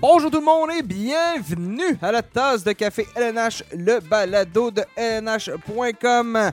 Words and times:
Bonjour 0.00 0.30
tout 0.30 0.38
le 0.38 0.44
monde 0.44 0.70
et 0.78 0.82
bienvenue 0.82 1.98
à 2.00 2.12
la 2.12 2.22
tasse 2.22 2.62
de 2.62 2.70
café 2.70 3.04
LNH, 3.16 3.64
le 3.76 3.98
balado 3.98 4.70
de 4.70 4.84
LNH.com. 4.96 6.52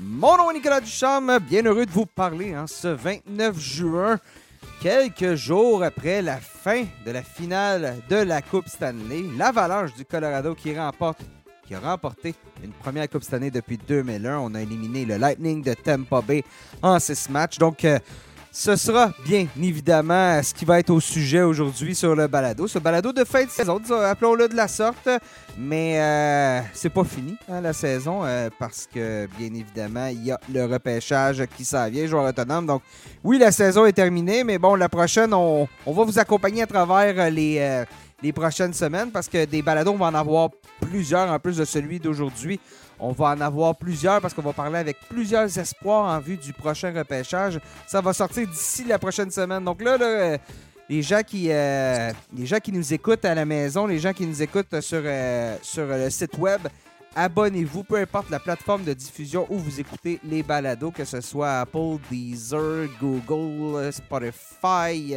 Mon 0.00 0.36
nom 0.36 0.52
est 0.52 0.54
Nicolas 0.54 0.80
Ducharme, 0.80 1.40
bien 1.40 1.64
heureux 1.64 1.86
de 1.86 1.90
vous 1.90 2.06
parler 2.06 2.56
en 2.56 2.68
ce 2.68 2.86
29 2.86 3.58
juin, 3.58 4.20
quelques 4.80 5.34
jours 5.34 5.82
après 5.82 6.22
la 6.22 6.36
fin 6.36 6.84
de 7.04 7.10
la 7.10 7.24
finale 7.24 7.96
de 8.08 8.16
la 8.16 8.40
Coupe 8.42 8.68
Stanley. 8.68 9.24
L'Avalanche 9.36 9.92
du 9.94 10.04
Colorado 10.04 10.54
qui 10.54 10.78
remporte 10.78 11.18
qui 11.66 11.74
a 11.74 11.80
remporté 11.80 12.34
une 12.62 12.72
première 12.72 13.08
Coupe 13.08 13.24
Stanley 13.24 13.50
depuis 13.50 13.78
2001. 13.78 14.38
On 14.38 14.54
a 14.54 14.62
éliminé 14.62 15.04
le 15.04 15.16
Lightning 15.16 15.64
de 15.64 15.74
Tampa 15.74 16.20
Bay 16.20 16.44
en 16.80 17.00
six 17.00 17.28
matchs. 17.28 17.58
Donc, 17.58 17.84
euh, 17.84 17.98
ce 18.56 18.76
sera 18.76 19.12
bien 19.24 19.48
évidemment 19.60 20.40
ce 20.40 20.54
qui 20.54 20.64
va 20.64 20.78
être 20.78 20.90
au 20.90 21.00
sujet 21.00 21.42
aujourd'hui 21.42 21.92
sur 21.92 22.14
le 22.14 22.28
balado. 22.28 22.68
Ce 22.68 22.78
balado 22.78 23.12
de 23.12 23.24
fin 23.24 23.44
de 23.44 23.50
saison, 23.50 23.80
appelons-le 23.90 24.46
de 24.46 24.54
la 24.54 24.68
sorte, 24.68 25.08
mais 25.58 26.00
euh, 26.00 26.60
c'est 26.72 26.88
pas 26.88 27.02
fini 27.02 27.36
hein, 27.48 27.60
la 27.60 27.72
saison 27.72 28.20
euh, 28.22 28.48
parce 28.56 28.86
que 28.86 29.26
bien 29.36 29.48
évidemment 29.48 30.06
il 30.06 30.26
y 30.26 30.30
a 30.30 30.38
le 30.52 30.66
repêchage 30.66 31.44
qui 31.56 31.64
s'en 31.64 31.90
vient, 31.90 32.06
joueur 32.06 32.28
autonome. 32.28 32.66
Donc 32.66 32.82
oui, 33.24 33.38
la 33.38 33.50
saison 33.50 33.86
est 33.86 33.92
terminée, 33.92 34.44
mais 34.44 34.56
bon, 34.56 34.76
la 34.76 34.88
prochaine, 34.88 35.34
on, 35.34 35.66
va 35.84 36.04
vous 36.04 36.18
accompagner 36.20 36.62
à 36.62 36.68
travers 36.68 37.32
les, 37.32 37.58
euh, 37.58 37.84
les 38.22 38.32
prochaines 38.32 38.72
semaines 38.72 39.10
parce 39.10 39.28
que 39.28 39.46
des 39.46 39.62
balados, 39.62 39.90
on 39.90 39.96
va 39.96 40.06
en 40.06 40.14
avoir 40.14 40.50
plusieurs 40.80 41.28
en 41.28 41.40
plus 41.40 41.56
de 41.56 41.64
celui 41.64 41.98
d'aujourd'hui. 41.98 42.60
On 42.98 43.12
va 43.12 43.30
en 43.30 43.40
avoir 43.40 43.74
plusieurs 43.74 44.20
parce 44.20 44.32
qu'on 44.34 44.42
va 44.42 44.52
parler 44.52 44.78
avec 44.78 44.98
plusieurs 45.08 45.58
espoirs 45.58 46.04
en 46.04 46.20
vue 46.20 46.36
du 46.36 46.52
prochain 46.52 46.92
repêchage. 46.92 47.58
Ça 47.86 48.00
va 48.00 48.12
sortir 48.12 48.46
d'ici 48.46 48.84
la 48.84 48.98
prochaine 48.98 49.30
semaine. 49.30 49.64
Donc 49.64 49.82
là, 49.82 49.96
euh, 50.00 50.38
les 50.88 51.02
gens 51.02 51.22
qui 51.22 51.48
euh, 51.50 52.12
les 52.36 52.46
gens 52.46 52.58
qui 52.58 52.72
nous 52.72 52.92
écoutent 52.94 53.24
à 53.24 53.34
la 53.34 53.44
maison, 53.44 53.86
les 53.86 53.98
gens 53.98 54.12
qui 54.12 54.26
nous 54.26 54.42
écoutent 54.42 54.80
sur, 54.80 55.02
euh, 55.04 55.56
sur 55.62 55.86
le 55.86 56.08
site 56.10 56.38
web, 56.38 56.60
abonnez-vous, 57.16 57.84
peu 57.84 57.96
importe 57.96 58.30
la 58.30 58.38
plateforme 58.38 58.84
de 58.84 58.92
diffusion 58.92 59.46
où 59.50 59.58
vous 59.58 59.80
écoutez 59.80 60.20
les 60.24 60.42
balados, 60.42 60.90
que 60.90 61.04
ce 61.04 61.20
soit 61.20 61.60
Apple, 61.60 61.98
Deezer, 62.10 62.88
Google, 63.00 63.92
Spotify. 63.92 65.14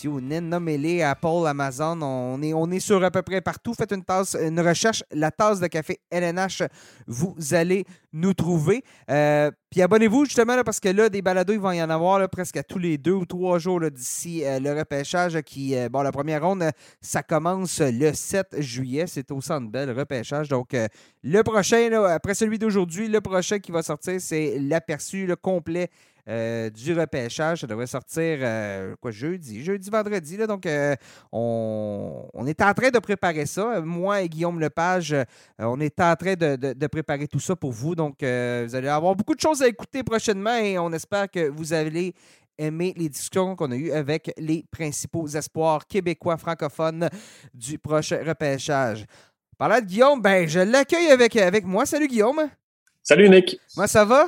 TuneIn, 0.00 0.42
nommez-les, 0.42 1.02
Apple, 1.02 1.46
Amazon, 1.46 2.00
on 2.02 2.42
est, 2.42 2.52
on 2.52 2.66
sur 2.78 3.02
à 3.02 3.10
peu 3.10 3.22
près 3.22 3.40
partout. 3.40 3.74
Faites 3.74 3.92
une, 3.92 4.04
tasse, 4.04 4.36
une 4.40 4.60
recherche, 4.60 5.02
la 5.10 5.30
tasse 5.30 5.60
de 5.60 5.66
café 5.66 6.00
LNH, 6.10 6.62
vous 7.06 7.34
allez 7.52 7.84
nous 8.12 8.34
trouver. 8.34 8.82
Euh, 9.10 9.50
puis 9.70 9.82
abonnez-vous 9.82 10.24
justement 10.24 10.62
parce 10.64 10.80
que 10.80 10.88
là, 10.88 11.08
des 11.08 11.22
balados, 11.22 11.52
il 11.52 11.60
va 11.60 11.74
y 11.74 11.82
en 11.82 11.90
avoir 11.90 12.28
presque 12.28 12.56
à 12.56 12.62
tous 12.62 12.78
les 12.78 12.98
deux 12.98 13.12
ou 13.12 13.26
trois 13.26 13.58
jours 13.58 13.80
d'ici 13.90 14.44
euh, 14.44 14.58
le 14.58 14.76
repêchage 14.76 15.40
qui, 15.42 15.74
euh, 15.76 15.88
bon, 15.88 16.02
la 16.02 16.12
première 16.12 16.42
ronde, 16.44 16.64
ça 17.00 17.22
commence 17.22 17.80
le 17.80 18.12
7 18.12 18.60
juillet. 18.60 19.06
C'est 19.06 19.30
au 19.30 19.40
Centre 19.40 19.70
Bell, 19.70 19.90
repêchage. 19.90 20.48
Donc, 20.48 20.76
le 21.22 21.42
prochain, 21.42 21.90
après 22.04 22.34
celui 22.34 22.58
d'aujourd'hui, 22.58 23.08
le 23.08 23.20
prochain 23.20 23.58
qui 23.58 23.72
va 23.72 23.82
sortir, 23.82 24.20
c'est 24.20 24.58
l'aperçu 24.58 25.26
le 25.26 25.36
complet 25.36 25.90
euh, 26.28 26.70
du 26.70 26.92
repêchage. 26.98 27.60
Ça 27.60 27.66
devrait 27.66 27.86
sortir 27.86 28.38
euh, 28.40 28.96
quoi, 29.00 29.12
jeudi, 29.12 29.62
jeudi, 29.62 29.88
vendredi. 29.90 30.36
Là, 30.36 30.46
donc, 30.46 30.66
euh, 30.66 30.96
on, 31.30 32.44
est 32.46 32.60
en 32.62 32.74
train 32.74 32.90
de 32.90 32.98
préparer 32.98 33.46
ça. 33.46 33.80
Moi 33.80 34.22
et 34.22 34.28
Guillaume 34.28 34.58
Lepage, 34.58 35.14
on 35.58 35.80
est 35.80 36.00
en 36.00 36.16
train 36.16 36.34
de, 36.34 36.86
préparer 36.88 37.28
tout 37.28 37.38
ça 37.38 37.54
pour 37.54 37.70
vous. 37.70 37.94
Donc, 37.94 38.16
vous 38.20 38.74
allez 38.74 38.88
avoir 38.88 39.14
beaucoup 39.14 39.34
de 39.34 39.40
choses 39.40 39.62
à 39.62 39.68
écouter 39.68 40.02
prochainement 40.02 40.56
et 40.56 40.78
on 40.78 40.92
espère 40.92 41.30
que 41.30 41.48
vous 41.48 41.72
allez 41.72 42.14
aimer 42.58 42.94
les 42.96 43.08
discussions 43.08 43.54
qu'on 43.54 43.70
a 43.70 43.76
eues 43.76 43.92
avec 43.92 44.32
les 44.38 44.64
principaux 44.70 45.28
espoirs 45.28 45.86
québécois 45.86 46.38
francophones 46.38 47.08
du 47.52 47.78
prochain 47.78 48.20
repêchage. 48.26 49.04
Parlant 49.58 49.80
de 49.80 49.86
Guillaume, 49.86 50.20
ben, 50.20 50.48
je 50.48 50.60
l'accueille 50.60 51.08
avec, 51.08 51.36
avec 51.36 51.64
moi. 51.64 51.86
Salut 51.86 52.08
Guillaume. 52.08 52.50
Salut 53.02 53.28
Nick. 53.28 53.58
Moi, 53.76 53.86
ça 53.86 54.04
va? 54.04 54.26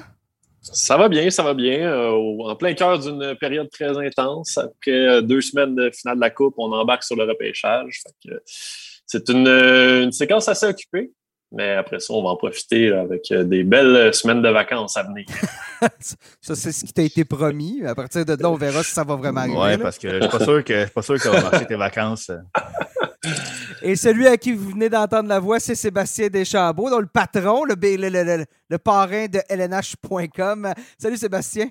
Ça 0.61 0.97
va 0.97 1.09
bien, 1.09 1.31
ça 1.31 1.43
va 1.43 1.55
bien. 1.55 1.91
Euh, 1.91 2.11
en 2.11 2.57
plein 2.57 2.75
cœur 2.75 2.99
d'une 2.99 3.37
période 3.37 3.71
très 3.71 3.97
intense. 3.97 4.59
Après 4.59 4.91
euh, 4.91 5.21
deux 5.21 5.41
semaines 5.41 5.75
de 5.75 5.91
finale 5.91 6.17
de 6.17 6.21
la 6.21 6.31
Coupe, 6.31 6.55
on 6.59 6.73
embarque 6.73 7.05
sur 7.05 7.17
le 7.17 7.25
repêchage. 7.25 8.03
C'est 9.07 9.29
une, 9.29 10.11
séquence 10.13 10.49
assez 10.49 10.67
occupée. 10.67 11.13
Mais 11.51 11.73
après 11.73 11.99
ça, 11.99 12.13
on 12.13 12.23
va 12.23 12.31
en 12.31 12.37
profiter 12.37 12.91
avec 12.91 13.31
euh, 13.31 13.43
des 13.43 13.65
belles 13.65 14.13
semaines 14.13 14.43
de 14.43 14.51
vacances 14.51 14.99
à 14.99 15.05
venir. 15.05 15.25
ça, 15.99 16.55
c'est 16.55 16.73
ce 16.73 16.85
qui 16.85 16.93
t'a 16.93 17.03
été 17.03 17.25
promis. 17.25 17.83
À 17.87 17.95
partir 17.95 18.27
de 18.27 18.35
là, 18.35 18.51
on 18.51 18.57
verra 18.57 18.83
si 18.83 18.93
ça 18.93 19.03
va 19.03 19.17
vraiment 19.17 19.41
arriver. 19.41 19.57
Oui, 19.59 19.79
parce 19.79 19.97
que 19.97 20.11
je 20.11 20.17
ne 20.17 20.21
suis 20.23 20.31
pas 20.31 20.45
sûr 20.45 20.63
que, 20.63 20.89
pas 20.91 21.03
sûr 21.03 21.17
va 21.17 21.41
marcher 21.41 21.67
tes 21.67 21.77
vacances. 21.77 22.31
Et 23.83 23.97
celui 23.97 24.27
à 24.27 24.37
qui 24.37 24.53
vous 24.53 24.71
venez 24.71 24.89
d'entendre 24.89 25.29
la 25.29 25.41
voix, 25.41 25.61
c'est 25.61 25.75
Sébastien 25.75 26.29
Deschambault, 26.29 26.91
donc 26.91 27.01
le 27.01 27.07
patron, 27.07 27.65
le, 27.65 27.75
le, 27.75 28.79
parrain 28.79 29.27
de 29.27 29.41
LNH.com. 29.49 30.73
Salut 30.99 31.17
Sébastien. 31.17 31.69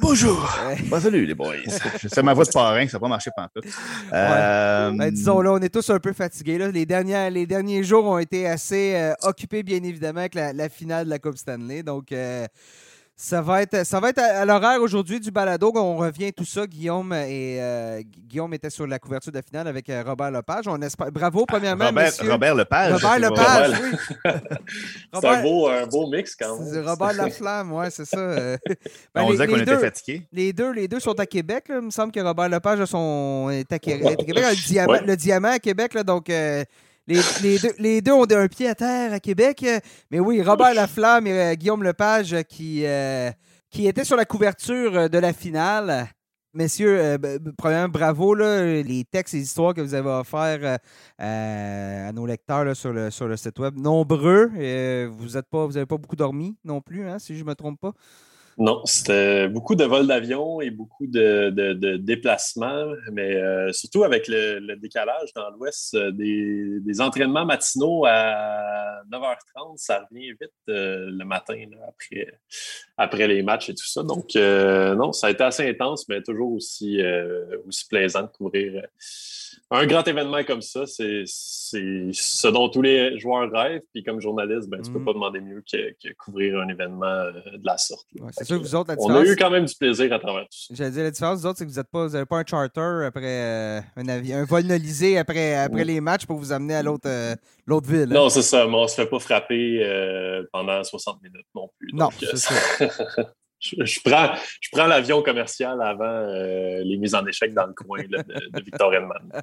Bonjour. 0.00 0.48
Bah, 0.88 1.00
salut 1.00 1.24
les 1.24 1.34
boys. 1.34 1.54
C'est 2.08 2.24
ma 2.24 2.34
voix 2.34 2.44
de 2.44 2.50
parrain, 2.50 2.88
ça 2.88 2.96
n'a 2.96 3.00
pas 3.00 3.08
marché 3.08 3.30
pantoute. 3.36 3.72
Euh... 4.12 4.90
Ben, 4.90 5.12
disons 5.12 5.40
là, 5.40 5.52
on 5.52 5.58
est 5.58 5.68
tous 5.68 5.90
un 5.90 6.00
peu 6.00 6.12
fatigués. 6.12 6.58
Les, 6.72 6.86
derniers, 6.86 7.30
les 7.30 7.46
derniers 7.46 7.84
jours 7.84 8.04
ont 8.06 8.18
été 8.18 8.48
assez 8.48 8.96
euh, 8.96 9.14
occupés, 9.22 9.62
bien 9.62 9.80
évidemment, 9.84 10.20
avec 10.20 10.34
la, 10.34 10.68
finale 10.68 11.04
de 11.04 11.10
la 11.10 11.20
Coupe 11.20 11.36
Stanley. 11.36 11.84
Donc, 11.84 12.10
euh, 12.10 12.48
ça 13.22 13.42
va 13.42 13.60
être, 13.60 13.84
ça 13.84 14.00
va 14.00 14.08
être 14.08 14.18
à, 14.18 14.46
l'horaire 14.46 14.80
aujourd'hui 14.80 15.20
du 15.20 15.30
balado. 15.30 15.70
On 15.74 15.98
revient 15.98 16.32
tout 16.32 16.46
ça. 16.46 16.66
Guillaume 16.66 17.12
et 17.12 17.60
euh, 17.60 18.00
Guillaume 18.26 18.54
était 18.54 18.70
sur 18.70 18.86
la 18.86 18.98
couverture 18.98 19.30
de 19.30 19.36
la 19.36 19.42
finale 19.42 19.68
avec 19.68 19.90
euh, 19.90 20.02
Robert 20.06 20.30
Lepage. 20.30 20.66
On 20.68 20.80
espère... 20.80 21.12
Bravo, 21.12 21.44
premièrement. 21.44 21.88
Robert, 21.88 22.12
Robert 22.22 22.54
Lepage. 22.54 22.92
Robert 22.94 23.18
Lepage, 23.18 23.80
oui. 23.82 23.98
c'est 25.20 25.28
un 25.28 25.42
beau, 25.42 25.68
un 25.68 25.86
beau 25.86 26.08
mix 26.08 26.34
quand 26.34 26.58
même. 26.58 26.86
Robert 26.86 27.12
Laflamme, 27.12 27.72
oui, 27.74 27.86
c'est 27.90 28.06
ça. 28.06 28.16
Ben, 29.14 29.22
on 29.22 29.30
disait 29.32 29.46
qu'on 29.46 29.58
était 29.58 29.78
fatigués. 29.78 30.22
Les 30.32 30.52
deux, 30.54 30.72
les 30.72 30.88
deux 30.88 31.00
sont 31.00 31.18
à 31.20 31.26
Québec. 31.26 31.64
Il 31.68 31.80
me 31.80 31.90
semble 31.90 32.12
que 32.12 32.20
Robert 32.20 32.48
Lepage 32.48 32.82
son, 32.86 33.50
est 33.50 33.70
à 33.70 33.78
Québec. 33.78 34.18
Le, 34.28 34.66
diamant, 34.66 34.98
le 35.04 35.16
diamant 35.16 35.48
à 35.48 35.58
Québec. 35.58 35.92
Là, 35.92 36.04
donc. 36.04 36.30
Euh, 36.30 36.64
les, 37.78 38.00
deux, 38.00 38.12
ont 38.12 38.26
un 38.30 38.48
pied 38.48 38.68
à 38.68 38.74
terre 38.74 39.12
à 39.12 39.20
Québec. 39.20 39.64
Mais 40.10 40.20
oui, 40.20 40.42
Robert 40.42 40.74
Laflamme 40.74 41.26
et 41.26 41.32
euh, 41.32 41.54
Guillaume 41.54 41.82
Lepage 41.82 42.36
qui, 42.48 42.82
euh, 42.84 43.30
qui 43.70 43.86
étaient 43.86 44.04
sur 44.04 44.16
la 44.16 44.24
couverture 44.24 44.96
euh, 44.96 45.08
de 45.08 45.18
la 45.18 45.32
finale. 45.32 46.08
Messieurs, 46.52 47.16
premièrement, 47.56 47.88
bravo, 47.88 48.34
les 48.34 49.04
textes 49.08 49.34
et 49.34 49.36
les 49.36 49.44
histoires 49.44 49.72
que 49.72 49.80
vous 49.80 49.94
avez 49.94 50.08
offerts 50.08 50.80
à 51.16 52.10
nos 52.12 52.26
lecteurs 52.26 52.74
sur, 52.74 52.92
le, 52.92 53.08
sur 53.12 53.28
le 53.28 53.36
site 53.36 53.56
web. 53.60 53.76
Nombreux. 53.78 54.46
vous 54.48 55.26
n'avez 55.26 55.42
pas, 55.48 55.68
pas 55.68 55.96
beaucoup 55.96 56.16
dormi 56.16 56.56
non 56.64 56.80
plus, 56.80 57.08
hein, 57.08 57.20
si 57.20 57.36
je 57.36 57.44
ne 57.44 57.50
me 57.50 57.54
trompe 57.54 57.78
pas. 57.78 57.92
Non, 58.60 58.82
c'était 58.84 59.48
beaucoup 59.48 59.74
de 59.74 59.84
vols 59.84 60.06
d'avion 60.06 60.60
et 60.60 60.68
beaucoup 60.68 61.06
de, 61.06 61.96
déplacements, 61.96 62.92
mais 63.10 63.36
euh, 63.36 63.72
surtout 63.72 64.04
avec 64.04 64.28
le, 64.28 64.76
décalage 64.76 65.32
dans 65.34 65.48
l'Ouest, 65.48 65.94
euh, 65.94 66.12
des, 66.12 67.00
entraînements 67.00 67.46
matinaux 67.46 68.04
à 68.04 69.02
9h30, 69.10 69.78
ça 69.78 70.06
revient 70.10 70.32
vite 70.32 70.52
euh, 70.68 71.06
le 71.10 71.24
matin 71.24 71.54
après, 71.88 72.38
après 72.98 73.26
les 73.28 73.42
matchs 73.42 73.70
et 73.70 73.74
tout 73.74 73.86
ça. 73.86 74.02
Donc, 74.02 74.34
non, 74.34 75.12
ça 75.12 75.28
a 75.28 75.30
été 75.30 75.42
assez 75.42 75.66
intense, 75.66 76.06
mais 76.10 76.22
toujours 76.22 76.52
aussi, 76.52 77.00
aussi 77.66 77.88
plaisant 77.88 78.24
de 78.24 78.26
couvrir 78.26 78.86
un 79.70 79.86
grand 79.86 80.06
événement 80.06 80.42
comme 80.44 80.62
ça, 80.62 80.86
c'est 80.86 81.22
ce 81.26 82.48
dont 82.48 82.68
tous 82.68 82.82
les 82.82 83.18
joueurs 83.18 83.50
rêvent. 83.50 83.82
Puis 83.92 84.02
comme 84.02 84.20
journaliste, 84.20 84.68
ben, 84.68 84.82
tu 84.82 84.90
ne 84.90 84.94
peux 84.94 85.00
mm. 85.00 85.04
pas 85.04 85.12
demander 85.12 85.40
mieux 85.40 85.62
que, 85.70 86.12
couvrir 86.18 86.58
un 86.60 86.68
événement 86.68 87.06
euh, 87.06 87.32
de 87.32 87.64
la 87.64 87.78
sorte. 87.78 88.06
c'est 88.32 88.44
sûr 88.44 88.58
que 88.58 88.62
vous 88.62 88.74
autres, 88.74 88.92
la 88.92 88.96
On 89.00 89.14
a 89.14 89.24
eu 89.24 89.36
quand 89.36 89.50
même 89.50 89.64
du 89.64 89.74
plaisir 89.74 90.12
à 90.12 90.18
travers 90.18 90.42
tout 90.42 90.58
ça. 90.58 90.74
J'allais 90.74 90.90
dire, 90.90 91.02
la 91.04 91.10
différence, 91.10 91.40
vous 91.40 91.46
autres, 91.46 91.58
c'est 91.58 91.64
que 91.64 91.70
vous 91.70 91.76
n'avez 91.76 92.24
pas, 92.26 92.26
pas, 92.26 92.38
un 92.38 92.44
charter 92.46 93.04
après 93.06 93.24
euh, 93.24 93.80
un, 93.96 94.08
avion, 94.08 94.36
un 94.38 94.44
vol 94.44 94.64
nolisé 94.64 95.18
après, 95.18 95.54
après 95.54 95.84
les 95.84 96.00
matchs 96.00 96.26
pour 96.26 96.38
vous 96.38 96.52
amener 96.52 96.74
à 96.74 96.82
l'autre 96.82 97.08
euh, 97.08 97.34
ville. 97.66 98.08
Hein? 98.10 98.14
Non, 98.14 98.28
c'est 98.28 98.42
ça. 98.42 98.66
Mais 98.66 98.74
on 98.74 98.82
ne 98.82 98.88
se 98.88 98.94
fait 98.94 99.06
pas 99.06 99.20
frapper 99.20 100.46
pendant 100.52 100.82
60 100.82 101.22
minutes 101.22 101.46
non 101.54 101.68
plus. 101.78 101.90
Non, 101.92 102.08
c'est 102.18 102.36
ça. 102.36 102.54
je, 103.60 104.00
prends, 104.02 104.30
je 104.60 104.68
prends 104.72 104.86
l'avion 104.86 105.22
commercial 105.22 105.80
avant 105.82 106.04
euh, 106.04 106.82
les 106.82 106.96
mises 106.96 107.14
en 107.14 107.26
échec 107.26 107.52
dans 107.52 107.66
le 107.66 107.74
coin 107.74 108.02
de, 108.02 108.24
Victor 108.64 108.94
Edman. 108.94 109.32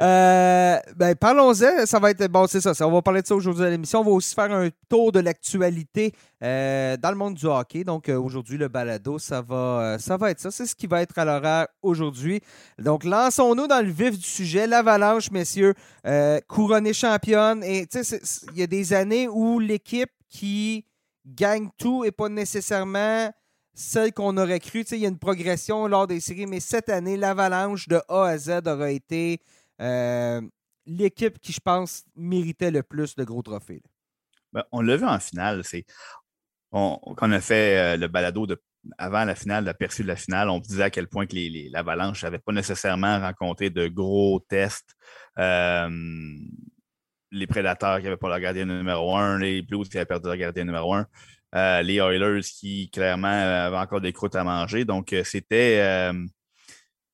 Euh, 0.00 0.76
ben, 0.94 1.14
parlons-en. 1.14 1.86
Ça 1.86 1.98
va 1.98 2.10
être. 2.10 2.26
Bon, 2.28 2.46
c'est 2.46 2.60
ça, 2.60 2.72
On 2.86 2.92
va 2.92 3.02
parler 3.02 3.22
de 3.22 3.26
ça 3.26 3.34
aujourd'hui 3.34 3.64
à 3.64 3.70
l'émission. 3.70 4.00
On 4.00 4.04
va 4.04 4.10
aussi 4.10 4.34
faire 4.34 4.50
un 4.50 4.68
tour 4.88 5.10
de 5.10 5.20
l'actualité 5.20 6.12
euh, 6.42 6.96
dans 6.96 7.10
le 7.10 7.16
monde 7.16 7.34
du 7.34 7.46
hockey. 7.46 7.84
Donc, 7.84 8.08
aujourd'hui, 8.08 8.58
le 8.58 8.68
balado, 8.68 9.18
ça 9.18 9.42
va, 9.42 9.96
ça 9.98 10.16
va 10.16 10.30
être 10.30 10.40
ça. 10.40 10.50
C'est 10.50 10.66
ce 10.66 10.74
qui 10.74 10.86
va 10.86 11.02
être 11.02 11.18
à 11.18 11.24
l'horaire 11.24 11.68
aujourd'hui. 11.82 12.40
Donc, 12.78 13.04
lançons-nous 13.04 13.66
dans 13.66 13.84
le 13.84 13.90
vif 13.90 14.18
du 14.18 14.26
sujet. 14.26 14.66
L'Avalanche, 14.66 15.30
messieurs, 15.30 15.74
couronnée 16.46 16.92
championne. 16.92 17.62
Et, 17.64 17.86
tu 17.86 18.04
sais, 18.04 18.20
il 18.52 18.58
y 18.58 18.62
a 18.62 18.66
des 18.66 18.92
années 18.92 19.28
où 19.28 19.58
l'équipe 19.58 20.10
qui 20.28 20.85
gagne 21.26 21.68
tout 21.78 22.04
et 22.04 22.12
pas 22.12 22.28
nécessairement 22.28 23.32
celle 23.74 24.12
qu'on 24.12 24.36
aurait 24.38 24.60
cru. 24.60 24.84
Il 24.90 24.98
y 24.98 25.04
a 25.04 25.08
une 25.08 25.18
progression 25.18 25.86
lors 25.86 26.06
des 26.06 26.20
séries, 26.20 26.46
mais 26.46 26.60
cette 26.60 26.88
année, 26.88 27.16
l'Avalanche 27.16 27.88
de 27.88 28.00
A 28.08 28.24
à 28.28 28.38
Z 28.38 28.62
aura 28.66 28.90
été 28.90 29.40
euh, 29.80 30.40
l'équipe 30.86 31.38
qui, 31.38 31.52
je 31.52 31.60
pense, 31.60 32.04
méritait 32.16 32.70
le 32.70 32.82
plus 32.82 33.14
de 33.16 33.24
gros 33.24 33.42
trophées. 33.42 33.82
Ben, 34.52 34.64
on 34.72 34.80
l'a 34.80 34.96
vu 34.96 35.04
en 35.04 35.18
finale. 35.18 35.62
C'est 35.64 35.84
quand 36.70 37.00
on 37.04 37.32
a 37.32 37.40
fait 37.40 37.78
euh, 37.78 37.96
le 37.96 38.08
balado 38.08 38.46
avant 38.98 39.24
la 39.24 39.34
finale, 39.34 39.64
l'aperçu 39.64 40.02
de 40.02 40.08
la 40.08 40.16
finale, 40.16 40.48
on 40.48 40.60
disait 40.60 40.84
à 40.84 40.90
quel 40.90 41.08
point 41.08 41.26
que 41.26 41.36
l'Avalanche 41.72 42.22
n'avait 42.22 42.38
pas 42.38 42.52
nécessairement 42.52 43.20
rencontré 43.20 43.70
de 43.70 43.88
gros 43.88 44.40
tests. 44.48 44.94
Euh, 45.38 45.90
les 47.36 47.46
Prédateurs 47.46 47.98
qui 47.98 48.04
n'avaient 48.04 48.16
pas 48.16 48.28
leur 48.28 48.40
gardien 48.40 48.64
numéro 48.64 49.16
un, 49.16 49.38
les 49.38 49.62
Blues 49.62 49.88
qui 49.88 49.96
avaient 49.96 50.06
perdu 50.06 50.26
leur 50.26 50.36
gardien 50.36 50.64
numéro 50.64 50.94
un. 50.94 51.06
Euh, 51.54 51.82
les 51.82 51.96
Oilers 51.96 52.42
qui 52.42 52.90
clairement 52.90 53.28
avaient 53.28 53.76
encore 53.76 54.00
des 54.00 54.12
croûtes 54.12 54.34
à 54.34 54.44
manger. 54.44 54.84
Donc, 54.84 55.12
euh, 55.12 55.22
c'était. 55.24 55.80
Euh, 55.80 56.26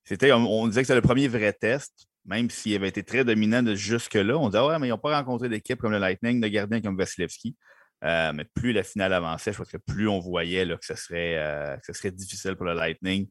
c'était 0.04 0.32
on, 0.32 0.66
disait 0.66 0.80
que 0.80 0.86
c'était 0.88 0.96
le 0.96 1.02
premier 1.02 1.28
vrai 1.28 1.52
test, 1.52 2.08
même 2.24 2.50
s'il 2.50 2.74
avait 2.74 2.88
été 2.88 3.04
très 3.04 3.24
dominant 3.24 3.74
jusque-là. 3.74 4.36
On 4.36 4.48
disait, 4.48 4.62
ouais, 4.62 4.78
mais 4.78 4.88
ils 4.88 4.90
n'ont 4.90 4.98
pas 4.98 5.16
rencontré 5.16 5.48
d'équipe 5.48 5.78
comme 5.80 5.92
le 5.92 5.98
Lightning, 5.98 6.40
de 6.40 6.48
gardien 6.48 6.80
comme 6.80 6.96
Vasilevski. 6.96 7.56
mais 8.02 8.44
plus 8.52 8.72
la 8.72 8.82
finale 8.82 9.12
avançait, 9.12 9.52
je 9.52 9.62
crois 9.62 9.66
que 9.66 9.76
plus 9.76 10.08
on 10.08 10.18
voyait 10.18 10.66
que, 10.66 10.84
ce 10.84 10.96
serait, 10.96 11.78
que 11.80 11.86
ce 11.86 11.92
serait 11.92 12.10
difficile 12.10 12.56
pour 12.56 12.66
le 12.66 12.74
Lightning, 12.74 13.28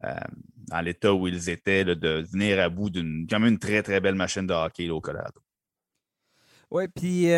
dans 0.00 0.80
l'état 0.80 1.12
où 1.12 1.26
ils 1.26 1.50
étaient, 1.50 1.84
de 1.84 2.24
venir 2.32 2.60
à 2.60 2.68
bout 2.68 2.88
d'une 2.88 3.26
quand 3.28 3.40
même 3.40 3.54
une 3.54 3.58
très, 3.58 3.82
très 3.82 4.00
belle 4.00 4.14
machine 4.14 4.46
de 4.46 4.54
hockey 4.54 4.88
au 4.90 5.00
Colorado. 5.00 5.42
Oui, 6.72 6.88
puis 6.88 7.28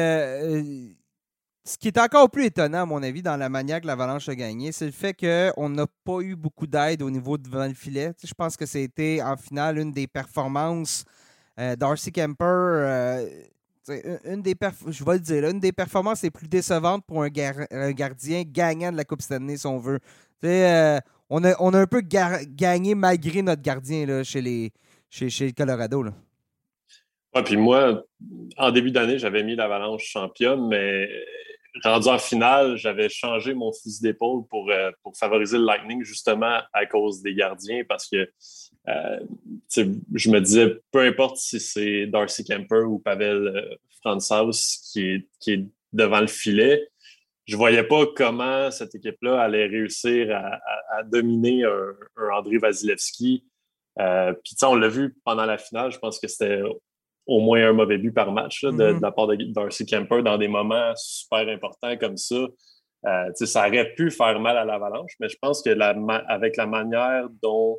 ce 1.67 1.79
qui 1.79 1.89
est 1.89 1.99
encore 1.99 2.31
plus 2.31 2.47
étonnant, 2.47 2.83
à 2.83 2.87
mon 2.87 3.03
avis, 3.03 3.23
dans 3.23 3.37
la 3.37 3.49
manière 3.49 3.81
que 3.81 3.87
l'Avalanche 3.87 4.29
a 4.29 4.35
gagné, 4.35 4.71
c'est 4.71 4.85
le 4.85 4.93
fait 4.93 5.15
qu'on 5.15 5.69
n'a 5.71 5.87
pas 6.05 6.21
eu 6.21 6.37
beaucoup 6.37 6.67
d'aide 6.67 7.01
au 7.03 7.11
niveau 7.11 7.39
devant 7.39 7.67
le 7.67 7.73
filet. 7.73 8.13
je 8.23 8.35
pense 8.35 8.57
que 8.57 8.67
c'était 8.67 9.23
en 9.23 9.37
finale 9.37 9.79
une 9.79 9.91
des 9.91 10.07
performances 10.07 11.05
euh, 11.59 11.75
d'Arcy 11.75 12.13
Kemper. 12.13 12.45
Euh, 12.45 13.29
une 14.25 14.43
des 14.43 14.55
je 14.89 15.05
vais 15.05 15.15
le 15.15 15.21
dire, 15.21 15.49
une 15.49 15.61
des 15.61 15.73
performances 15.73 16.23
les 16.23 16.31
plus 16.31 16.49
décevantes 16.49 17.05
pour 17.07 17.23
un, 17.23 17.29
gardien 17.29 18.43
gagnant 18.47 18.93
de 18.93 18.97
la 18.97 19.05
Coupe 19.05 19.23
Stanley, 19.23 19.57
si 19.57 19.67
on 19.67 19.79
veut. 19.79 20.01
Euh, 20.45 21.01
on, 21.31 21.43
a, 21.45 21.81
un 21.81 21.87
peu 21.87 22.03
gagné 22.03 22.95
malgré 22.95 23.43
notre 23.43 23.63
gardien 23.63 24.07
là, 24.07 24.23
chez, 24.23 24.43
les, 24.43 24.73
chez, 25.11 25.29
le 25.29 25.53
Colorado. 25.53 26.03
Là. 26.03 26.13
Puis 27.43 27.57
moi, 27.57 28.05
en 28.57 28.71
début 28.71 28.91
d'année, 28.91 29.19
j'avais 29.19 29.43
mis 29.43 29.57
l'Avalanche 29.57 30.05
championne, 30.05 30.69
mais 30.69 31.09
rendu 31.83 32.09
en 32.09 32.19
finale, 32.19 32.77
j'avais 32.77 33.09
changé 33.09 33.55
mon 33.55 33.73
fusil 33.73 34.03
d'épaule 34.03 34.47
pour, 34.49 34.71
euh, 34.71 34.91
favoriser 35.19 35.59
le 35.59 35.65
Lightning 35.65 36.05
justement 36.05 36.61
à 36.73 36.87
cause 36.87 37.23
des 37.23 37.35
gardiens 37.35 37.83
parce 37.89 38.09
que 38.09 38.31
euh, 38.89 39.21
je 39.71 40.31
me 40.31 40.41
disais, 40.41 40.77
peu 40.93 41.01
importe 41.01 41.37
si 41.37 41.59
c'est 41.59 42.07
Darcy 42.07 42.45
Kemper 42.45 42.85
ou 42.85 42.99
Pavel 42.99 43.49
euh, 43.49 43.75
Franzhaus 44.01 44.91
qui 44.93 45.25
est, 45.47 45.67
devant 45.93 46.21
le 46.21 46.27
filet, 46.27 46.89
je 47.47 47.57
voyais 47.57 47.85
pas 47.85 48.05
comment 48.17 48.71
cette 48.71 48.95
équipe-là 48.95 49.41
allait 49.41 49.67
réussir 49.67 50.35
à, 50.35 51.03
dominer 51.05 51.65
un, 51.65 51.95
André 52.33 52.59
Vasilevski. 52.59 53.45
Puis 53.97 54.57
on 54.63 54.75
l'a 54.75 54.89
vu 54.89 55.15
pendant 55.25 55.45
la 55.45 55.59
finale, 55.59 55.93
je 55.93 55.99
pense 55.99 56.19
que 56.19 56.27
c'était 56.27 56.63
au 57.27 57.41
moins 57.41 57.69
un 57.69 57.73
mauvais 57.73 57.99
but 57.99 58.13
par 58.13 58.33
match 58.33 58.65
de, 58.65 58.71
mm-hmm. 58.71 59.01
la 59.01 59.13
part 59.13 59.27
de 59.29 59.37
Darcy 59.53 59.87
Kemper 59.87 60.23
dans 60.23 60.39
des 60.39 60.49
moments 60.49 60.93
super 60.97 61.49
importants 61.49 61.97
comme 61.97 62.17
ça. 62.17 62.47
Euh, 63.07 63.31
ça 63.35 63.69
aurait 63.69 63.93
pu 63.95 64.11
faire 64.11 64.41
mal 64.41 64.57
à 64.57 64.65
l'Avalanche, 64.65 65.13
mais 65.21 65.29
je 65.29 65.37
pense 65.41 65.63
que 65.63 65.71
la, 65.71 65.91
avec 66.29 66.57
la 66.57 66.67
manière 66.67 67.29
dont 67.43 67.79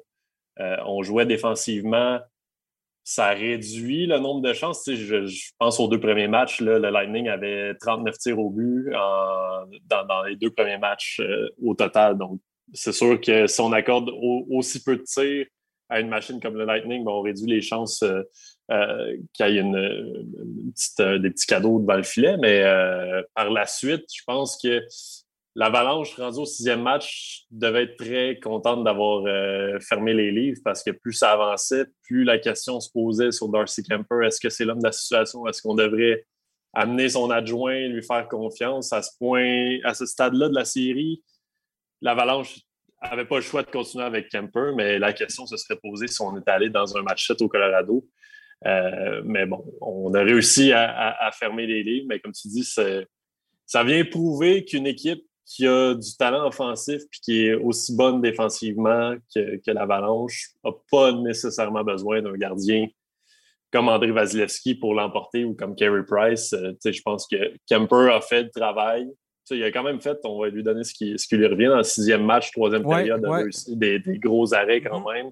euh, 0.60 0.78
on 0.86 1.02
jouait 1.02 1.26
défensivement, 1.26 2.20
ça 3.04 3.30
réduit 3.30 4.08
le 4.08 4.20
nombre 4.20 4.42
de 4.42 4.54
chances. 4.54 4.84
Je, 4.88 5.26
je, 5.26 5.52
pense 5.60 5.80
aux 5.80 5.88
deux 5.88 6.00
premiers 6.00 6.28
matchs, 6.28 6.62
le 6.62 6.78
Lightning 6.78 7.28
avait 7.28 7.76
39 7.76 8.18
tirs 8.18 8.40
au 8.40 8.50
but 8.50 8.92
dans, 8.92 10.24
les 10.28 10.36
deux 10.36 10.52
premiers 10.52 10.78
matchs 10.78 11.20
euh, 11.20 11.50
au 11.62 11.74
total. 11.74 12.18
Donc, 12.18 12.40
c'est 12.74 12.94
sûr 12.94 13.20
que 13.20 13.48
si 13.48 13.62
on 13.62 13.72
accorde 13.74 14.12
aussi 14.50 14.84
peu 14.84 14.98
de 14.98 15.04
tirs 15.04 15.46
à 15.90 16.00
une 16.00 16.10
machine 16.10 16.40
comme 16.40 16.56
le 16.56 16.66
Lightning, 16.66 17.04
ben, 17.04 17.12
on 17.12 17.22
réduit 17.22 17.48
les 17.48 17.62
chances 17.62 18.04
euh, 18.72 19.18
qu'il 19.34 19.48
y 19.48 19.58
ait 19.60 19.64
euh, 19.64 21.20
des 21.20 21.30
petits 21.30 21.46
cadeaux 21.46 21.80
devant 21.80 21.98
le 21.98 22.04
filet. 22.04 22.36
Mais 22.38 22.64
euh, 22.64 23.22
par 23.36 23.52
la 23.52 23.68
suite, 23.68 24.06
je 24.12 24.24
pense 24.26 24.60
que 24.60 24.82
l'Avalanche, 25.54 26.16
rendu 26.16 26.40
au 26.40 26.46
sixième 26.46 26.82
match, 26.82 27.46
devait 27.52 27.84
être 27.84 27.96
très 27.96 28.40
contente 28.40 28.84
d'avoir 28.84 29.24
fermé 29.82 30.16
les 30.16 30.32
livres 30.32 30.60
parce 30.66 30.84
que 30.84 30.90
plus 30.90 31.14
ça 31.14 31.34
avançait, 31.34 31.86
plus 32.02 32.24
la 32.24 32.40
question 32.40 32.80
se 32.80 32.90
posait 32.92 33.32
sur 33.32 33.50
Darcy 33.50 33.84
Kemper. 33.84 34.26
Est-ce 34.26 34.40
que 34.40 34.50
c'est 34.50 34.66
l'homme 34.66 34.80
de 34.80 34.86
la 34.86 34.92
situation? 34.92 35.48
Est-ce 35.48 35.62
qu'on 35.62 35.76
devrait 35.76 36.26
amener 36.74 37.10
son 37.10 37.30
adjoint, 37.30 37.88
lui 37.88 38.04
faire 38.04 38.28
confiance? 38.28 38.92
À 38.92 39.04
ce 39.04 39.12
point, 39.20 39.78
à 39.84 39.94
ce 39.94 40.08
stade-là 40.08 40.50
de 40.50 40.56
la 40.56 40.66
série, 40.66 41.24
l'Avalanche 42.02 42.62
n'avait 43.04 43.26
pas 43.26 43.36
le 43.36 43.42
choix 43.42 43.62
de 43.62 43.70
continuer 43.70 44.06
avec 44.06 44.30
Kemper, 44.30 44.74
mais 44.76 44.98
la 44.98 45.14
question 45.14 45.46
se 45.46 45.56
serait 45.56 45.80
posée 45.82 46.08
si 46.08 46.22
on 46.22 46.36
était 46.38 46.52
allé 46.52 46.70
dans 46.70 46.98
un 46.98 47.04
match 47.04 47.28
7 47.28 47.42
au 47.44 47.48
Colorado. 47.48 48.06
Euh, 48.66 49.22
mais 49.26 49.46
bon, 49.46 49.64
on 49.82 50.14
a 50.14 50.22
réussi 50.22 50.72
à, 50.74 51.30
fermer 51.34 51.68
les 51.68 51.84
livres, 51.84 52.08
mais 52.10 52.20
comme 52.20 52.32
tu 52.32 52.48
dis, 52.48 52.64
ça 52.64 53.84
vient 53.84 54.04
prouver 54.06 54.66
qu'une 54.66 54.88
équipe 54.88 55.24
qui 55.46 55.68
a 55.68 55.94
du 55.94 56.18
talent 56.18 56.48
offensif 56.48 57.04
et 57.04 57.20
qui 57.22 57.46
est 57.46 57.54
aussi 57.54 57.96
bonne 57.96 58.22
défensivement 58.22 59.16
que, 59.34 59.58
que 59.58 59.72
l'Avalanche 59.72 60.50
n'a 60.64 60.72
pas 60.92 61.12
nécessairement 61.12 61.84
besoin 61.84 62.22
d'un 62.22 62.34
gardien 62.34 62.88
comme 63.72 63.90
André 63.90 64.12
Vasilevski 64.12 64.76
pour 64.76 64.94
l'emporter 64.94 65.44
ou 65.44 65.54
comme 65.54 65.76
Carey 65.76 66.04
Price. 66.08 66.54
Euh, 66.54 66.72
je 66.84 67.02
pense 67.02 67.28
que 67.28 67.36
Kemper 67.70 68.10
a 68.14 68.22
fait 68.22 68.44
le 68.44 68.50
travail. 68.50 69.08
il 69.52 69.64
a 69.64 69.72
quand 69.72 69.84
même 69.84 70.02
fait, 70.02 70.18
on 70.24 70.40
va 70.40 70.50
lui 70.50 70.64
donner 70.64 70.84
ce 70.84 70.94
qui, 70.94 71.20
ce 71.20 71.28
qui 71.28 71.36
lui 71.36 71.46
revient 71.46 71.68
dans 71.68 71.78
le 71.78 71.84
sixième 71.84 72.26
match, 72.26 72.52
troisième 72.52 72.88
période, 72.88 73.22
des, 73.68 74.00
des, 74.00 74.18
gros 74.18 74.54
arrêts 74.54 74.82
quand 74.82 75.02
mm-hmm. 75.02 75.14
même 75.14 75.32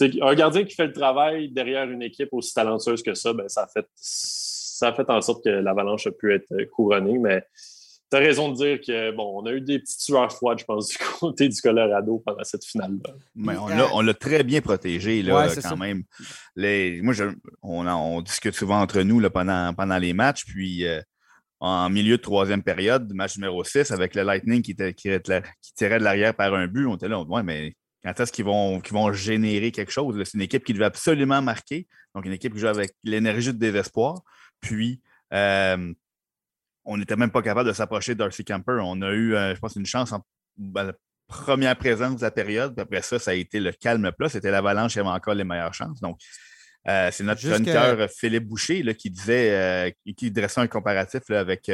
un 0.00 0.34
gardien 0.34 0.64
qui 0.64 0.74
fait 0.74 0.86
le 0.86 0.92
travail 0.92 1.50
derrière 1.50 1.90
une 1.90 2.02
équipe 2.02 2.28
aussi 2.32 2.52
talentueuse 2.54 3.02
que 3.02 3.14
ça, 3.14 3.32
ben, 3.32 3.48
ça, 3.48 3.62
a 3.62 3.66
fait, 3.66 3.86
ça 3.94 4.92
fait 4.92 5.08
en 5.08 5.20
sorte 5.20 5.44
que 5.44 5.50
l'Avalanche 5.50 6.06
a 6.06 6.12
pu 6.12 6.34
être 6.34 6.52
couronnée. 6.72 7.18
Mais 7.18 7.44
tu 8.10 8.16
as 8.16 8.20
raison 8.20 8.50
de 8.50 8.56
dire 8.56 8.80
que 8.80 9.10
bon, 9.12 9.42
on 9.42 9.46
a 9.46 9.52
eu 9.52 9.60
des 9.60 9.78
petites 9.78 10.00
sueurs 10.00 10.30
froides, 10.30 10.58
je 10.58 10.64
pense, 10.64 10.88
du 10.90 10.98
côté 10.98 11.48
du 11.48 11.60
Colorado 11.60 12.22
pendant 12.24 12.44
cette 12.44 12.64
finale-là. 12.64 13.14
Mais 13.34 13.54
on 13.56 14.00
l'a 14.00 14.14
très 14.14 14.44
bien 14.44 14.60
protégé 14.60 15.22
là, 15.22 15.48
quand 15.62 15.76
même. 15.76 16.02
Les, 16.54 17.00
moi, 17.02 17.14
on, 17.62 18.20
discute 18.20 18.54
souvent 18.54 18.80
entre 18.80 19.00
nous 19.02 19.20
là, 19.20 19.30
pendant, 19.30 19.72
pendant 19.74 19.98
les 19.98 20.12
matchs, 20.12 20.44
puis 20.44 20.86
euh, 20.86 21.00
en 21.60 21.88
milieu 21.88 22.18
de 22.18 22.22
troisième 22.22 22.62
période, 22.62 23.12
match 23.14 23.36
numéro 23.36 23.64
6, 23.64 23.90
avec 23.90 24.14
le 24.14 24.22
Lightning 24.22 24.62
qui, 24.62 24.72
était, 24.72 24.92
qui, 24.94 25.08
tirait 25.74 25.98
de 25.98 26.04
l'arrière 26.04 26.34
par 26.34 26.54
un 26.54 26.66
but, 26.66 26.86
on 26.86 26.96
était 26.96 27.08
là, 27.08 27.20
ouais, 27.22 27.42
mais 27.42 27.74
quand 28.06 28.20
est-ce 28.20 28.30
qu'ils 28.30 28.44
vont, 28.44 28.80
vont 28.90 29.12
générer 29.12 29.72
quelque 29.72 29.90
chose? 29.90 30.16
C'est 30.24 30.34
une 30.34 30.42
équipe 30.42 30.64
qui 30.64 30.72
devait 30.72 30.84
absolument 30.84 31.42
marquer. 31.42 31.88
Donc, 32.14 32.24
une 32.24 32.32
équipe 32.32 32.54
qui 32.54 32.60
joue 32.60 32.68
avec 32.68 32.92
l'énergie 33.02 33.52
de 33.52 33.58
désespoir. 33.58 34.22
Puis, 34.60 35.00
euh, 35.32 35.92
on 36.84 36.96
n'était 36.98 37.16
même 37.16 37.32
pas 37.32 37.42
capable 37.42 37.68
de 37.68 37.74
s'approcher 37.74 38.14
de 38.14 38.20
Darcy 38.20 38.44
Camper. 38.44 38.78
On 38.80 39.02
a 39.02 39.10
eu, 39.10 39.34
euh, 39.34 39.56
je 39.56 39.60
pense, 39.60 39.74
une 39.74 39.86
chance 39.86 40.12
en 40.12 40.24
ben, 40.56 40.84
la 40.84 40.92
première 41.26 41.76
présence 41.76 42.18
de 42.18 42.22
la 42.22 42.30
période. 42.30 42.76
Puis 42.76 42.82
après 42.82 43.02
ça, 43.02 43.18
ça 43.18 43.32
a 43.32 43.34
été 43.34 43.58
le 43.58 43.72
calme 43.72 44.12
plat. 44.16 44.28
C'était 44.28 44.52
l'avalanche 44.52 44.92
qui 44.92 45.00
avait 45.00 45.08
encore 45.08 45.34
les 45.34 45.42
meilleures 45.42 45.74
chances. 45.74 46.00
Donc, 46.00 46.20
euh, 46.86 47.10
c'est 47.10 47.24
notre 47.24 47.40
chroniqueur 47.40 48.08
Philippe 48.08 48.46
Boucher 48.46 48.84
qui 48.94 49.10
disait, 49.10 49.96
qui 50.16 50.30
dressait 50.30 50.60
un 50.60 50.68
comparatif 50.68 51.28
avec, 51.30 51.68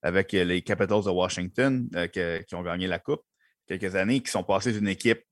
avec 0.00 0.30
les 0.30 0.62
Capitals 0.62 1.02
de 1.02 1.10
Washington 1.10 1.88
qui 2.12 2.54
ont 2.54 2.62
gagné 2.62 2.86
la 2.86 3.00
Coupe 3.00 3.22
quelques 3.66 3.96
années, 3.96 4.20
qui 4.20 4.30
sont 4.30 4.44
passés 4.44 4.70
d'une 4.70 4.86
équipe 4.86 5.24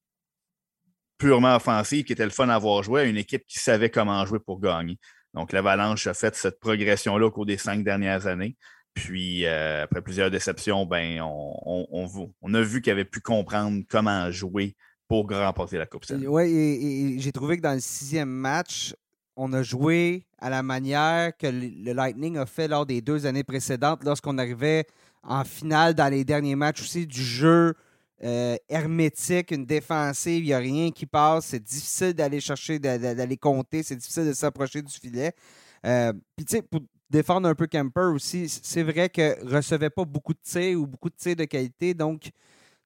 purement 1.19 1.57
offensive 1.57 2.05
qui 2.05 2.13
était 2.13 2.25
le 2.25 2.31
fun 2.31 2.49
à 2.49 2.55
avoir 2.55 2.83
joué 2.83 3.03
à 3.03 3.05
une 3.05 3.17
équipe 3.17 3.45
qui 3.47 3.59
savait 3.59 3.91
comment 3.91 4.25
jouer 4.27 4.39
pour 4.39 4.61
gagner. 4.61 4.99
Donc, 5.35 5.53
l'Avalanche 5.53 6.07
a 6.07 6.15
fait 6.15 6.35
cette 6.37 6.61
progression-là 6.61 7.27
au 7.27 7.31
cours 7.31 7.47
des 7.47 7.59
cinq 7.59 7.83
dernières 7.85 8.27
années. 8.27 8.57
Puis, 8.95 9.45
euh, 9.45 9.83
après 9.83 10.01
plusieurs 10.01 10.31
déceptions, 10.31 10.87
ben, 10.87 11.21
on, 11.21 12.55
a 12.55 12.63
vu 12.63 12.81
qu'il 12.81 12.93
avait 12.93 13.05
pu 13.05 13.21
comprendre 13.21 13.83
comment 13.89 14.31
jouer 14.31 14.77
pour 15.09 15.29
remporter 15.29 15.79
la 15.79 15.87
Coupe 15.87 16.05
Oui, 16.11 16.43
et, 16.45 17.17
j'ai 17.19 17.33
trouvé 17.33 17.57
que 17.57 17.63
dans 17.63 17.75
le 17.75 17.81
sixième 17.81 18.31
match, 18.31 18.95
on 19.37 19.53
a 19.53 19.65
joué 19.65 20.27
à 20.39 20.49
la 20.49 20.63
manière 20.63 21.37
que 21.37 21.49
le 21.49 21.93
Lightning 21.93 22.39
a 22.39 22.47
fait 22.47 22.69
lors 22.69 22.87
des 22.87 23.01
deux 23.01 23.27
années 23.27 23.43
précédentes, 23.43 24.05
lorsqu'on 24.05 24.39
arrivait 24.39 24.87
en 25.25 25.43
finale 25.43 25.95
dans 25.95 26.09
les 26.09 26.25
derniers 26.25 26.55
matchs 26.55 26.83
aussi 26.83 27.07
du 27.07 27.23
jeu 27.23 27.75
euh, 28.25 28.57
hermétique, 28.69 29.51
une 29.51 29.67
défensive, 29.67 30.43
il 30.43 30.47
n'y 30.47 30.53
a 30.55 30.59
rien 30.59 30.91
qui 30.91 31.07
passe. 31.07 31.47
C'est 31.47 31.63
difficile 31.63 32.15
d'aller 32.15 32.41
chercher, 32.41 32.79
d'aller 32.79 33.37
compter, 33.37 33.83
c'est 33.83 33.97
difficile 33.97 34.27
de 34.27 34.33
s'approcher 34.33 34.83
du 34.83 34.93
filet. 34.93 35.33
Euh, 35.85 36.13
puis, 36.37 36.47
tu 36.47 36.57
sais, 36.57 36.63
pour 36.63 36.81
défendre 37.11 37.49
un 37.49 37.55
peu 37.55 37.67
Kemper 37.67 38.13
aussi, 38.15 38.49
c'est 38.49 38.83
vrai 38.83 39.09
que 39.09 39.45
recevait 39.47 39.91
pas 39.91 40.05
beaucoup 40.05 40.33
de 40.33 40.41
tirs 40.43 40.81
ou 40.81 40.87
beaucoup 40.87 41.11
de 41.11 41.17
tirs 41.17 41.37
de 41.37 41.45
qualité. 41.45 41.93
Donc, 41.95 42.31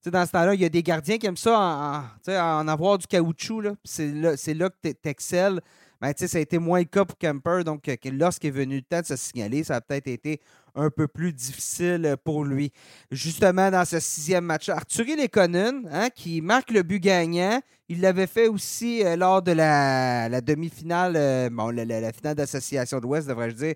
dans 0.07 0.26
ce 0.26 0.33
temps-là, 0.33 0.54
il 0.54 0.61
y 0.61 0.64
a 0.64 0.68
des 0.68 0.83
gardiens 0.83 1.18
qui 1.18 1.26
aiment 1.26 1.37
ça, 1.37 2.11
en, 2.26 2.33
en 2.33 2.68
avoir 2.68 2.99
du 2.99 3.07
caoutchouc. 3.07 3.62
C'est 3.85 4.12
là, 4.12 4.33
là, 4.33 4.71
que 4.71 4.88
tu 4.88 5.09
excelles. 5.09 5.61
Ben, 6.00 6.12
ça 6.17 6.38
a 6.38 6.40
été 6.40 6.59
moins 6.59 6.78
le 6.78 6.85
cas 6.85 7.05
pour 7.05 7.19
Kemper. 7.19 7.64
Donc, 7.64 7.90
lorsqu'il 8.12 8.49
est 8.49 8.52
venu 8.52 8.76
le 8.76 8.83
temps 8.83 9.00
de 9.00 9.07
se 9.07 9.17
signaler, 9.17 9.64
ça 9.64 9.76
a 9.76 9.81
peut-être 9.81 10.07
été 10.07 10.40
un 10.76 10.90
peu 10.90 11.09
plus 11.09 11.33
difficile 11.33 12.17
pour 12.25 12.45
lui. 12.45 12.73
Justement, 13.11 13.71
dans 13.71 13.85
ce 13.85 13.99
sixième 13.99 14.45
match, 14.45 14.69
Arthur 14.69 15.05
Lekonen, 15.17 15.88
hein, 15.90 16.09
qui 16.14 16.40
marque 16.40 16.71
le 16.71 16.83
but 16.83 17.00
gagnant, 17.00 17.61
il 17.88 18.00
l'avait 18.00 18.26
fait 18.26 18.49
aussi 18.49 19.05
euh, 19.05 19.17
lors 19.17 19.43
de 19.43 19.52
la, 19.52 20.40
demi-finale, 20.40 21.14
euh, 21.17 21.50
bon, 21.50 21.71
la, 21.71 22.12
finale 22.12 22.37
d'association 22.37 22.99
de 22.99 23.02
l'Ouest, 23.02 23.26
devrais-je 23.26 23.57
dire, 23.57 23.75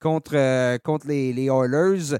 contre, 0.00 0.36
euh, 0.36 0.78
les, 1.06 1.32
les 1.32 1.46
Oilers. 1.46 2.18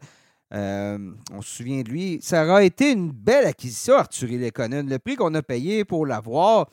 on 0.51 1.43
se 1.43 1.57
souvient 1.57 1.83
de 1.83 1.91
lui. 1.91 2.19
Ça 2.23 2.45
aura 2.45 2.65
été 2.65 2.91
une 2.91 3.13
belle 3.13 3.47
acquisition, 3.47 3.95
Arthur 3.95 4.29
Lekonen. 4.31 4.89
Le 4.89 4.99
prix 4.99 5.15
qu'on 5.17 5.35
a 5.35 5.43
payé 5.43 5.85
pour 5.85 6.07
l'avoir, 6.07 6.71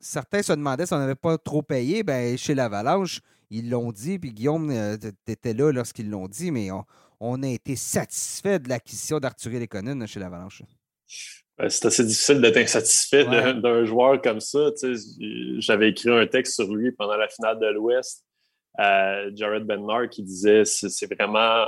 certains 0.00 0.42
se 0.42 0.52
demandaient 0.52 0.86
si 0.86 0.92
on 0.92 0.98
n'avait 0.98 1.14
pas 1.14 1.38
trop 1.38 1.62
payé. 1.62 2.02
Ben, 2.02 2.36
chez 2.36 2.54
l'Avalanche, 2.54 3.20
ils 3.50 3.70
l'ont 3.70 3.92
dit, 3.92 4.18
puis 4.18 4.32
Guillaume, 4.32 4.70
euh, 4.70 4.96
tu 4.96 5.32
étais 5.32 5.54
là 5.54 5.72
lorsqu'ils 5.72 6.10
l'ont 6.10 6.28
dit, 6.28 6.50
mais 6.50 6.68
on, 7.20 7.42
a 7.42 7.48
été 7.48 7.76
satisfait 7.76 8.58
de 8.58 8.68
l'acquisition 8.68 9.18
d'Arthur 9.18 9.52
Lekonen 9.52 10.06
chez 10.06 10.20
l'Avalanche. 10.20 10.62
Ben, 11.58 11.68
c'est 11.70 11.86
assez 11.86 12.04
difficile 12.04 12.40
d'être 12.40 12.58
insatisfait 12.58 13.24
d'un 13.24 13.84
joueur 13.84 14.20
comme 14.20 14.40
ça. 14.40 14.70
J'avais 15.58 15.90
écrit 15.90 16.10
un 16.10 16.26
texte 16.26 16.54
sur 16.54 16.74
lui 16.74 16.92
pendant 16.92 17.16
la 17.16 17.28
finale 17.28 17.58
de 17.58 17.66
l'Ouest 17.66 18.24
à 18.78 19.34
Jared 19.34 19.64
Benmar 19.64 20.08
qui 20.10 20.22
disait 20.22 20.64
c'est 20.64 21.12
vraiment 21.14 21.66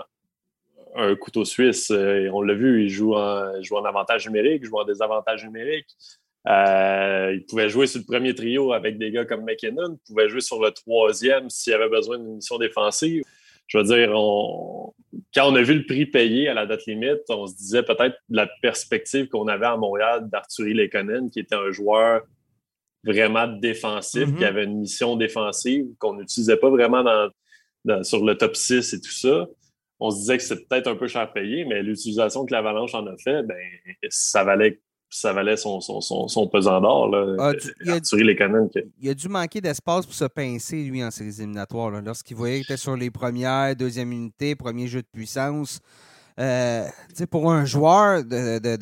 un 0.94 1.14
couteau 1.16 1.44
suisse. 1.44 1.90
Euh, 1.90 2.28
on 2.32 2.42
l'a 2.42 2.54
vu, 2.54 2.84
il 2.84 2.88
joue 2.88 3.14
en, 3.14 3.62
joue 3.62 3.76
en 3.76 3.84
avantage 3.84 4.26
numérique, 4.26 4.62
il 4.62 4.68
joue 4.68 4.78
en 4.78 4.84
désavantage 4.84 5.44
numérique. 5.44 5.88
Euh, 6.48 7.32
il 7.34 7.44
pouvait 7.44 7.68
jouer 7.68 7.86
sur 7.86 8.00
le 8.00 8.06
premier 8.06 8.34
trio 8.34 8.72
avec 8.72 8.98
des 8.98 9.10
gars 9.10 9.24
comme 9.24 9.44
McKinnon. 9.44 9.98
Il 10.00 10.06
pouvait 10.06 10.28
jouer 10.28 10.40
sur 10.40 10.62
le 10.62 10.70
troisième 10.70 11.50
s'il 11.50 11.74
avait 11.74 11.88
besoin 11.88 12.18
d'une 12.18 12.36
mission 12.36 12.58
défensive. 12.58 13.22
Je 13.66 13.76
veux 13.76 13.84
dire, 13.84 14.08
quand 14.08 15.52
on 15.52 15.54
a 15.54 15.62
vu 15.62 15.74
le 15.74 15.84
prix 15.84 16.06
payé 16.06 16.48
à 16.48 16.54
la 16.54 16.64
date 16.64 16.86
limite, 16.86 17.20
on 17.28 17.46
se 17.46 17.54
disait 17.54 17.82
peut-être 17.82 18.16
la 18.30 18.48
perspective 18.62 19.28
qu'on 19.28 19.46
avait 19.46 19.66
à 19.66 19.76
Montréal 19.76 20.26
d'Arthurie 20.30 20.72
Lekonen, 20.72 21.30
qui 21.30 21.40
était 21.40 21.54
un 21.54 21.70
joueur 21.70 22.22
vraiment 23.04 23.46
défensif, 23.46 24.24
qui 24.24 24.42
mm-hmm. 24.42 24.46
avait 24.46 24.64
une 24.64 24.78
mission 24.78 25.16
défensive 25.16 25.86
qu'on 25.98 26.14
n'utilisait 26.14 26.56
pas 26.56 26.70
vraiment 26.70 27.04
sur 28.02 28.24
le 28.24 28.34
top 28.36 28.56
6 28.56 28.94
et 28.94 29.00
tout 29.02 29.10
ça. 29.10 29.46
On 30.00 30.10
se 30.10 30.20
disait 30.20 30.38
que 30.38 30.42
c'était 30.44 30.64
peut-être 30.64 30.86
un 30.86 30.96
peu 30.96 31.08
cher 31.08 31.30
payé, 31.30 31.66
mais 31.66 31.82
l'utilisation 31.82 32.46
que 32.46 32.54
l'Avalanche 32.54 32.94
en 32.94 33.06
a 33.06 33.16
fait, 33.18 33.42
ben, 33.42 33.56
ça 34.08 34.44
valait 34.44 34.80
ça 35.10 35.32
valait 35.32 35.56
son, 35.56 35.80
son, 35.80 36.00
son, 36.00 36.48
pesant 36.48 36.80
d'or. 36.80 37.10
Ah, 37.38 37.52
il, 37.80 37.90
a, 37.90 37.98
il 39.00 39.08
a 39.10 39.14
dû 39.14 39.28
manquer 39.28 39.60
d'espace 39.60 40.04
pour 40.04 40.14
se 40.14 40.26
pincer, 40.26 40.84
lui, 40.84 41.02
en 41.02 41.10
séries 41.10 41.36
éliminatoires. 41.38 41.90
Lorsqu'il 42.02 42.36
voyait 42.36 42.56
qu'il 42.56 42.64
était 42.64 42.76
sur 42.76 42.96
les 42.96 43.10
premières, 43.10 43.74
deuxième 43.74 44.12
unité, 44.12 44.54
premier 44.54 44.86
jeu 44.86 45.00
de 45.00 45.08
puissance. 45.10 45.80
Euh, 46.38 46.86
pour 47.30 47.50
un 47.50 47.64
joueur, 47.64 48.22
de, 48.22 48.58
de, 48.58 48.76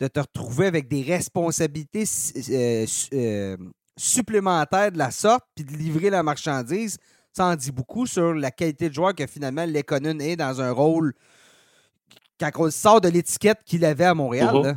de, 0.00 0.08
te 0.08 0.20
retrouver 0.20 0.66
avec 0.66 0.88
des 0.88 1.02
responsabilités 1.02 2.04
euh, 2.50 2.86
euh, 3.14 3.56
supplémentaires 3.96 4.92
de 4.92 4.98
la 4.98 5.10
sorte, 5.10 5.44
puis 5.54 5.64
de 5.64 5.72
livrer 5.72 6.10
la 6.10 6.22
marchandise, 6.22 6.98
ça 7.32 7.46
en 7.46 7.56
dit 7.56 7.72
beaucoup 7.72 8.06
sur 8.06 8.34
la 8.34 8.50
qualité 8.50 8.88
de 8.88 8.94
joueur 8.94 9.14
que 9.14 9.26
finalement 9.26 9.66
Lekonen 9.66 10.20
est 10.20 10.36
dans 10.36 10.60
un 10.60 10.70
rôle 10.70 11.12
quand 12.38 12.50
on 12.56 12.70
sort 12.70 13.00
de 13.00 13.08
l'étiquette 13.08 13.58
qu'il 13.64 13.84
avait 13.84 14.04
à 14.04 14.14
Montréal. 14.14 14.54
Mm-hmm. 14.54 14.76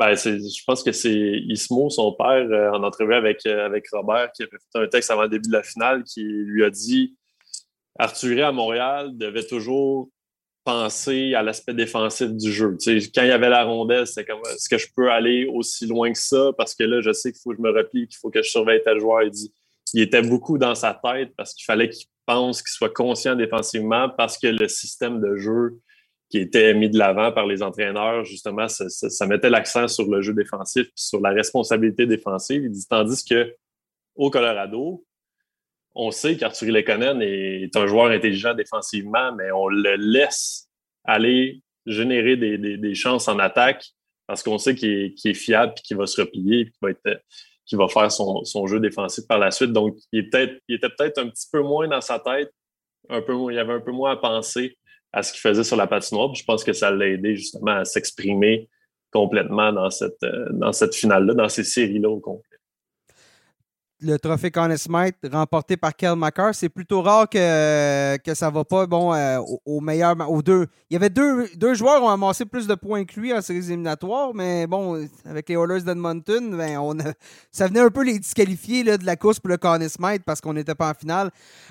Ben, 0.00 0.14
je 0.14 0.64
pense 0.66 0.82
que 0.82 0.92
c'est 0.92 1.12
Ismo, 1.12 1.90
son 1.90 2.12
père, 2.12 2.48
euh, 2.50 2.70
en 2.70 2.82
entrevue 2.84 3.12
avec, 3.12 3.44
euh, 3.44 3.66
avec 3.66 3.84
Robert, 3.92 4.32
qui 4.32 4.44
avait 4.44 4.52
fait 4.52 4.78
un 4.82 4.88
texte 4.88 5.10
avant 5.10 5.24
le 5.24 5.28
début 5.28 5.50
de 5.50 5.52
la 5.52 5.62
finale, 5.62 6.04
qui 6.04 6.22
lui 6.22 6.64
a 6.64 6.70
dit 6.70 7.18
Arthur 7.98 8.46
à 8.46 8.50
Montréal 8.50 9.10
devait 9.12 9.46
toujours 9.46 10.08
penser 10.64 11.34
à 11.34 11.42
l'aspect 11.42 11.74
défensif 11.74 12.30
du 12.30 12.50
jeu. 12.50 12.78
quand 13.14 13.22
il 13.24 13.28
y 13.28 13.30
avait 13.30 13.50
la 13.50 13.64
rondelle, 13.64 14.06
c'était 14.06 14.24
comme 14.24 14.40
est-ce 14.50 14.70
que 14.70 14.78
je 14.78 14.86
peux 14.96 15.10
aller 15.10 15.44
aussi 15.52 15.86
loin 15.86 16.10
que 16.10 16.18
ça? 16.18 16.50
Parce 16.56 16.74
que 16.74 16.84
là, 16.84 17.02
je 17.02 17.12
sais 17.12 17.30
qu'il 17.30 17.42
faut 17.42 17.50
que 17.50 17.56
je 17.58 17.62
me 17.62 17.70
replie, 17.70 18.08
qu'il 18.08 18.16
faut 18.16 18.30
que 18.30 18.40
je 18.40 18.48
surveille 18.48 18.80
tel 18.82 19.00
joueur. 19.00 19.20
Il 19.92 20.00
était 20.00 20.22
beaucoup 20.22 20.56
dans 20.56 20.74
sa 20.74 20.94
tête 20.94 21.34
parce 21.36 21.52
qu'il 21.52 21.66
fallait 21.66 21.90
qu'il 21.90 22.06
pense, 22.24 22.62
qu'il 22.62 22.72
soit 22.72 22.94
conscient 22.94 23.36
défensivement 23.36 24.08
parce 24.08 24.38
que 24.38 24.46
le 24.46 24.66
système 24.66 25.20
de 25.20 25.36
jeu 25.36 25.78
qui 26.30 26.38
était 26.38 26.72
mis 26.74 26.88
de 26.88 26.96
l'avant 26.96 27.32
par 27.32 27.46
les 27.46 27.60
entraîneurs, 27.60 28.24
justement, 28.24 28.68
ça, 28.68 29.26
mettait 29.26 29.50
l'accent 29.50 29.88
sur 29.88 30.08
le 30.08 30.22
jeu 30.22 30.32
défensif 30.32 30.86
sur 30.94 31.20
la 31.20 31.30
responsabilité 31.30 32.06
défensive. 32.06 32.70
Tandis 32.88 33.24
que 33.24 33.52
au 34.14 34.30
Colorado, 34.30 35.04
on 35.94 36.12
sait 36.12 36.36
qu'Arthur 36.36 36.72
Lekonen 36.72 37.20
est 37.20 37.76
un 37.76 37.86
joueur 37.88 38.12
intelligent 38.12 38.54
défensivement, 38.54 39.34
mais 39.34 39.50
on 39.50 39.66
le 39.66 39.96
laisse 39.96 40.68
aller 41.04 41.62
générer 41.84 42.36
des, 42.36 42.94
chances 42.94 43.26
en 43.26 43.40
attaque 43.40 43.84
parce 44.28 44.44
qu'on 44.44 44.58
sait 44.58 44.76
qu'il 44.76 45.12
est, 45.24 45.34
fiable 45.34 45.72
et 45.76 45.80
qu'il 45.80 45.96
va 45.96 46.06
se 46.06 46.20
replier 46.20 46.60
et 46.60 46.94
qu'il 47.66 47.78
va, 47.78 47.88
faire 47.88 48.12
son, 48.12 48.66
jeu 48.68 48.78
défensif 48.78 49.26
par 49.26 49.40
la 49.40 49.50
suite. 49.50 49.72
Donc, 49.72 49.96
il, 50.12 50.30
il 50.68 50.76
était 50.76 50.88
peut-être 50.90 51.18
un 51.18 51.28
petit 51.28 51.48
peu 51.50 51.60
moins 51.60 51.88
dans 51.88 52.00
sa 52.00 52.20
tête, 52.20 52.52
un 53.08 53.20
peu, 53.20 53.34
il 53.50 53.56
y 53.56 53.58
avait 53.58 53.72
un 53.72 53.80
peu 53.80 53.90
moins 53.90 54.12
à 54.12 54.16
penser 54.16 54.76
à 55.12 55.22
ce 55.22 55.32
qu'il 55.32 55.40
faisait 55.40 55.64
sur 55.64 55.76
la 55.76 55.86
patinoire. 55.86 56.34
je 56.34 56.44
pense 56.44 56.64
que 56.64 56.72
ça 56.72 56.90
l'a 56.90 57.08
aidé 57.08 57.36
justement 57.36 57.78
à 57.78 57.84
s'exprimer 57.84 58.68
complètement 59.10 59.72
dans 59.72 59.90
cette, 59.90 60.22
euh, 60.22 60.46
dans 60.52 60.72
cette 60.72 60.94
finale-là, 60.94 61.34
dans 61.34 61.48
ces 61.48 61.64
séries-là 61.64 62.08
au 62.08 62.20
complet 62.20 62.49
le 64.02 64.18
trophée 64.18 64.50
Conn 64.50 64.76
Smith 64.76 65.14
remporté 65.30 65.76
par 65.76 65.94
Kel 65.94 66.16
McCarr. 66.16 66.54
C'est 66.54 66.68
plutôt 66.68 67.02
rare 67.02 67.28
que, 67.28 68.16
que 68.18 68.34
ça 68.34 68.50
va 68.50 68.64
pas 68.64 68.86
bon, 68.86 69.14
euh, 69.14 69.38
au, 69.64 69.80
meilleur. 69.80 70.14
Aux 70.30 70.42
deux. 70.42 70.66
Il 70.88 70.94
y 70.94 70.96
avait 70.96 71.10
deux, 71.10 71.48
deux 71.56 71.74
joueurs 71.74 71.98
qui 71.98 72.04
ont 72.04 72.08
amassé 72.08 72.44
plus 72.44 72.66
de 72.66 72.74
points 72.74 73.04
que 73.04 73.18
lui 73.18 73.32
en 73.32 73.40
séries 73.40 73.66
éliminatoires, 73.66 74.34
mais 74.34 74.66
bon, 74.66 75.08
avec 75.24 75.48
les 75.48 75.54
Oilers 75.54 75.82
d'Edmonton, 75.82 76.56
ben, 76.56 76.78
on 76.78 76.96
ça 77.52 77.68
venait 77.68 77.80
un 77.80 77.90
peu 77.90 78.04
les 78.04 78.18
disqualifier 78.18 78.82
là, 78.82 78.98
de 78.98 79.06
la 79.06 79.16
course 79.16 79.38
pour 79.38 79.50
le 79.50 79.56
Conn 79.56 79.88
Smith 79.88 80.22
parce 80.24 80.40
qu'on 80.40 80.54
n'était 80.54 80.74
pas 80.74 80.90
en 80.90 80.94
finale. 80.94 81.30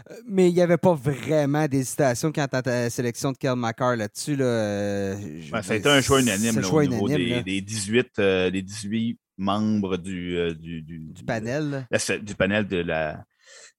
Euh, 0.10 0.16
mais 0.28 0.50
il 0.50 0.54
n'y 0.54 0.62
avait 0.62 0.78
pas 0.78 0.94
vraiment 0.94 1.68
d'hésitation 1.68 2.32
quant 2.32 2.48
à 2.52 2.62
la 2.66 2.90
sélection 2.90 3.32
de 3.32 3.38
Kel 3.38 3.56
McCarr 3.56 3.96
là-dessus. 3.96 4.36
Là. 4.36 4.46
Euh, 4.46 5.16
ben, 5.52 5.62
ça 5.62 5.74
a 5.74 5.76
été 5.78 5.90
un 5.90 6.02
choix 6.02 6.22
unanime 6.22 6.58
au 6.58 6.84
niveau 6.84 7.08
des, 7.08 7.44
des, 7.44 7.62
18, 7.62 8.20
des 8.52 8.62
18 8.62 9.20
membres 9.40 9.98
du, 9.98 10.38
euh, 10.38 10.54
du, 10.54 10.82
du, 10.82 11.24
panel. 11.26 11.88
du 12.22 12.36
panel 12.36 12.68
de 12.68 12.78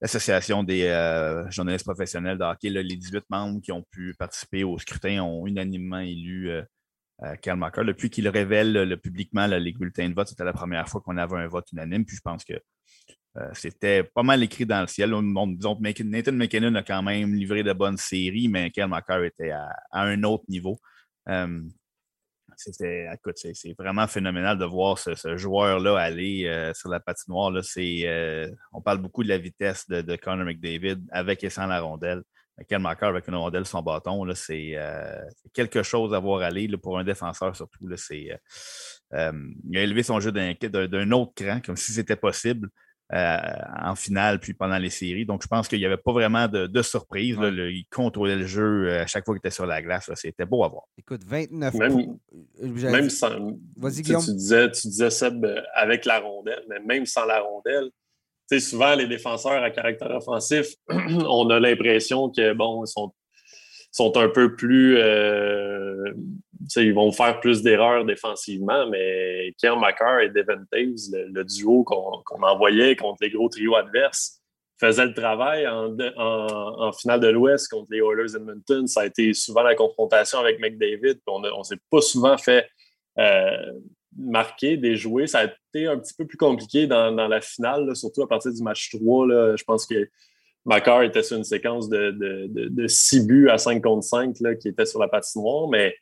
l'Association 0.00 0.64
des 0.64 0.85
euh, 0.85 1.49
journalistes 1.50 1.85
professionnels 1.85 2.38
de 2.38 2.45
hockey. 2.45 2.71
les 2.71 2.97
18 2.97 3.25
membres 3.31 3.61
qui 3.61 3.71
ont 3.71 3.85
pu 3.90 4.14
participer 4.19 4.64
au 4.64 4.79
scrutin 4.79 5.23
ont 5.23 5.47
unanimement 5.47 6.00
élu 6.00 6.50
euh, 6.50 6.62
Karl 7.43 7.61
Depuis 7.87 8.09
qu'il 8.09 8.26
révèle 8.29 8.99
publiquement 9.02 9.47
les 9.47 9.73
bulletins 9.73 10.09
de 10.09 10.14
vote, 10.14 10.29
c'était 10.29 10.45
la 10.45 10.55
première 10.55 10.88
fois 10.88 11.02
qu'on 11.02 11.19
avait 11.19 11.37
un 11.37 11.49
vote 11.49 11.71
unanime. 11.73 12.05
Puis 12.05 12.17
je 12.17 12.23
pense 12.23 12.45
que 12.45 12.55
c'était 13.52 14.02
pas 14.02 14.23
mal 14.23 14.43
écrit 14.43 14.64
dans 14.67 14.81
le 14.81 14.87
ciel. 14.87 15.11
disons 15.11 15.79
Nathan 15.81 16.33
McKinnon 16.33 16.75
a 16.75 16.83
quand 16.83 17.02
même 17.02 17.35
livré 17.35 17.62
de 17.62 17.73
bonnes 17.75 17.99
séries, 17.99 18.49
mais 18.49 18.71
Karl 18.71 18.90
était 19.26 19.50
à, 19.50 19.69
un 19.93 20.23
autre 20.25 20.45
niveau 20.49 20.81
c'est 22.61 23.75
vraiment 23.79 24.07
phénoménal 24.07 24.59
de 24.59 24.64
voir 24.64 24.99
ce, 24.99 25.37
joueur-là 25.37 25.99
aller 25.99 26.45
euh, 26.47 26.73
sur 26.75 26.88
la 26.88 27.00
patinoire. 27.00 27.50
Là, 27.50 27.61
euh, 27.79 28.50
on 28.73 28.81
parle 28.81 28.99
beaucoup 28.99 29.23
de 29.23 29.29
la 29.29 29.38
vitesse 29.38 29.88
de, 29.88 30.02
de 30.02 30.17
Connor 30.17 30.45
McDavid 30.45 30.99
avec 31.11 31.43
et 31.45 31.50
sans 31.50 31.67
la 31.67 31.81
rondelle. 31.81 32.23
Quel 32.69 32.81
marqueur 32.81 33.09
avec 33.09 33.26
une 33.26 33.37
rondelle 33.37 33.64
son 33.64 33.81
bâton, 33.81 34.29
euh, 34.29 34.35
c'est 34.35 34.76
quelque 35.55 35.83
chose 35.83 36.12
à 36.12 36.19
voir 36.19 36.43
aller 36.43 36.69
pour 36.76 36.99
un 36.99 37.05
défenseur 37.05 37.57
surtout. 37.57 37.88
Là, 37.88 37.97
il 38.12 38.38
a 39.12 39.83
élevé 39.83 40.02
son 40.02 40.21
jeu 40.21 40.31
d'un 40.31 41.11
autre 41.12 41.33
cran, 41.35 41.61
comme 41.64 41.76
si 41.76 41.93
c'était 41.93 42.17
possible. 42.17 42.69
Euh, 43.12 43.38
en 43.83 43.97
finale 43.97 44.38
puis 44.38 44.55
pendant 44.55 44.79
les 44.79 44.88
séries. 44.88 45.26
Donc, 45.26 45.43
je 45.43 45.49
pense 45.49 45.67
qu'il 45.67 45.81
n'y 45.81 45.85
avait 45.85 45.97
pas 45.97 46.12
vraiment 46.12 46.47
de, 46.47 46.83
surprise. 46.83 47.37
il 47.40 47.85
contrôlait 47.90 48.37
le 48.37 48.47
jeu 48.47 48.88
euh, 48.88 49.02
à 49.02 49.07
chaque 49.09 49.25
fois 49.25 49.35
qu'il 49.35 49.40
était 49.40 49.50
sur 49.50 49.67
la 49.67 49.83
glace. 49.83 50.09
C'était 50.14 50.45
beau 50.45 50.62
à 50.62 50.69
voir. 50.69 50.85
Écoute, 50.97 51.23
29 51.26 51.75
Même, 51.75 52.19
même 52.61 53.11
sans. 53.11 53.31
Tu, 53.31 54.35
disais, 54.35 54.71
tu 54.71 54.87
disais 54.87 55.11
Seb 55.11 55.45
euh, 55.45 55.61
avec 55.75 56.05
la 56.05 56.21
rondelle, 56.21 56.62
mais 56.69 56.79
même 56.79 57.05
sans 57.05 57.25
la 57.25 57.40
rondelle, 57.40 57.90
souvent 58.61 58.95
les 58.95 59.09
défenseurs 59.09 59.61
à 59.61 59.71
caractère 59.71 60.12
offensif, 60.12 60.69
on 60.88 61.50
a 61.50 61.59
l'impression 61.59 62.31
que 62.31 62.52
bon, 62.52 62.85
ils 62.85 62.88
sont 62.88 63.12
sont 63.90 64.16
un 64.16 64.28
peu 64.28 64.54
plus. 64.54 64.97
Euh, 64.99 66.12
ils 66.76 66.94
vont 66.94 67.11
faire 67.11 67.40
plus 67.40 67.62
d'erreurs 67.62 68.04
défensivement, 68.04 68.87
mais 68.88 69.52
Kian 69.61 69.76
McCarr 69.76 70.20
et 70.20 70.28
Devin 70.28 70.62
Taves, 70.70 71.11
le, 71.32 71.44
duo 71.44 71.85
qu'on 71.85 72.42
envoyait 72.42 72.94
contre 72.97 73.18
les 73.23 73.30
gros 73.30 73.49
trios 73.49 73.75
adverses, 73.75 74.40
faisait 74.78 75.06
le 75.06 75.14
travail 75.14 75.66
en, 75.66 76.92
finale 76.92 77.20
de 77.20 77.28
l'Ouest 77.28 77.68
contre 77.68 77.88
les 77.90 77.99
Oilers 77.99 78.37
Edmonton. 78.37 78.87
Ça 78.87 79.00
a 79.00 79.06
été 79.06 79.32
souvent 79.35 79.62
la 79.62 79.75
confrontation 79.75 80.38
avec 80.38 80.61
McDavid. 80.61 81.18
On 81.26 81.40
ne 81.40 81.64
s'est 81.64 81.80
pas 81.90 82.00
souvent 82.00 82.37
fait 82.38 82.66
marqué, 84.16 84.76
déjoué. 84.76 85.26
Ça 85.26 85.40
a 85.40 85.44
été 85.44 85.87
un 85.87 85.99
petit 85.99 86.14
peu 86.14 86.26
plus 86.26 86.38
compliqué 86.38 86.87
dans, 86.87 87.11
la 87.11 87.40
finale, 87.40 87.94
surtout 87.97 88.23
à 88.23 88.28
partir 88.28 88.52
du 88.52 88.62
match 88.62 88.90
3. 88.90 89.56
Je 89.56 89.64
pense 89.64 89.87
que 89.87 90.09
Macar 90.64 91.02
était 91.02 91.23
sur 91.23 91.37
une 91.37 91.45
séquence 91.45 91.88
de, 91.88 92.11
de, 92.49 92.87
6 92.87 93.26
buts 93.26 93.49
à 93.49 93.59
5 93.59 93.83
contre 93.83 94.05
5 94.05 94.37
qui 94.61 94.69
était 94.69 94.87
sur 94.87 95.00
la 95.00 95.09
patinoire, 95.09 95.69
mais 95.69 95.95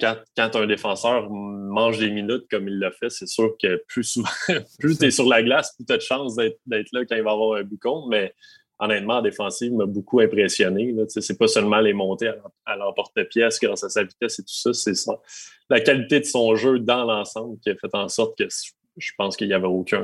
quand, 0.00 0.16
quand 0.36 0.56
un 0.56 0.66
défenseur 0.66 1.30
mange 1.30 1.98
des 1.98 2.10
minutes 2.10 2.46
comme 2.50 2.68
il 2.68 2.78
l'a 2.78 2.90
fait, 2.90 3.10
c'est 3.10 3.26
sûr 3.26 3.56
que 3.62 3.82
plus 3.88 4.04
souvent, 4.04 4.28
plus 4.78 4.98
tu 4.98 5.06
es 5.06 5.10
sur 5.10 5.26
la 5.26 5.42
glace, 5.42 5.74
plus 5.74 5.84
tu 5.84 5.92
as 5.92 5.96
de 5.96 6.02
chances 6.02 6.36
d'être 6.36 6.88
là 6.92 7.04
quand 7.04 7.16
il 7.16 7.22
va 7.22 7.32
avoir 7.32 7.58
un 7.58 7.62
but 7.62 7.80
contre. 7.80 8.08
Mais 8.08 8.34
honnêtement, 8.78 9.16
la 9.16 9.22
défensive 9.22 9.72
m'a 9.72 9.86
beaucoup 9.86 10.20
impressionné. 10.20 10.94
C'est 11.08 11.38
pas 11.38 11.48
seulement 11.48 11.80
les 11.80 11.92
montées 11.92 12.32
à, 12.66 12.76
l'emporte-pièce 12.76 13.58
grâce 13.60 13.84
à 13.84 13.88
sa 13.88 14.04
vitesse 14.04 14.38
et 14.38 14.42
tout 14.42 14.54
ça, 14.54 14.72
c'est 14.72 14.94
ça. 14.94 15.20
La 15.70 15.80
qualité 15.80 16.20
de 16.20 16.24
son 16.24 16.54
jeu 16.56 16.78
dans 16.78 17.04
l'ensemble 17.04 17.58
qui 17.60 17.70
a 17.70 17.76
fait 17.76 17.94
en 17.94 18.08
sorte 18.08 18.36
que 18.38 18.44
je 18.96 19.12
pense 19.16 19.36
qu'il 19.36 19.48
n'y 19.48 19.54
avait 19.54 19.66
aucun, 19.66 20.02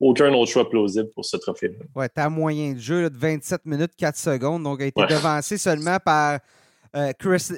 aucun 0.00 0.32
autre 0.34 0.50
choix 0.50 0.68
plausible 0.68 1.10
pour 1.14 1.24
ce 1.24 1.36
trophée-là. 1.36 1.84
Ouais, 1.94 2.08
t'as 2.08 2.28
moyen 2.28 2.72
de 2.72 2.78
jeu 2.78 3.08
de 3.08 3.16
27 3.16 3.64
minutes 3.64 3.92
4 3.96 4.16
secondes, 4.16 4.62
donc 4.62 4.80
a 4.80 4.86
été 4.86 5.06
devancé 5.06 5.56
seulement 5.56 5.98
par 6.04 6.40
euh, 6.94 7.12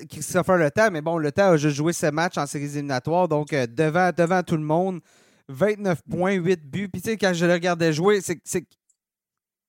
Christopher 0.09 0.57
Le. 0.57 0.91
Mais 0.91 1.01
bon, 1.01 1.19
Le 1.19 1.31
a 1.39 1.57
juste 1.57 1.77
joué 1.77 1.93
ce 1.93 2.07
match 2.07 2.39
en 2.39 2.47
séries 2.47 2.67
éliminatoires, 2.67 3.29
donc 3.29 3.53
euh, 3.53 3.67
devant, 3.67 4.11
devant 4.17 4.43
tout 4.43 4.57
le 4.57 4.63
monde. 4.63 5.01
29 5.49 6.03
points, 6.11 6.33
8 6.35 6.61
buts. 6.71 6.89
Puis 6.89 7.01
tu 7.01 7.11
sais, 7.11 7.17
quand 7.17 7.33
je 7.33 7.47
le 7.47 7.55
regardais 7.55 7.93
jouer, 7.93 8.21
c'est 8.21 8.37
que 8.37 8.67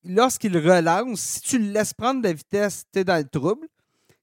lorsqu'il 0.03 0.57
relance, 0.57 1.19
si 1.19 1.41
tu 1.41 1.59
le 1.59 1.71
laisses 1.71 1.93
prendre 1.93 2.21
de 2.21 2.27
la 2.27 2.33
vitesse, 2.33 2.85
tu 2.91 2.99
es 2.99 3.03
dans 3.03 3.17
le 3.17 3.27
trouble. 3.27 3.67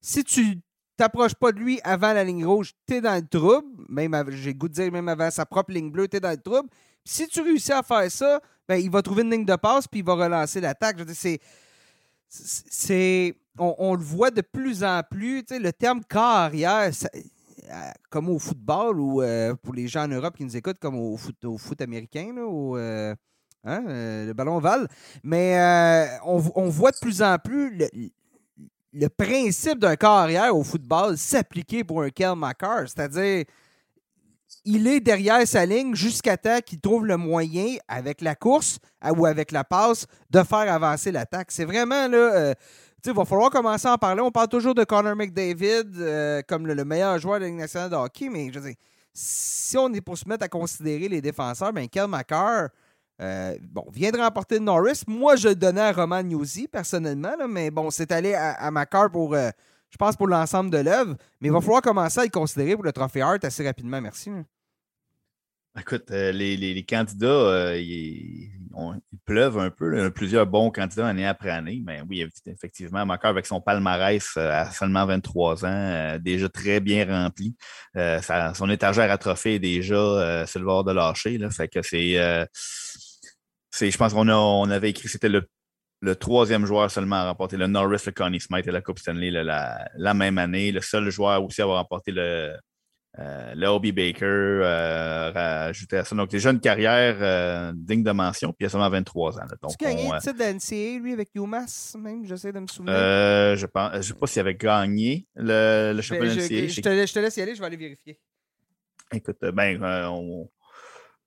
Si 0.01 0.23
tu 0.23 0.61
t'approches 0.97 1.35
pas 1.35 1.53
de 1.53 1.59
lui 1.59 1.81
avant 1.83 2.13
la 2.13 2.25
ligne 2.25 2.45
rouge, 2.45 2.73
tu 2.87 2.97
es 2.97 3.01
dans 3.01 3.15
le 3.15 3.27
trouble. 3.27 3.69
Même 3.89 4.15
j'ai 4.31 4.55
goût 4.55 4.69
de 4.69 4.75
dire, 4.75 4.93
même 4.93 5.09
avant 5.09 5.31
sa 5.31 5.47
propre 5.47 5.73
ligne 5.73 5.91
bleue, 5.91 6.09
tu 6.09 6.17
es 6.17 6.21
dans 6.21 6.31
le 6.31 6.37
trouble. 6.37 6.69
Si 7.07 7.29
tu 7.29 7.41
réussis 7.41 7.73
à 7.73 7.83
faire 7.83 8.11
ça, 8.11 8.41
ben, 8.69 8.77
il 8.77 8.91
va 8.91 9.01
trouver 9.01 9.23
une 9.23 9.31
ligne 9.31 9.45
de 9.45 9.57
passe 9.57 9.87
puis 9.87 10.01
il 10.01 10.07
va 10.07 10.15
relancer 10.15 10.61
l'attaque. 10.61 10.97
C'est. 11.15 11.39
C'est. 12.29 13.35
On, 13.59 13.95
le 13.95 14.03
voit 14.03 14.31
de 14.31 14.43
plus 14.43 14.85
en 14.85 15.01
plus. 15.09 15.43
Le 15.51 15.73
terme 15.73 16.03
carrière, 16.05 16.91
euh, 16.91 17.91
comme 18.11 18.29
au 18.29 18.39
football 18.39 19.01
ou 19.01 19.23
euh, 19.23 19.55
pour 19.55 19.73
les 19.73 19.89
gens 19.89 20.05
en 20.05 20.09
Europe 20.09 20.37
qui 20.37 20.45
nous 20.45 20.57
écoutent, 20.57 20.79
comme 20.79 20.97
au 20.97 21.17
foot, 21.17 21.43
au 21.45 21.57
américain, 21.81 22.33
là, 22.35 22.43
euh, 22.43 23.15
Hein, 23.69 23.83
le 24.27 24.33
ballon 24.33 24.59
ovale. 24.59 24.87
Mais 25.25 25.59
on, 26.25 26.39
voit 26.39 26.93
de 26.93 26.99
plus 27.01 27.21
en 27.21 27.37
plus 27.37 27.77
le, 28.93 29.09
principe 29.09 29.81
d'un 29.81 29.97
carrière 29.97 30.57
au 30.57 30.63
football 30.63 31.19
s'appliquer 31.19 31.83
pour 31.83 32.03
un 32.03 32.11
Kel 32.11 32.37
McCarr. 32.37 32.83
C'est-à-dire, 32.89 33.45
il 34.67 34.87
est 34.87 35.01
derrière 35.01 35.47
sa 35.49 35.65
ligne 35.65 35.95
jusqu'à 35.95 36.37
temps 36.37 36.59
qu'il 36.65 36.81
trouve 36.81 37.07
le 37.07 37.17
moyen, 37.17 37.77
avec 37.89 38.21
la 38.21 38.35
course 38.35 38.79
ou 39.17 39.25
avec 39.25 39.51
la 39.53 39.65
passe, 39.65 40.07
de 40.29 40.43
faire 40.43 40.71
avancer 40.71 41.11
l'attaque. 41.11 41.51
C'est 41.51 41.65
vraiment 41.65 42.09
là. 42.09 42.17
Euh, 42.19 42.55
il 43.05 43.13
va 43.13 43.25
falloir 43.25 43.51
commencer 43.51 43.87
à 43.87 43.93
en 43.93 43.99
parler. 43.99 44.21
On 44.21 44.33
parle 44.33 44.49
toujours 44.49 44.75
de 44.75 44.83
Connor 44.83 45.15
McDavid 45.15 46.45
comme 46.49 46.67
le, 46.67 46.85
meilleur 46.85 47.17
joueur 47.21 47.37
de 47.37 47.45
la 47.45 47.47
Ligue 47.47 47.59
nationale 47.59 47.89
de 47.89 47.95
hockey, 47.95 48.29
mais 48.29 48.51
je 48.53 48.59
veux 48.59 48.73
si 49.17 49.79
on 49.79 49.93
est 49.95 50.03
pour 50.03 50.19
se 50.19 50.29
mettre 50.29 50.45
à 50.45 50.49
considérer 50.49 51.09
les 51.09 51.23
défenseurs, 51.23 51.73
ben 51.73 51.89
Kel 51.89 52.07
McCarr, 52.07 52.69
euh, 53.23 53.57
bon, 53.63 53.87
vient 53.91 54.11
de 54.11 54.19
remporter 54.19 54.61
Norris. 54.61 55.03
Moi, 55.07 55.37
je 55.37 55.49
le 55.49 55.55
donnais 55.55 55.81
à 55.81 55.93
Roman 55.93 56.23
Newsy, 56.23 56.69
personnellement, 56.69 57.35
mais 57.49 57.71
bon, 57.71 57.91
c'est 57.91 58.13
allé 58.13 58.35
à, 58.35 58.67
à 58.67 59.09
pour, 59.09 59.35
euh, 59.35 59.49
je 59.89 59.97
pense, 59.97 60.17
pour 60.17 60.29
l'ensemble 60.29 60.71
de 60.71 60.79
l'œuvre. 60.79 61.17
Mais 61.41 61.49
il 61.49 61.53
va 61.53 61.63
falloir 61.63 61.81
commencer 61.81 62.21
à 62.21 62.25
le 62.25 62.31
considérer 62.31 62.75
pour 62.75 62.85
le 62.85 62.93
trophée 62.93 63.23
Hart 63.23 63.43
assez 63.43 63.65
rapidement. 63.65 64.01
Merci. 64.03 64.31
Écoute, 65.79 66.11
euh, 66.11 66.33
les, 66.33 66.85
candidats, 66.89 67.77
ils, 67.77 68.51
pleuvent 69.25 69.59
un 69.59 69.71
peu. 69.71 69.97
Il 69.97 70.03
y 70.03 70.05
a 70.05 70.11
plusieurs 70.11 70.47
bons 70.47 70.71
candidats 70.71 71.09
année 71.09 71.27
après 71.27 71.51
année. 71.51 71.83
Mais 71.85 72.03
oui, 72.09 72.27
effectivement, 72.47 73.05
Macar, 73.05 73.31
avec 73.31 73.47
son 73.47 73.61
palmarès 73.61 74.37
à 74.37 74.71
seulement 74.71 75.05
23 75.07 75.65
ans, 75.65 76.19
déjà 76.19 76.49
très 76.49 76.81
bien 76.81 77.07
rempli. 77.07 77.57
son 77.95 78.71
étagère 78.71 79.11
à 79.11 79.19
trophée 79.19 79.57
est 79.57 79.59
déjà 79.59 80.47
sur 80.47 80.61
le 80.61 80.67
bord 80.67 80.85
de 80.85 80.93
lâcher. 80.93 81.39
Là, 81.39 81.51
fait 81.51 81.69
que 81.69 81.83
c'est 81.83 82.17
je 83.81 83.97
pense 83.97 84.15
qu'on 84.15 84.29
on 84.29 84.71
avait 84.71 84.91
écrit, 84.91 85.09
c'était 85.09 85.29
le, 85.29 85.47
troisième 86.17 86.67
joueur 86.67 86.91
seulement 86.91 87.17
à 87.17 87.29
remporter 87.29 87.57
le 87.57 87.67
Norris, 87.67 88.03
le 88.07 88.13
Connie 88.13 88.41
Smith 88.41 88.67
et 88.67 88.71
la 88.71 88.81
Coupe 88.81 88.99
Stanley 88.99 89.31
la, 89.31 90.15
même 90.15 90.39
année. 90.39 90.73
Le 90.73 90.81
seul 90.81 91.11
joueur 91.11 91.43
aussi 91.43 91.61
à 91.61 91.65
avoir 91.65 91.79
remporté 91.79 92.13
le, 92.13 92.55
euh, 93.19 93.55
le 93.55 93.67
Obi 93.69 93.93
Baker 93.93 94.27
euh, 94.27 95.31
rajouté 95.31 95.97
à 95.97 96.05
ça. 96.05 96.15
Donc, 96.15 96.33
les 96.33 96.39
jeunes 96.39 96.61
carrières 96.61 97.17
euh, 97.21 97.73
dignes 97.75 98.03
de 98.03 98.11
mention, 98.11 98.51
puis 98.51 98.65
il 98.65 98.67
a 98.67 98.69
seulement 98.69 98.91
23 98.91 99.39
ans. 99.39 99.45
Donc, 99.63 99.73
tu 99.79 99.85
gagné 99.85 100.11
le 100.11 100.19
titre 100.21 100.37
d'NCA, 100.37 101.03
lui, 101.03 101.13
avec 101.13 101.31
UMass, 101.35 101.97
même, 101.99 102.27
j'essaie 102.27 102.53
de 102.53 102.61
me 102.61 102.67
souvenir. 102.67 102.95
je 102.95 103.67
pense, 103.67 103.93
je 103.93 103.99
ne 103.99 104.03
sais 104.03 104.15
pas 104.15 104.27
s'il 104.27 104.41
avait 104.41 104.55
gagné 104.55 105.27
le, 105.35 105.91
le 105.91 105.97
ben, 105.97 106.03
championnat 106.03 106.35
NCA. 106.35 106.43
Je, 106.43 106.67
je, 106.69 106.81
te, 106.81 107.07
je, 107.07 107.13
te, 107.13 107.19
laisse 107.19 107.37
y 107.37 107.43
aller, 107.43 107.55
je 107.55 107.61
vais 107.61 107.67
aller 107.67 107.77
vérifier. 107.77 108.21
Écoute, 109.13 109.39
ben, 109.41 109.83
on, 110.11 110.49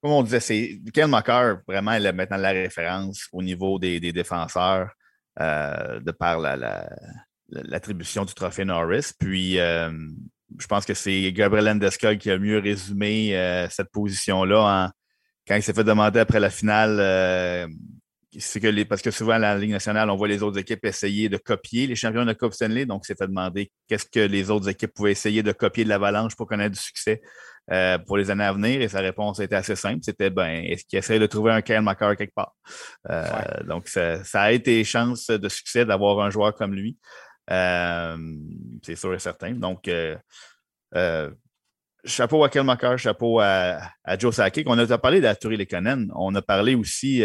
comme 0.01 0.11
on 0.11 0.23
disait, 0.23 0.39
c'est 0.39 0.79
Ken 0.93 1.09
Mocker, 1.09 1.57
vraiment, 1.67 1.93
il 1.93 2.05
est 2.05 2.13
maintenant 2.13 2.37
la 2.37 2.51
référence 2.51 3.27
au 3.33 3.41
niveau 3.41 3.79
des, 3.79 3.99
défenseurs 3.99 4.91
euh, 5.39 5.99
de 5.99 6.11
par 6.11 6.39
l'attribution 7.49 8.23
du 8.23 8.33
trophée 8.33 8.63
Norris. 8.63 9.11
Puis, 9.19 9.59
euh, 9.59 9.91
je 10.57 10.67
pense 10.67 10.85
que 10.85 10.93
c'est 10.93 11.31
Gabriel 11.31 11.65
Landeskog 11.65 12.17
qui 12.17 12.31
a 12.31 12.37
mieux 12.37 12.59
résumé 12.59 13.37
euh, 13.37 13.67
cette 13.69 13.91
position-là 13.91 14.91
quand 15.47 15.55
il 15.55 15.63
s'est 15.63 15.73
fait 15.73 15.83
demander 15.83 16.19
après 16.19 16.39
la 16.39 16.49
finale. 16.49 17.69
c'est 18.37 18.59
que 18.59 18.67
les, 18.67 18.85
parce 18.85 19.01
que 19.01 19.09
souvent, 19.09 19.37
la 19.37 19.57
Ligue 19.57 19.71
nationale, 19.71 20.09
on 20.09 20.15
voit 20.15 20.27
les 20.27 20.43
autres 20.43 20.59
équipes 20.59 20.85
essayer 20.85 21.27
de 21.27 21.37
copier 21.37 21.87
les 21.87 21.95
champions 21.95 22.25
de 22.25 22.33
Coupe 22.33 22.53
Stanley. 22.53 22.85
Donc, 22.85 23.01
il 23.03 23.07
s'est 23.07 23.15
fait 23.15 23.27
demander 23.27 23.71
qu'est-ce 23.87 24.05
que 24.05 24.19
les 24.19 24.51
autres 24.51 24.69
équipes 24.69 24.93
pouvaient 24.93 25.11
essayer 25.11 25.41
de 25.41 25.51
copier 25.51 25.83
de 25.83 25.89
l'Avalanche 25.89 26.35
pour 26.35 26.47
connaître 26.47 26.75
du 26.75 26.81
succès. 26.81 27.21
Euh, 27.71 27.99
pour 27.99 28.17
les 28.17 28.31
années 28.31 28.45
à 28.45 28.53
venir? 28.53 28.81
Et 28.81 28.87
sa 28.87 28.99
réponse 28.99 29.39
était 29.39 29.55
assez 29.55 29.75
simple. 29.75 29.99
C'était 30.01 30.29
ben, 30.29 30.63
est-ce 30.65 30.85
qu'il 30.85 30.97
essaie 30.97 31.19
de 31.19 31.25
trouver 31.27 31.51
un 31.51 31.61
Kyle 31.61 31.83
quelque 32.17 32.33
part? 32.33 32.55
Euh, 33.09 33.23
donc, 33.67 33.87
ça, 33.87 34.21
a 34.33 34.51
été 34.51 34.83
chance 34.83 35.27
de 35.27 35.49
succès 35.49 35.85
d'avoir 35.85 36.19
un 36.21 36.29
joueur 36.29 36.55
comme 36.55 36.73
lui. 36.73 36.97
Euh, 37.49 38.17
c'est 38.83 38.95
sûr 38.95 39.13
et 39.13 39.19
certain. 39.19 39.51
Donc, 39.51 39.89
chapeau 42.05 42.43
à 42.43 42.49
Kyle 42.49 42.63
McCarr, 42.63 42.97
chapeau 42.97 43.39
à, 43.39 43.81
Joe 44.17 44.35
Sakic. 44.35 44.67
On 44.69 44.77
a 44.77 44.97
parlé 44.97 45.21
d'Arturi 45.21 45.57
Lekonen. 45.57 46.11
On 46.15 46.33
a 46.35 46.41
parlé 46.41 46.75
aussi 46.75 47.23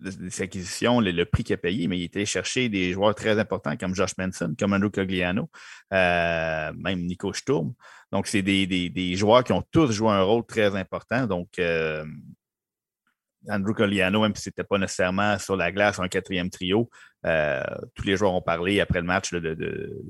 des 0.00 0.42
acquisitions, 0.42 1.00
le, 1.00 1.24
prix 1.24 1.44
qu'il 1.44 1.54
a 1.54 1.56
payé, 1.56 1.88
mais 1.88 1.98
il 1.98 2.04
était 2.04 2.24
chercher 2.24 2.68
des 2.68 2.92
joueurs 2.92 3.14
très 3.14 3.38
importants 3.38 3.76
comme 3.76 3.94
Josh 3.94 4.16
Manson, 4.16 4.54
comme 4.58 4.72
Andrew 4.72 4.90
Cogliano, 4.90 5.50
euh, 5.92 6.72
même 6.74 7.04
Nico 7.04 7.32
Sturm. 7.32 7.74
Donc, 8.12 8.26
c'est 8.26 8.42
des, 8.42 9.16
joueurs 9.16 9.44
qui 9.44 9.52
ont 9.52 9.64
tous 9.70 9.90
joué 9.90 10.10
un 10.10 10.22
rôle 10.22 10.44
très 10.46 10.74
important. 10.76 11.26
Donc, 11.26 11.58
euh, 11.58 12.04
Andrew 13.48 13.72
Cogliano, 13.72 14.22
même 14.22 14.34
si 14.34 14.42
ce 14.42 14.48
n'était 14.50 14.64
pas 14.64 14.78
nécessairement 14.78 15.38
sur 15.38 15.56
la 15.56 15.72
glace 15.72 15.98
un 15.98 16.08
quatrième 16.08 16.50
trio, 16.50 16.88
euh, 17.26 17.62
tous 17.94 18.04
les 18.04 18.16
joueurs 18.16 18.34
ont 18.34 18.42
parlé 18.42 18.80
après 18.80 19.00
le 19.00 19.06
match 19.06 19.32
de, 19.32 20.02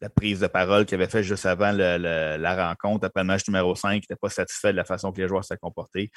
la 0.00 0.10
prise 0.10 0.40
de 0.40 0.46
parole 0.46 0.86
qu'il 0.86 0.94
avait 0.94 1.10
fait 1.10 1.22
juste 1.22 1.46
avant 1.46 1.72
la 1.72 2.68
rencontre, 2.68 3.06
après 3.06 3.22
le 3.22 3.26
match 3.26 3.46
numéro 3.48 3.74
5, 3.74 3.92
il 3.92 3.96
n'était 3.96 4.16
pas 4.16 4.28
satisfait 4.28 4.72
de 4.72 4.76
la 4.76 4.84
façon 4.84 5.12
que 5.12 5.20
les 5.20 5.28
joueurs 5.28 5.44
s'étaient 5.44 5.58
comportés. 5.58 6.10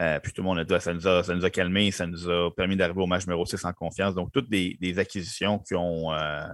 Euh, 0.00 0.18
puis 0.20 0.32
tout 0.32 0.42
le 0.42 0.46
monde 0.46 0.58
a 0.58 0.64
dit, 0.64 0.74
ça 0.80 0.92
nous 0.92 1.06
a, 1.06 1.22
ça 1.22 1.34
nous 1.34 1.44
a 1.44 1.50
calmés, 1.50 1.90
ça 1.90 2.06
nous 2.06 2.28
a 2.28 2.50
permis 2.54 2.76
d'arriver 2.76 3.00
au 3.00 3.06
match 3.06 3.26
numéro 3.26 3.46
6 3.46 3.64
en 3.64 3.72
confiance. 3.72 4.14
Donc, 4.14 4.32
toutes 4.32 4.50
des, 4.50 4.98
acquisitions 4.98 5.58
qui 5.60 5.74
ont, 5.74 6.12
euh, 6.12 6.46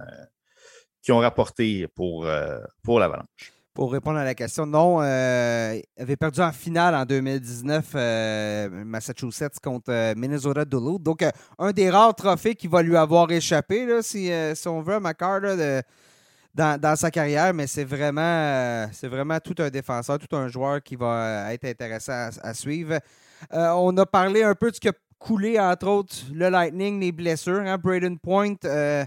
qui 1.03 1.13
ont 1.13 1.19
rapporté 1.19 1.87
pour, 1.89 2.27
pour 2.83 3.01
l'Avalanche. 3.01 3.60
Pour 3.81 3.93
répondre 3.93 4.19
à 4.19 4.25
la 4.25 4.35
question, 4.35 4.67
non, 4.67 5.01
il 5.01 5.83
avait 5.97 6.17
perdu 6.17 6.43
en 6.43 6.53
finale 6.53 6.95
en 6.95 7.07
2019 7.07 7.95
Massachusetts 8.85 9.59
contre 9.59 10.13
Minnesota 10.19 10.67
Duluth. 10.67 11.03
Donc, 11.03 11.25
un 11.59 11.73
des 11.73 11.89
rares 11.89 12.15
trophées 12.15 12.55
qui 12.55 12.69
va 12.69 12.83
lui 12.83 12.95
avoir 12.95 13.31
échappé, 13.31 13.87
là, 13.87 14.03
si, 14.03 14.31
on 14.67 14.83
veut, 14.83 14.97
à 15.03 15.15
dans, 16.55 16.95
sa 16.95 17.11
carrière, 17.11 17.55
mais 17.55 17.67
c'est 17.67 17.85
vraiment, 17.85 19.41
tout 19.43 19.55
un 19.61 19.71
défenseur, 19.71 20.19
tout 20.19 20.37
un 20.37 20.49
joueur 20.49 20.83
qui 20.83 20.97
va 20.97 21.51
être 21.55 21.65
intéressant 21.65 22.29
à 22.43 22.53
suivre. 22.53 22.99
Euh, 23.55 23.71
on 23.71 23.97
a 23.97 24.05
parlé 24.05 24.43
un 24.43 24.55
peu 24.55 24.69
de 24.69 24.75
ce 24.75 24.81
qui 24.81 24.91
a 24.91 24.95
coulé, 25.19 25.59
entre 25.59 25.89
autres, 25.89 26.17
le 26.35 26.51
Lightning, 26.51 27.01
les 27.01 27.13
blessures. 27.13 27.63
Hein? 27.63 27.79
Braden 27.79 28.19
Point, 28.19 28.57
euh, 28.67 29.07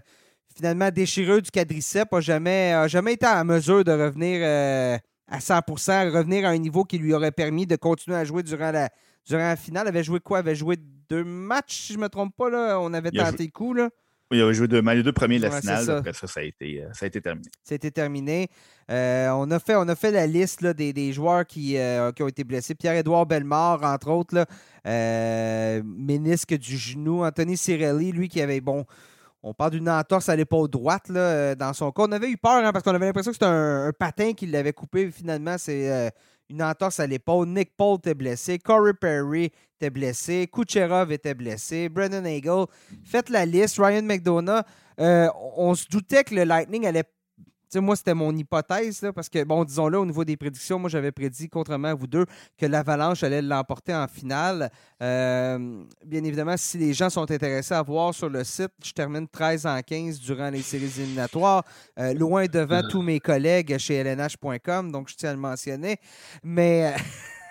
finalement 0.56 0.89
déchireux 0.92 1.42
du 1.42 1.52
quadriceps, 1.52 2.12
n'a 2.12 2.22
jamais, 2.22 2.88
jamais 2.88 3.13
été 3.13 3.26
en 3.26 3.46
mesure 3.46 3.84
de 3.84 3.92
revenir 3.92 4.39
euh, 4.44 4.98
à 5.28 5.39
100% 5.39 6.12
revenir 6.12 6.46
à 6.46 6.50
un 6.50 6.58
niveau 6.58 6.84
qui 6.84 6.98
lui 6.98 7.13
aurait 7.13 7.32
permis 7.32 7.66
de 7.66 7.76
continuer 7.76 8.18
à 8.18 8.24
jouer 8.24 8.44
durant 8.44 8.72
la, 8.72 8.89
durant 9.26 9.42
la 9.42 9.56
finale. 9.56 9.86
Il 9.86 9.89
avait 9.89 10.04
joué 10.04 10.20
quoi? 10.20 10.39
Il 10.39 10.42
avait 10.42 10.56
joué 10.56 10.78
deux 11.10 11.24
matchs, 11.24 11.76
si 11.76 11.94
je 11.94 11.98
ne 11.98 12.04
me 12.04 12.10
trompe 12.10 12.36
pas. 12.36 12.50
Là. 12.50 12.80
On 12.80 12.94
avait 12.94 13.12
tenté 13.12 13.46
le 13.46 13.52
coup. 13.52 13.74
Là. 13.74 13.89
il 14.32 14.42
avait 14.42 14.54
joué 14.54 14.68
deux, 14.68 14.82
les 14.82 15.04
deux 15.04 15.13
premiers 15.13 15.38
de 15.38 15.44
la 15.44 15.60
finale. 15.60 15.89
Après 15.89 16.13
ça, 16.13 16.28
ça 16.28 16.39
a, 16.39 16.44
été, 16.44 16.84
euh, 16.84 16.89
ça 16.94 17.06
a 17.06 17.08
été 17.08 17.22
terminé. 17.22 17.50
Ça 17.63 17.74
a 17.74 17.76
été 17.76 17.92
terminé. 17.92 18.48
Euh, 18.92 19.30
on, 19.30 19.50
a 19.52 19.60
fait, 19.60 19.76
on 19.76 19.88
a 19.88 19.96
fait 19.96 20.12
la 20.12 20.28
liste 20.28 20.66
des, 20.66 21.13
joueurs 21.13 21.46
qui, 21.46 21.78
euh, 21.78 22.12
qui, 22.12 22.24
ont 22.24 22.28
été 22.28 22.44
blessés. 22.44 22.76
Pierre-Édouard 22.76 23.26
Bellemare, 23.26 23.84
entre 23.84 24.10
autres, 24.12 24.36
là, 24.36 25.82
ménisque 25.84 26.56
du 26.56 26.78
genou. 26.78 27.24
Anthony 27.24 27.58
Cirelli, 27.58 28.12
lui 28.12 28.28
qui 28.28 28.42
avait, 28.42 28.62
bon, 28.62 28.86
on 29.44 29.54
parle 29.54 29.72
d'une 29.72 29.90
entorse 29.90 30.30
à 30.30 30.36
l'épaule 30.36 30.70
droite 30.70 31.10
là, 31.10 31.54
dans 31.54 31.74
son 31.74 31.92
cas. 31.92 32.04
On 32.08 32.12
avait 32.12 32.30
eu 32.30 32.38
peur 32.38 32.64
hein, 32.66 32.72
parce 32.72 32.84
qu'on 32.84 32.96
avait 32.96 33.06
l'impression 33.06 33.32
que 33.32 33.36
c'était 33.36 33.46
un, 33.46 33.92
patin 33.98 34.34
qui 34.34 34.48
l'avait 34.48 34.74
coupé. 34.74 35.12
Finalement, 35.12 35.58
c'est 35.58 36.12
une 36.50 36.64
entorse 36.64 37.00
à 37.00 37.08
l'épaule. 37.08 37.48
Nick 37.48 37.76
Paul 37.76 37.98
était 37.98 38.14
blessé. 38.14 38.60
Corey 38.60 38.94
Perry 38.94 39.52
était 39.76 39.90
blessé. 39.90 40.48
Kucherov 40.48 41.12
était 41.12 41.34
blessé. 41.34 41.90
Brendan 41.90 42.26
Hagel. 42.26 42.66
Faites 43.04 43.30
la 43.30 43.46
liste. 43.46 43.78
Ryan 43.80 44.04
McDonough. 44.04 44.64
Euh, 45.00 45.28
on 45.58 45.74
se 45.76 45.88
doutait 45.90 46.24
que 46.24 46.36
le 46.36 46.44
Lightning 46.44 46.86
allait 46.86 47.04
moi, 47.80 47.96
c'était 47.96 48.14
mon 48.14 48.36
hypothèse, 48.36 49.06
parce 49.14 49.30
que, 49.30 49.44
bon, 49.44 49.64
disons-le, 49.64 50.00
au 50.00 50.06
niveau 50.06 50.24
des 50.24 50.38
prédictions, 50.38 50.80
moi, 50.80 50.90
j'avais 50.90 51.12
prédit, 51.12 51.50
contrairement 51.50 51.90
à 51.90 51.94
vous 51.94 52.08
deux, 52.08 52.26
que 52.58 52.66
l'Avalanche 52.66 53.24
allait 53.24 53.42
l'emporter 53.42 53.94
en 53.94 54.08
finale. 54.08 54.72
Euh, 55.02 55.84
bien 56.06 56.24
évidemment, 56.24 56.56
si 56.58 56.78
les 56.78 56.94
gens 56.94 57.10
sont 57.10 57.30
intéressés 57.30 57.74
à 57.74 57.82
voir 57.82 58.14
sur 58.14 58.30
le 58.30 58.44
site, 58.44 58.72
je 58.84 58.92
termine 58.92 59.28
13 59.28 59.66
en 59.66 59.80
15 59.82 60.20
durant 60.20 60.50
les 60.50 60.62
séries 60.62 60.92
éliminatoires, 60.98 61.64
euh, 62.00 62.14
loin 62.14 62.46
devant 62.46 62.82
tous 62.88 63.02
mes 63.02 63.20
collègues 63.20 63.78
chez 63.78 64.04
lnh.com, 64.04 64.92
donc 64.92 65.10
je 65.10 65.16
tiens 65.16 65.30
à 65.30 65.34
le 65.34 65.40
mentionner. 65.40 65.98
Mais. 66.44 66.96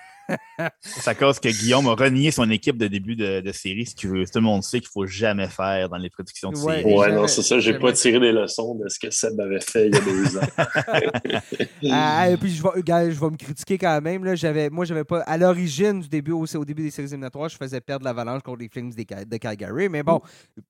Ça 0.81 1.15
cause 1.15 1.39
que 1.41 1.49
Guillaume 1.49 1.87
a 1.89 1.95
renié 1.95 2.31
son 2.31 2.49
équipe 2.51 2.77
de 2.77 2.87
début 2.87 3.17
de, 3.17 3.53
série, 3.53 3.87
ce 3.87 3.95
que 3.95 4.25
tout 4.31 4.39
le 4.39 4.41
monde 4.41 4.63
sait 4.63 4.81
qu'il 4.81 4.89
ne 4.89 5.05
faut 5.05 5.07
jamais 5.07 5.49
faire 5.49 5.89
dans 5.89 5.97
les 5.97 6.11
prédictions 6.11 6.51
de 6.51 6.57
série. 6.57 6.85
Ouais, 6.85 7.13
non, 7.13 7.27
c'est 7.27 7.43
ça. 7.43 7.59
Je 7.59 7.71
n'ai 7.71 7.79
pas 7.79 7.93
tiré 7.93 8.21
des 8.21 8.33
leçons 8.33 8.75
de 8.77 8.89
ce 8.89 8.99
que 8.99 9.11
Seb 9.11 9.39
avait 9.41 9.61
fait 9.61 9.89
il 9.89 9.95
y 9.95 9.99
a 9.99 10.01
deux 10.01 10.39
ans. 10.39 11.91
ah, 11.93 12.31
et 12.31 12.37
puis, 12.37 12.51
je 12.51 12.63
vais, 12.63 13.11
je 13.11 13.21
vais 13.21 13.31
me 13.31 13.37
critiquer 13.37 13.79
quand 13.79 14.01
même. 14.01 14.25
Là. 14.25 14.35
J'avais, 14.35 14.71
moi, 14.71 14.85
j'avais 14.85 15.05
pas. 15.05 15.21
À 15.21 15.37
l'origine 15.37 16.01
du 16.01 16.09
début, 16.09 16.33
au, 16.33 16.45
au 16.45 16.65
début 16.65 16.83
des 16.83 16.91
séries 16.91 17.09
éliminatoires, 17.09 17.49
je 17.49 17.57
faisais 17.57 17.81
perdre 17.81 18.05
l'avalanche 18.05 18.43
contre 18.43 18.61
les 18.61 18.69
Flames 18.69 18.93
de 18.93 19.37
Calgary. 19.37 19.89
Mais 19.89 20.03
bon, 20.03 20.21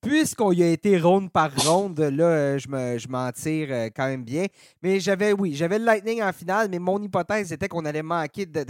puisqu'on 0.01 0.53
y 0.53 0.62
a 0.62 0.69
été 0.69 0.99
ronde 0.99 1.31
par 1.31 1.55
ronde, 1.55 1.99
là, 1.99 2.59
je, 2.59 2.69
me, 2.69 2.99
je 2.99 3.09
m'en 3.09 3.31
tire 3.33 3.69
euh, 3.71 3.88
quand 3.95 4.07
même 4.07 4.25
bien. 4.25 4.47
Mais 4.83 5.01
j'avais, 5.01 5.33
oui, 5.33 5.55
j'avais 5.55 5.79
le 5.79 5.85
Lightning 5.85 6.23
en 6.23 6.33
finale, 6.33 6.69
mais 6.71 6.79
mon 6.79 7.01
hypothèse 7.03 7.53
était 7.53 7.69
qu'on 7.69 7.85
allait 7.85 8.03
manquer 8.03 8.47
de 8.47 8.65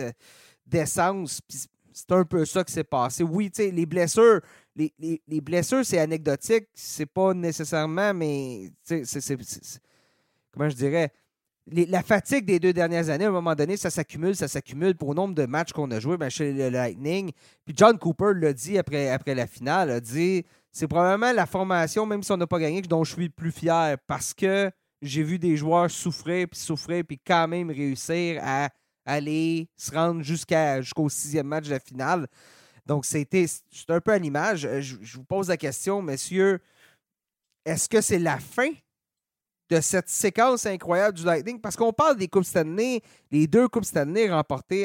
d'essence. 0.67 1.41
C'est 1.93 2.13
un 2.13 2.25
peu 2.25 2.45
ça 2.45 2.65
qui 2.65 2.73
s'est 2.73 2.85
passé. 2.85 3.23
Oui, 3.23 3.51
tu 3.51 3.63
sais, 3.63 3.71
les 3.71 3.87
blessures, 3.87 4.41
les, 4.75 5.41
blessures, 5.41 5.85
c'est 5.85 5.99
anecdotique. 5.99 6.69
C'est 6.75 7.07
pas 7.07 7.35
nécessairement, 7.35 8.15
mais 8.15 8.71
c'est. 8.83 9.05
Comment 10.53 10.69
je 10.69 10.77
dirais? 10.77 11.13
la 11.71 12.03
fatigue 12.03 12.45
des 12.45 12.59
deux 12.59 12.73
dernières 12.73 13.09
années, 13.09 13.25
à 13.25 13.29
un 13.29 13.33
moment 13.33 13.55
donné, 13.55 13.77
ça 13.77 13.91
s'accumule, 13.91 14.35
ça 14.35 14.49
s'accumule 14.49 14.97
pour 14.97 15.11
le 15.11 15.17
nombre 15.17 15.35
de 15.35 15.47
matchs 15.47 15.73
qu'on 15.73 15.91
a 15.91 16.01
joués 16.01 16.17
ben, 16.17 16.29
chez 16.29 16.53
le 16.53 16.71
Lightning. 16.71 17.31
Puis 17.65 17.75
John 17.77 17.99
Cooper 17.99 18.33
l'a 18.35 18.53
dit 18.53 18.79
après, 18.79 19.09
après 19.11 19.35
la 19.35 19.47
finale, 19.47 19.91
a 19.91 20.01
dit 20.01 20.45
c'est 20.73 20.89
probablement 20.89 21.33
la 21.33 21.47
formation, 21.47 22.07
même 22.07 22.23
si 22.23 22.33
on 22.33 22.37
n'a 22.37 22.47
pas 22.47 22.59
gagné, 22.59 22.83
dont 22.83 23.05
je 23.05 23.13
suis 23.13 23.25
le 23.25 23.31
plus 23.31 23.53
fier 23.53 23.97
parce 24.07 24.35
que 24.35 24.71
j'ai 25.03 25.23
vu 25.23 25.39
des 25.39 25.57
joueurs 25.57 25.91
souffrir, 25.91 26.49
puis 26.49 26.59
souffrir, 26.59 27.05
puis 27.05 27.21
quand 27.25 27.47
même 27.47 27.71
réussir 27.71 28.41
à 28.43 28.71
aller 29.05 29.69
se 29.77 29.91
rendre 29.93 30.23
jusqu'au 30.23 31.09
sixième 31.09 31.47
match 31.47 31.67
de 31.67 31.71
la 31.71 31.81
finale. 31.81 32.27
Donc, 32.87 33.05
c'était 33.05 33.47
un 33.89 34.01
peu 34.01 34.13
à 34.13 34.19
l'image. 34.19 34.65
Euh, 34.65 34.81
je, 34.81 35.17
vous 35.17 35.25
pose 35.25 35.49
la 35.49 35.57
question, 35.57 36.03
messieurs, 36.03 36.61
est-ce 37.65 37.89
que 37.89 38.01
c'est 38.01 38.19
la 38.19 38.39
fin 38.39 38.71
de 39.71 39.81
cette 39.81 40.09
séquence 40.09 40.67
incroyable 40.67 41.17
du 41.17 41.25
Lightning? 41.25 41.61
Parce 41.61 41.77
qu'on 41.77 41.93
parle 41.93 42.17
des 42.17 42.27
Coupes 42.27 42.45
Stanley, 42.45 43.01
les 43.31 43.47
deux 43.47 43.69
Coupes 43.69 43.85
Stanley 43.85 44.29
remportées 44.29 44.85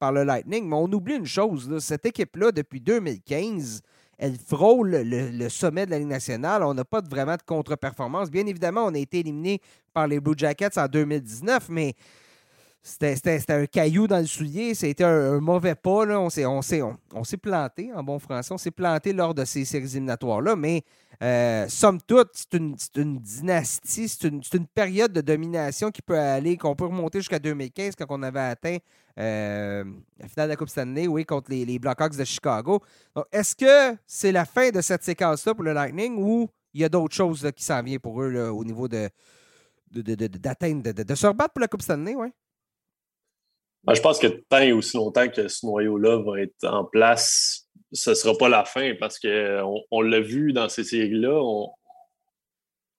par 0.00 0.10
le 0.10 0.24
Lightning, 0.24 0.68
mais 0.68 0.76
on 0.76 0.90
oublie 0.92 1.14
une 1.14 1.26
chose, 1.26 1.78
cette 1.78 2.04
équipe-là, 2.04 2.50
depuis 2.50 2.80
2015, 2.80 3.82
elle 4.18 4.36
frôle 4.36 4.90
le, 4.90 5.48
sommet 5.48 5.86
de 5.86 5.90
la 5.90 5.98
Ligue 5.98 6.08
nationale. 6.08 6.62
On 6.62 6.74
n'a 6.74 6.84
pas 6.84 7.00
vraiment 7.00 7.36
de 7.36 7.42
contre-performance. 7.42 8.30
Bien 8.30 8.46
évidemment, 8.46 8.84
on 8.86 8.94
a 8.94 8.98
été 8.98 9.20
éliminé 9.20 9.60
par 9.92 10.06
les 10.06 10.20
Blue 10.20 10.34
Jackets 10.36 10.78
en 10.78 10.86
2019, 10.86 11.68
mais 11.68 11.94
c'était 12.86 13.52
un 13.52 13.66
caillou 13.66 14.06
dans 14.06 14.20
le 14.20 14.26
soulier. 14.26 14.74
C'était 14.74 15.02
un, 15.02 15.34
un, 15.34 15.40
mauvais 15.40 15.74
pas. 15.74 16.06
Là. 16.06 16.20
On 16.20 16.30
s'est 16.30 16.46
on, 16.46 16.60
planté, 17.42 17.92
en 17.92 18.02
bon 18.04 18.20
français. 18.20 18.54
On 18.54 18.58
s'est 18.58 18.70
planté 18.70 19.12
lors 19.12 19.34
de 19.34 19.44
ces 19.44 19.64
séries 19.64 19.86
éliminatoires-là. 19.86 20.54
Mais 20.54 20.84
euh, 21.20 21.66
somme 21.68 22.00
toute, 22.00 22.30
c'est 22.34 22.54
une, 22.54 22.76
une, 22.94 23.18
dynastie, 23.18 24.08
c'est 24.08 24.28
une, 24.28 24.40
une, 24.54 24.66
période 24.66 25.12
de 25.12 25.20
domination 25.20 25.90
qui 25.90 26.00
peut 26.00 26.18
aller, 26.18 26.56
qu'on 26.56 26.76
peut 26.76 26.84
remonter 26.84 27.18
jusqu'à 27.18 27.40
2015 27.40 27.96
quand 27.96 28.06
on 28.10 28.22
avait 28.22 28.38
atteint 28.38 28.76
euh, 29.18 29.84
la 30.20 30.28
finale 30.28 30.48
de 30.48 30.52
la 30.52 30.56
Coupe 30.56 30.68
Stanley, 30.68 31.08
oui, 31.08 31.24
contre 31.24 31.50
les, 31.50 31.64
les 31.64 31.78
Blackhawks 31.80 32.16
de 32.16 32.24
Chicago. 32.24 32.82
Est-ce 33.32 33.56
que 33.56 33.98
c'est 34.06 34.30
la 34.32 34.44
fin 34.44 34.70
de 34.70 34.80
cette 34.80 35.02
séquence-là 35.02 35.54
pour 35.54 35.64
le 35.64 35.72
Lightning 35.72 36.16
ou 36.18 36.48
il 36.72 36.82
y 36.82 36.84
a 36.84 36.88
d'autres 36.88 37.14
choses 37.14 37.50
qui 37.56 37.64
s'en 37.64 37.82
viennent 37.82 37.98
pour 37.98 38.22
eux 38.22 38.48
au 38.50 38.62
niveau 38.62 38.86
de 38.86 39.08
d'atteindre, 39.90 40.82
de, 40.82 40.92
de, 40.92 41.02
de, 41.04 41.14
se 41.14 41.26
rebattre 41.26 41.54
pour 41.54 41.60
la 41.60 41.68
Coupe 41.68 41.80
Stanley, 41.80 42.14
oui? 42.14 42.28
Ben, 43.86 43.94
je 43.94 44.00
pense 44.00 44.18
que 44.18 44.26
tant 44.26 44.58
et 44.58 44.72
aussi 44.72 44.96
longtemps 44.96 45.28
que 45.28 45.46
ce 45.46 45.64
noyau-là 45.64 46.18
va 46.18 46.40
être 46.40 46.64
en 46.64 46.84
place, 46.84 47.68
ce 47.92 48.10
ne 48.10 48.14
sera 48.14 48.36
pas 48.36 48.48
la 48.48 48.64
fin 48.64 48.94
parce 48.98 49.18
qu'on 49.20 49.80
on, 49.90 50.00
l'a 50.00 50.20
vu 50.20 50.52
dans 50.52 50.68
ces 50.68 50.82
séries-là. 50.82 51.40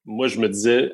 Moi, 0.06 0.28
je 0.28 0.40
me 0.40 0.48
disais 0.48 0.94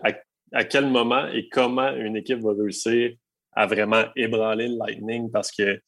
à, 0.51 0.63
quel 0.63 0.87
moment 0.87 1.27
et 1.27 1.47
comment 1.47 1.91
une 1.91 2.17
équipe 2.17 2.39
va 2.39 2.53
réussir 2.53 3.11
à 3.51 3.67
vraiment 3.67 4.05
ébranler 4.15 4.67
le 4.67 4.77
Lightning 4.77 5.29
parce 5.29 5.51
que 5.51 5.79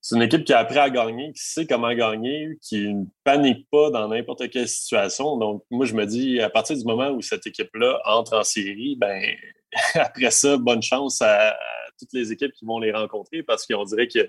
c'est 0.00 0.16
une 0.16 0.22
équipe 0.22 0.44
qui 0.44 0.54
a 0.54 0.60
appris 0.60 0.78
à 0.78 0.88
gagner, 0.88 1.30
qui 1.32 1.42
sait 1.42 1.66
comment 1.66 1.92
gagner, 1.92 2.56
qui 2.62 2.94
ne 2.94 3.04
panique 3.22 3.68
pas 3.70 3.90
dans 3.90 4.08
n'importe 4.08 4.48
quelle 4.48 4.66
situation. 4.66 5.36
Donc, 5.36 5.62
moi, 5.70 5.84
je 5.84 5.92
me 5.92 6.06
dis, 6.06 6.40
à 6.40 6.48
partir 6.48 6.74
du 6.74 6.84
moment 6.84 7.10
où 7.10 7.20
cette 7.20 7.46
équipe-là 7.46 8.00
entre 8.06 8.38
en 8.38 8.42
série, 8.42 8.96
ben 8.96 9.22
après 9.94 10.30
ça, 10.30 10.56
bonne 10.56 10.82
chance 10.82 11.20
à, 11.20 11.54
toutes 12.00 12.12
les 12.12 12.32
équipes 12.32 12.52
qui 12.52 12.64
vont 12.64 12.78
les 12.78 12.92
rencontrer 12.92 13.42
parce 13.42 13.66
qu'on 13.66 13.84
dirait 13.84 14.08
qu'il 14.08 14.28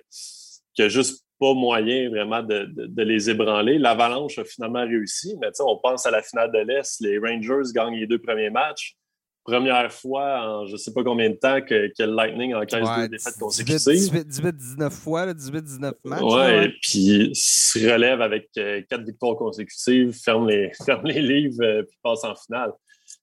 n'y 0.78 0.86
a, 0.86 0.90
juste 0.90 1.26
pas 1.40 1.54
moyen 1.54 2.10
vraiment 2.10 2.44
de, 2.44 3.04
les 3.04 3.30
ébranler. 3.30 3.80
L'Avalanche 3.80 4.38
a 4.38 4.46
finalement 4.46 4.86
réussi, 4.86 5.36
mais 5.42 5.48
on 5.60 5.78
pense 5.78 6.06
à 6.06 6.12
la 6.12 6.22
finale 6.22 6.52
de 6.52 6.60
l'Est. 6.60 7.02
Les 7.02 7.18
Rangers 7.18 7.72
gagnent 7.74 7.96
les 7.96 8.08
deux 8.08 8.20
premiers 8.20 8.52
matchs. 8.52 8.96
Première 9.44 9.92
fois 9.92 10.40
en 10.46 10.66
je 10.68 10.74
ne 10.74 10.78
sais 10.78 10.94
pas 10.94 11.04
combien 11.04 11.32
de 11.32 11.36
temps 11.36 11.62
que, 11.62 11.92
le 11.98 12.16
Lightning 12.16 12.54
encaisse 12.54 12.88
ouais, 12.88 13.02
deux 13.02 13.10
défaites 13.10 13.40
consécutives. 13.40 14.14
18-19 14.14 14.92
fois, 14.92 15.34
18-19 15.34 15.94
matchs. 16.04 16.22
Ouais, 16.22 16.66
et 16.66 16.70
puis 16.80 17.32
se 17.34 17.80
relève 17.92 18.22
avec 18.22 18.50
euh, 18.60 18.84
quatre 18.88 19.04
victoires 19.04 19.36
consécutives, 19.36 20.14
ferme 20.14 20.48
les, 20.48 20.72
ferme 20.86 21.08
les 21.08 21.24
livres, 21.24 21.64
euh, 21.64 21.82
puis 21.82 21.98
passe 22.04 22.24
en 22.24 22.36
finale. 22.36 22.72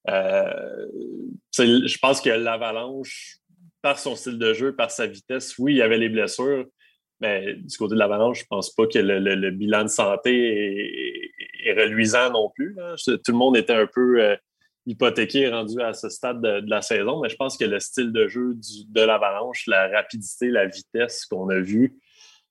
Euh, 0.09 0.87
je 1.57 1.99
pense 1.99 2.21
que 2.21 2.31
l'Avalanche 2.31 3.39
par 3.88 3.98
son 3.98 4.16
style 4.16 4.38
de 4.38 4.53
jeu, 4.53 4.77
par 4.77 4.90
sa 4.90 5.07
vitesse. 5.07 5.57
Oui, 5.57 5.72
il 5.72 5.79
y 5.79 5.83
avait 5.83 5.96
les 5.96 6.11
blessures, 6.11 6.66
mais 7.20 7.55
du 7.55 7.74
côté 7.79 7.94
de 7.94 7.98
l'Avalanche, 7.98 8.40
je 8.40 8.44
ne 8.44 8.48
pense 8.48 8.70
pas 8.74 8.87
que 8.87 8.98
le, 8.98 9.51
bilan 9.51 9.85
de 9.85 9.88
santé 9.88 11.33
est, 11.64 11.72
reluisant 11.72 12.31
non 12.31 12.51
plus. 12.55 12.77
Tout 13.07 13.33
le 13.33 13.33
monde 13.33 13.57
était 13.57 13.72
un 13.72 13.87
peu 13.87 14.22
euh, 14.22 14.37
hypothéqué 14.85 15.48
rendu 15.48 15.81
à 15.81 15.94
ce 15.94 16.11
stade 16.11 16.42
de, 16.42 16.68
la 16.68 16.83
saison, 16.83 17.22
mais 17.22 17.31
je 17.31 17.37
pense 17.37 17.57
que 17.57 17.64
le 17.64 17.81
style 17.81 18.12
de 18.12 18.29
jeu 18.29 18.57
de 18.88 19.01
l'Avalanche, 19.01 19.66
la 19.66 19.88
rapidité, 19.88 20.51
la 20.51 20.66
vitesse 20.66 21.24
qu'on 21.24 21.48
a 21.48 21.59
vu, 21.59 21.98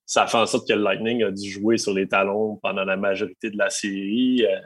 ça 0.08 0.26
fait 0.26 0.38
en 0.38 0.48
sorte 0.48 0.68
que 0.68 0.74
le 0.74 0.82
Lightning 0.82 1.22
a 1.22 1.30
dû 1.30 1.52
jouer 1.52 1.78
sur 1.78 1.94
les 1.94 2.08
talons 2.08 2.56
pendant 2.64 2.84
la 2.84 2.98
majorité 2.98 3.52
de 3.52 3.60
la 3.60 3.70
série. 3.70 4.44
Euh, 4.44 4.60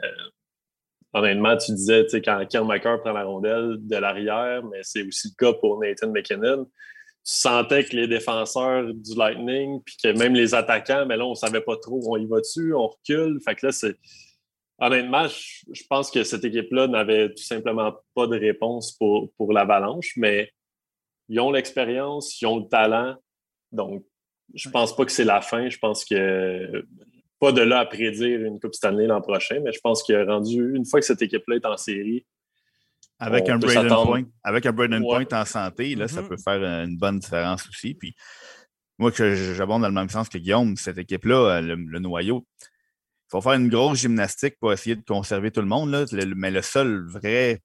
honnêtement, 1.12 1.56
tu 1.56 1.72
disais, 1.72 2.04
tu 2.04 2.10
sais, 2.10 2.22
quand 2.22 2.44
Kyle 2.46 2.62
prend 2.62 3.12
la 3.12 3.24
rondelle 3.24 3.76
de 3.78 3.96
l'arrière, 3.96 4.62
mais 4.64 4.80
c'est 4.82 5.06
aussi 5.06 5.28
le 5.28 5.46
cas 5.46 5.52
pour 5.58 5.78
Nathan 5.80 6.10
McKinnon. 6.10 6.64
Tu 6.64 7.34
sentais 7.34 7.84
que 7.84 7.94
les 7.94 8.08
défenseurs 8.08 8.92
du 8.92 9.14
Lightning, 9.16 9.80
puis 9.84 9.96
que 10.02 10.08
même 10.18 10.34
les 10.34 10.54
attaquants, 10.54 11.06
mais 11.06 11.16
là, 11.16 11.24
on 11.24 11.30
ne 11.30 11.36
savait 11.36 11.60
pas 11.60 11.76
trop, 11.76 12.00
on 12.06 12.16
y 12.16 12.26
va 12.26 12.40
dessus, 12.40 12.74
on 12.74 12.88
recule. 12.88 13.38
Fait 13.44 13.54
que 13.54 13.66
là, 13.66 13.72
c'est. 13.72 13.96
Honnêtement, 14.78 15.28
je, 15.28 15.82
pense 15.88 16.10
que 16.10 16.24
cette 16.24 16.44
équipe-là 16.44 16.88
n'avait 16.88 17.28
tout 17.28 17.42
simplement 17.42 17.94
pas 18.16 18.26
de 18.26 18.36
réponse 18.36 18.90
pour, 18.92 19.30
pour 19.36 19.52
l'avalanche, 19.52 20.14
mais 20.16 20.50
ils 21.28 21.38
ont 21.38 21.52
l'expérience, 21.52 22.40
ils 22.40 22.46
ont 22.46 22.58
le 22.58 22.68
talent. 22.68 23.14
Donc, 23.70 24.04
je 24.54 24.68
pense 24.70 24.96
pas 24.96 25.04
que 25.04 25.12
c'est 25.12 25.24
la 25.24 25.40
fin. 25.40 25.68
Je 25.68 25.78
pense 25.78 26.04
que 26.04 26.84
pas 27.42 27.50
de 27.50 27.60
là 27.60 27.80
à 27.80 27.86
prédire 27.86 28.44
une 28.44 28.60
Coupe 28.60 28.72
Stanley 28.72 29.08
l'an 29.08 29.20
prochain, 29.20 29.58
mais 29.64 29.72
je 29.72 29.80
pense 29.80 30.04
qu'il 30.04 30.14
a 30.14 30.24
rendu, 30.24 30.76
une 30.76 30.86
fois 30.86 31.00
que 31.00 31.06
cette 31.06 31.22
équipe-là 31.22 31.56
est 31.56 31.66
en 31.66 31.76
série, 31.76 32.24
avec 33.18 33.48
un, 33.48 33.58
Braden 33.58 33.88
Point, 33.88 34.24
avec 34.44 34.64
un 34.64 34.72
Braden 34.72 35.02
Point 35.02 35.26
en 35.32 35.44
santé, 35.44 35.96
là, 35.96 36.06
ça 36.06 36.22
mm-hmm. 36.22 36.28
peut 36.28 36.36
faire 36.36 36.62
une 36.62 36.96
bonne 36.96 37.18
différence 37.18 37.68
aussi. 37.68 37.94
Puis 37.94 38.14
moi, 38.96 39.10
que 39.10 39.34
j'abonde 39.34 39.82
dans 39.82 39.88
le 39.88 39.94
même 39.94 40.08
sens 40.08 40.28
que 40.28 40.38
Guillaume, 40.38 40.76
cette 40.76 40.98
équipe-là, 40.98 41.60
le, 41.60 41.98
noyau, 41.98 42.46
il 42.60 43.28
faut 43.28 43.40
faire 43.40 43.54
une 43.54 43.68
grosse 43.68 43.98
gymnastique 43.98 44.54
pour 44.60 44.72
essayer 44.72 44.94
de 44.94 45.02
conserver 45.04 45.50
tout 45.50 45.62
le 45.62 45.66
monde. 45.66 45.90
Là. 45.90 46.04
mais 46.36 46.52
le 46.52 46.62
seul 46.62 47.08
vrai 47.08 47.60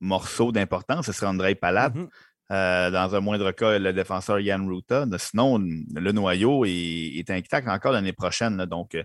morceau 0.00 0.50
d'importance, 0.50 1.06
ce 1.06 1.12
serait 1.12 1.26
André 1.26 1.54
Palat. 1.54 1.90
Mm-hmm. 1.90 2.08
Euh, 2.50 2.90
dans 2.90 3.14
un 3.14 3.20
moindre 3.20 3.52
cas, 3.52 3.78
le 3.78 3.92
défenseur 3.92 4.40
Yann 4.40 4.68
Ruta. 4.68 5.06
Sinon, 5.18 5.58
le 5.58 6.12
noyau 6.12 6.64
est, 6.64 7.30
intact 7.30 7.68
encore 7.68 7.92
l'année 7.92 8.12
prochaine. 8.12 8.64
donc, 8.66 8.96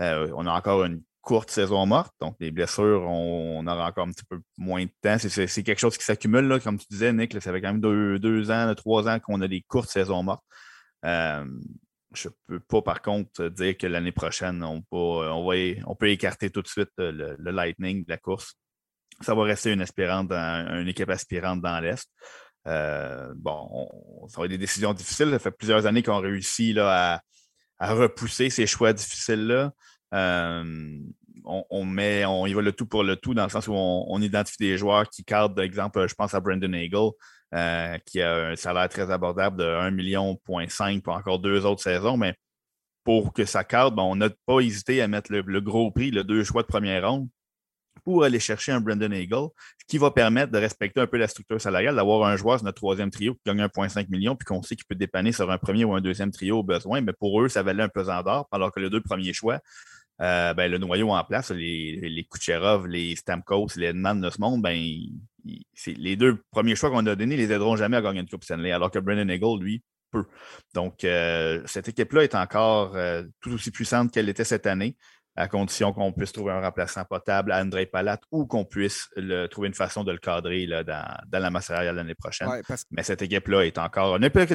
euh, 0.00 0.32
on 0.36 0.46
a 0.46 0.52
encore 0.52 0.84
une 0.84 1.02
courte 1.20 1.50
saison 1.50 1.86
morte. 1.86 2.12
Donc, 2.20 2.36
les 2.38 2.52
blessures, 2.52 3.02
on, 3.02 3.66
aura 3.66 3.88
encore 3.88 4.06
un 4.06 4.12
petit 4.12 4.24
peu 4.24 4.40
moins 4.58 4.84
de 4.84 4.90
temps. 5.02 5.16
C'est 5.18 5.62
quelque 5.62 5.80
chose 5.80 5.98
qui 5.98 6.04
s'accumule, 6.04 6.60
comme 6.62 6.78
tu 6.78 6.86
disais, 6.88 7.12
Nick. 7.12 7.32
ça 7.32 7.52
fait 7.52 7.60
quand 7.60 7.72
même 7.72 7.80
deux, 7.80 8.50
ans, 8.50 8.72
trois 8.76 9.08
ans 9.08 9.18
qu'on 9.18 9.40
a 9.40 9.48
des 9.48 9.62
courtes 9.62 9.90
saisons 9.90 10.22
mortes. 10.22 10.44
Euh, 11.04 11.44
je 12.14 12.28
ne 12.28 12.58
peux 12.58 12.60
pas, 12.60 12.82
par 12.82 13.02
contre, 13.02 13.48
dire 13.48 13.76
que 13.76 13.88
l'année 13.88 14.12
prochaine, 14.12 14.62
on 14.62 14.82
peut, 14.82 16.08
écarter 16.08 16.50
tout 16.50 16.62
de 16.62 16.68
suite 16.68 16.90
le, 16.98 17.36
Lightning 17.38 18.04
de 18.04 18.10
la 18.10 18.18
course. 18.18 18.54
Ça 19.20 19.34
va 19.34 19.42
rester 19.44 19.72
une 19.72 19.82
équipe 20.88 21.10
aspirante 21.10 21.60
dans 21.60 21.80
l'Est. 21.80 22.08
Euh, 22.66 23.32
bon, 23.36 23.88
ça 24.28 24.40
va 24.40 24.44
être 24.46 24.50
des 24.50 24.58
décisions 24.58 24.94
difficiles. 24.94 25.30
Ça 25.30 25.38
fait 25.38 25.50
plusieurs 25.50 25.86
années 25.86 26.02
qu'on 26.02 26.20
réussit 26.20 26.74
là, 26.74 27.22
à, 27.78 27.94
repousser 27.94 28.50
ces 28.50 28.66
choix 28.66 28.92
difficiles-là. 28.92 29.72
Euh, 30.14 30.98
on, 31.44 31.84
met, 31.84 32.24
on 32.24 32.46
y 32.46 32.54
va 32.54 32.62
le 32.62 32.72
tout 32.72 32.86
pour 32.86 33.02
le 33.02 33.16
tout, 33.16 33.34
dans 33.34 33.44
le 33.44 33.50
sens 33.50 33.68
où 33.68 33.74
on, 33.74 34.20
identifie 34.22 34.58
des 34.58 34.78
joueurs 34.78 35.08
qui 35.10 35.24
cadrent, 35.24 35.54
par 35.54 35.64
exemple, 35.64 36.06
je 36.08 36.14
pense 36.14 36.32
à 36.32 36.40
Brandon 36.40 36.72
Hagel, 36.72 37.10
euh, 37.54 37.98
qui 38.06 38.22
a 38.22 38.48
un 38.48 38.56
salaire 38.56 38.88
très 38.88 39.10
abordable 39.10 39.58
de 39.58 39.64
1,5 39.64 39.90
million 39.90 40.36
pour 40.36 41.14
encore 41.14 41.38
deux 41.40 41.66
autres 41.66 41.82
saisons, 41.82 42.16
mais 42.16 42.34
pour 43.04 43.34
que 43.34 43.44
ça 43.44 43.64
cadre, 43.64 44.02
on 44.02 44.16
n'a 44.16 44.30
pas 44.46 44.60
hésité 44.60 45.02
à 45.02 45.08
mettre 45.08 45.30
le, 45.30 45.42
le, 45.42 45.60
gros 45.60 45.90
prix, 45.90 46.10
le 46.10 46.24
deux 46.24 46.44
choix 46.44 46.62
de 46.62 46.68
première 46.68 47.06
ronde, 47.06 47.28
pour 48.04 48.24
aller 48.24 48.38
chercher 48.38 48.72
un 48.72 48.80
Brandon 48.80 49.10
Eagle, 49.10 49.48
ce 49.78 49.86
qui 49.88 49.98
va 49.98 50.10
permettre 50.10 50.52
de 50.52 50.58
respecter 50.58 51.00
un 51.00 51.06
peu 51.06 51.16
la 51.16 51.28
structure 51.28 51.60
salariale, 51.60 51.96
d'avoir 51.96 52.28
un 52.28 52.36
joueur 52.36 52.58
sur 52.58 52.64
notre 52.64 52.76
troisième 52.76 53.10
trio 53.10 53.34
qui 53.34 53.40
gagne 53.46 53.62
1,5 53.62 54.08
million, 54.10 54.36
puis 54.36 54.44
qu'on 54.44 54.62
sait 54.62 54.76
qu'il 54.76 54.84
peut 54.84 54.94
dépanner 54.94 55.32
sur 55.32 55.50
un 55.50 55.58
premier 55.58 55.84
ou 55.84 55.94
un 55.94 56.00
deuxième 56.00 56.30
trio 56.30 56.58
au 56.58 56.62
besoin. 56.62 57.00
Mais 57.00 57.12
pour 57.12 57.40
eux, 57.40 57.48
ça 57.48 57.62
valait 57.62 57.82
un 57.82 57.88
pesant 57.88 58.22
d'or, 58.22 58.48
alors 58.52 58.72
que 58.72 58.80
les 58.80 58.90
deux 58.90 59.00
premiers 59.00 59.32
choix, 59.32 59.60
euh, 60.20 60.54
ben, 60.54 60.70
le 60.70 60.78
noyau 60.78 61.10
en 61.10 61.24
place, 61.24 61.50
les, 61.50 61.96
les 61.96 62.24
Kucherov, 62.24 62.86
les 62.86 63.16
Stamkos, 63.16 63.68
les 63.76 63.86
Edman 63.86 64.20
de 64.20 64.30
ce 64.30 64.40
monde, 64.40 64.64
les 64.64 66.16
deux 66.16 66.38
premiers 66.50 66.76
choix 66.76 66.90
qu'on 66.90 67.04
a 67.06 67.16
donnés 67.16 67.36
les 67.36 67.50
aideront 67.50 67.76
jamais 67.76 67.96
à 67.96 68.02
gagner 68.02 68.20
une 68.20 68.28
Coupe 68.28 68.44
Stanley, 68.44 68.70
alors 68.70 68.90
que 68.90 68.98
Brandon 68.98 69.28
Eagle, 69.28 69.60
lui, 69.60 69.82
peut. 70.12 70.26
Donc, 70.74 71.04
euh, 71.04 71.62
cette 71.66 71.88
équipe-là 71.88 72.22
est 72.22 72.34
encore 72.34 72.94
euh, 72.94 73.24
tout 73.40 73.52
aussi 73.52 73.70
puissante 73.70 74.12
qu'elle 74.12 74.28
était 74.28 74.44
cette 74.44 74.66
année 74.66 74.96
à 75.36 75.48
condition 75.48 75.92
qu'on 75.92 76.12
puisse 76.12 76.32
trouver 76.32 76.52
un 76.52 76.60
remplaçant 76.60 77.04
potable 77.04 77.52
à 77.52 77.60
André 77.60 77.86
Palat 77.86 78.20
ou 78.30 78.46
qu'on 78.46 78.64
puisse 78.64 79.08
trouver 79.50 79.68
une 79.68 79.74
façon 79.74 80.04
de 80.04 80.12
le 80.12 80.18
cadrer 80.18 80.66
là, 80.66 80.84
dans, 80.84 81.40
la 81.40 81.50
masse 81.50 81.70
l'année 81.70 82.14
prochaine. 82.14 82.48
Mais 82.90 83.02
cette 83.02 83.22
équipe-là 83.22 83.62
est 83.66 83.78
encore 83.78 84.18
n'importe 84.18 84.48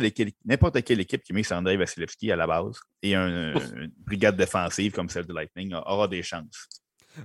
quelle, 0.83 0.99
équipe 0.99 1.23
qui 1.23 1.33
met 1.33 1.53
André 1.53 1.77
Vasilevski 1.77 2.31
à 2.31 2.35
la 2.35 2.47
base 2.47 2.79
et 3.01 3.15
une 3.15 3.91
brigade 4.05 4.37
défensive 4.37 4.93
comme 4.93 5.09
celle 5.09 5.25
de 5.25 5.33
Lightning 5.33 5.73
aura 5.73 6.07
des 6.07 6.23
chances. 6.23 6.67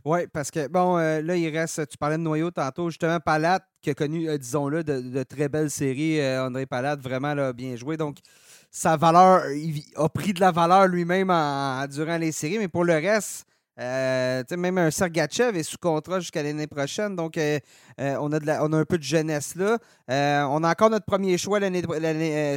Oui, 0.04 0.26
parce 0.32 0.50
que, 0.50 0.66
bon, 0.68 0.98
euh, 0.98 1.20
là, 1.20 1.36
il 1.36 1.48
reste, 1.56 1.88
tu 1.88 1.98
parlais 1.98 2.16
de 2.16 2.22
noyau 2.22 2.50
tantôt, 2.50 2.90
justement, 2.90 3.20
Palat, 3.20 3.60
qui 3.80 3.90
a 3.90 3.94
connu, 3.94 4.28
euh, 4.28 4.38
disons-le, 4.38 4.82
de, 4.82 5.22
très 5.22 5.48
belles 5.48 5.70
séries. 5.70 6.20
Euh, 6.20 6.46
André 6.46 6.66
Palat, 6.66 6.96
vraiment 6.96 7.34
là, 7.34 7.52
bien 7.52 7.76
joué. 7.76 7.96
Donc, 7.96 8.18
sa 8.76 8.96
valeur, 8.96 9.52
il 9.52 9.84
a 9.94 10.08
pris 10.08 10.32
de 10.32 10.40
la 10.40 10.50
valeur 10.50 10.88
lui-même 10.88 11.28
durant 11.92 12.16
les 12.18 12.32
séries, 12.32 12.58
mais 12.58 12.66
pour 12.66 12.82
le 12.82 12.94
reste, 12.94 13.46
euh, 13.78 14.42
même 14.58 14.78
un 14.78 14.90
Sergachev 14.90 15.56
est 15.56 15.62
sous 15.62 15.76
contrat 15.80 16.18
jusqu'à 16.18 16.42
l'année 16.42 16.66
prochaine, 16.66 17.14
donc 17.14 17.38
euh, 17.38 17.60
euh, 18.00 18.16
on, 18.20 18.32
a 18.32 18.64
on 18.64 18.72
a 18.72 18.78
un 18.78 18.84
peu 18.84 18.98
de 18.98 19.02
jeunesse 19.04 19.54
là. 19.54 19.78
on 20.48 20.64
a 20.64 20.70
encore 20.72 20.90
notre 20.90 21.06
premier 21.06 21.38
choix 21.38 21.60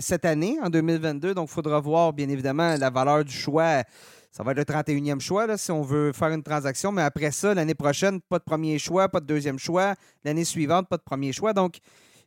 cette 0.01 0.25
année, 0.25 0.57
en 0.63 0.71
2022, 0.71 1.35
donc 1.35 1.49
il 1.51 1.53
faudra 1.53 1.79
voir 1.79 2.13
bien 2.13 2.29
évidemment 2.29 2.75
la 2.77 2.89
valeur 2.89 3.23
du 3.23 3.33
choix. 3.33 3.83
Ça 4.31 4.41
va 4.41 4.53
être 4.53 4.57
le 4.57 4.63
31e 4.63 5.19
choix 5.19 5.55
si 5.55 5.71
on 5.71 5.83
veut 5.83 6.13
faire 6.13 6.29
une 6.29 6.43
transaction, 6.43 6.91
mais 6.91 7.03
après 7.03 7.29
ça, 7.29 7.53
l'année 7.53 7.75
prochaine, 7.75 8.21
pas 8.21 8.39
de 8.39 8.43
premier 8.43 8.79
choix, 8.79 9.07
pas 9.07 9.19
de 9.19 9.27
deuxième 9.27 9.59
choix. 9.59 9.93
L'année 10.23 10.45
suivante, 10.45 10.89
pas 10.89 10.97
de 10.97 11.03
premier 11.03 11.31
choix. 11.31 11.53
Donc, 11.53 11.77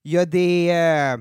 il 0.04 0.12
y 0.12 0.18
a 0.18 0.26
des 0.26 1.16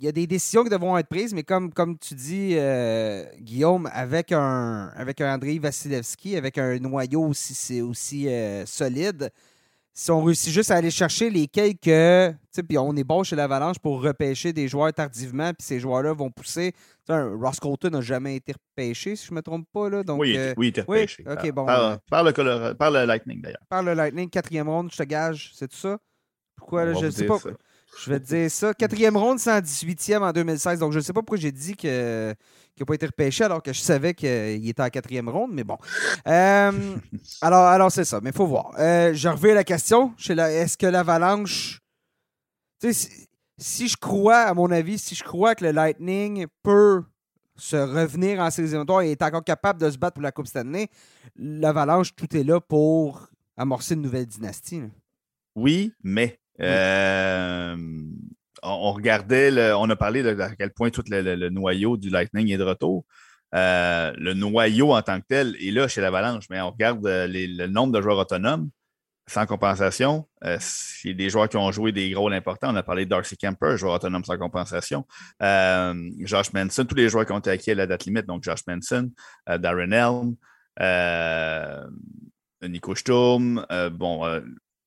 il 0.00 0.06
y 0.06 0.08
a 0.08 0.12
des 0.12 0.26
décisions 0.26 0.64
qui 0.64 0.70
devront 0.70 0.96
être 0.96 1.08
prises, 1.08 1.34
mais 1.34 1.42
comme, 1.42 1.70
comme 1.74 1.98
tu 1.98 2.14
dis, 2.14 2.54
euh, 2.54 3.22
Guillaume, 3.38 3.88
avec 3.92 4.32
un, 4.32 4.90
avec 4.96 5.20
un 5.20 5.34
Andrei 5.34 5.58
Vasilevski, 5.58 6.36
avec 6.36 6.56
un 6.56 6.78
noyau 6.78 7.26
aussi, 7.26 7.82
aussi 7.82 8.26
euh, 8.26 8.64
solide, 8.64 9.30
si 9.92 10.10
on 10.10 10.24
réussit 10.24 10.54
juste 10.54 10.70
à 10.70 10.76
aller 10.76 10.90
chercher 10.90 11.28
les 11.28 11.46
quelques. 11.46 12.34
Puis 12.66 12.78
on 12.78 12.96
est 12.96 13.04
bon 13.04 13.22
chez 13.24 13.36
l'Avalanche 13.36 13.78
pour 13.78 14.00
repêcher 14.00 14.54
des 14.54 14.68
joueurs 14.68 14.92
tardivement, 14.94 15.52
puis 15.52 15.66
ces 15.66 15.78
joueurs-là 15.78 16.14
vont 16.14 16.30
pousser. 16.30 16.72
Ross 17.06 17.60
Colton 17.60 17.90
n'a 17.90 18.00
jamais 18.00 18.36
été 18.36 18.52
repêché, 18.52 19.16
si 19.16 19.26
je 19.26 19.32
ne 19.32 19.36
me 19.36 19.42
trompe 19.42 19.66
pas. 19.70 19.90
Là, 19.90 20.02
donc, 20.02 20.18
oui, 20.20 20.34
euh, 20.34 20.54
oui, 20.56 20.68
il 20.68 20.70
était 20.70 20.80
repêché. 20.80 21.24
Oui? 21.26 21.50
bon, 21.50 21.66
par, 21.66 22.24
le, 22.24 22.72
par, 22.72 22.90
le, 22.90 23.04
Lightning, 23.04 23.42
d'ailleurs. 23.42 23.66
Par 23.68 23.82
le 23.82 23.92
Lightning, 23.92 24.30
quatrième 24.30 24.68
ronde, 24.68 24.90
je 24.90 24.96
te 24.96 25.02
gage, 25.02 25.52
c'est 25.54 25.68
tout 25.68 25.76
ça? 25.76 25.98
Pourquoi? 26.56 26.86
Là, 26.86 26.94
je 26.94 27.04
ne 27.04 27.10
sais 27.10 27.26
pas. 27.26 27.38
Je 27.98 28.10
vais 28.10 28.20
te 28.20 28.26
dire 28.26 28.50
ça. 28.50 28.72
Quatrième 28.74 29.16
ronde, 29.16 29.38
118e 29.38 30.22
en 30.22 30.32
2016. 30.32 30.78
Donc, 30.78 30.92
je 30.92 30.98
ne 30.98 31.02
sais 31.02 31.12
pas 31.12 31.20
pourquoi 31.20 31.38
j'ai 31.38 31.52
dit 31.52 31.74
qu'il 31.74 31.90
n'a 31.90 32.86
pas 32.86 32.94
été 32.94 33.06
repêché 33.06 33.44
alors 33.44 33.62
que 33.62 33.72
je 33.72 33.80
savais 33.80 34.14
qu'il 34.14 34.68
était 34.68 34.82
en 34.82 34.88
quatrième 34.88 35.28
ronde, 35.28 35.50
mais 35.52 35.64
bon. 35.64 35.76
Euh, 36.26 36.96
alors, 37.40 37.64
alors 37.64 37.92
c'est 37.92 38.04
ça. 38.04 38.20
Mais 38.22 38.30
il 38.30 38.36
faut 38.36 38.46
voir. 38.46 38.72
Euh, 38.78 39.12
je 39.14 39.28
reviens 39.28 39.54
la 39.54 39.64
question. 39.64 40.14
Est-ce 40.18 40.76
que 40.76 40.86
l'Avalanche. 40.86 41.80
Si, 42.82 43.28
si 43.58 43.88
je 43.88 43.96
crois, 43.96 44.42
à 44.42 44.54
mon 44.54 44.70
avis, 44.70 44.98
si 44.98 45.14
je 45.14 45.22
crois 45.22 45.54
que 45.54 45.64
le 45.64 45.72
Lightning 45.72 46.46
peut 46.62 47.02
se 47.56 47.76
revenir 47.76 48.40
en 48.40 48.50
séries 48.50 48.68
éliminatoires 48.68 49.02
et 49.02 49.10
est 49.10 49.22
encore 49.22 49.44
capable 49.44 49.80
de 49.80 49.90
se 49.90 49.98
battre 49.98 50.14
pour 50.14 50.22
la 50.22 50.32
Coupe 50.32 50.46
Stanley, 50.46 50.88
l'Avalanche, 51.36 52.14
tout 52.16 52.34
est 52.34 52.42
là 52.42 52.60
pour 52.60 53.28
amorcer 53.56 53.94
une 53.94 54.02
nouvelle 54.02 54.26
dynastie. 54.26 54.82
Oui, 55.54 55.92
mais 56.02 56.39
euh, 56.60 57.76
on, 58.62 58.92
regardait, 58.92 59.72
on 59.72 59.88
a 59.88 59.96
parlé 59.96 60.22
de, 60.22 60.36
quel 60.58 60.70
point 60.72 60.90
tout 60.90 61.04
le, 61.08 61.48
noyau 61.48 61.96
du 61.96 62.10
Lightning 62.10 62.50
est 62.50 62.58
de 62.58 62.64
retour. 62.64 63.04
Euh, 63.54 64.12
le 64.16 64.34
noyau 64.34 64.92
en 64.92 65.02
tant 65.02 65.20
que 65.20 65.26
tel 65.28 65.56
est 65.60 65.72
là 65.72 65.88
chez 65.88 66.00
l'Avalanche, 66.00 66.44
mais 66.50 66.60
on 66.60 66.70
regarde 66.70 67.04
euh, 67.06 67.26
le 67.28 67.66
nombre 67.66 67.92
de 67.92 68.00
joueurs 68.00 68.18
autonomes 68.18 68.70
sans 69.26 69.46
compensation. 69.46 70.28
c'est 70.58 71.14
des 71.14 71.30
joueurs 71.30 71.48
qui 71.48 71.56
ont 71.56 71.70
joué 71.70 71.92
des 71.92 72.12
rôles 72.16 72.34
importants. 72.34 72.72
On 72.72 72.76
a 72.76 72.82
parlé 72.82 73.04
de 73.04 73.10
Darcy 73.10 73.36
Kemper, 73.36 73.76
joueur 73.76 73.94
autonome 73.94 74.24
sans 74.24 74.36
compensation. 74.36 75.06
Josh 75.40 76.52
Manson, 76.52 76.84
tous 76.84 76.96
les 76.96 77.08
joueurs 77.08 77.26
qui 77.26 77.32
ont 77.32 77.38
été 77.38 77.50
acquis 77.50 77.70
à 77.70 77.76
la 77.76 77.86
date 77.86 78.06
limite, 78.06 78.26
donc 78.26 78.42
Josh 78.42 78.62
Manson, 78.66 79.12
Darren 79.46 79.92
Elm, 79.92 80.34
Nico 82.68 82.96
Sturm, 82.96 83.64
bon, 83.92 84.42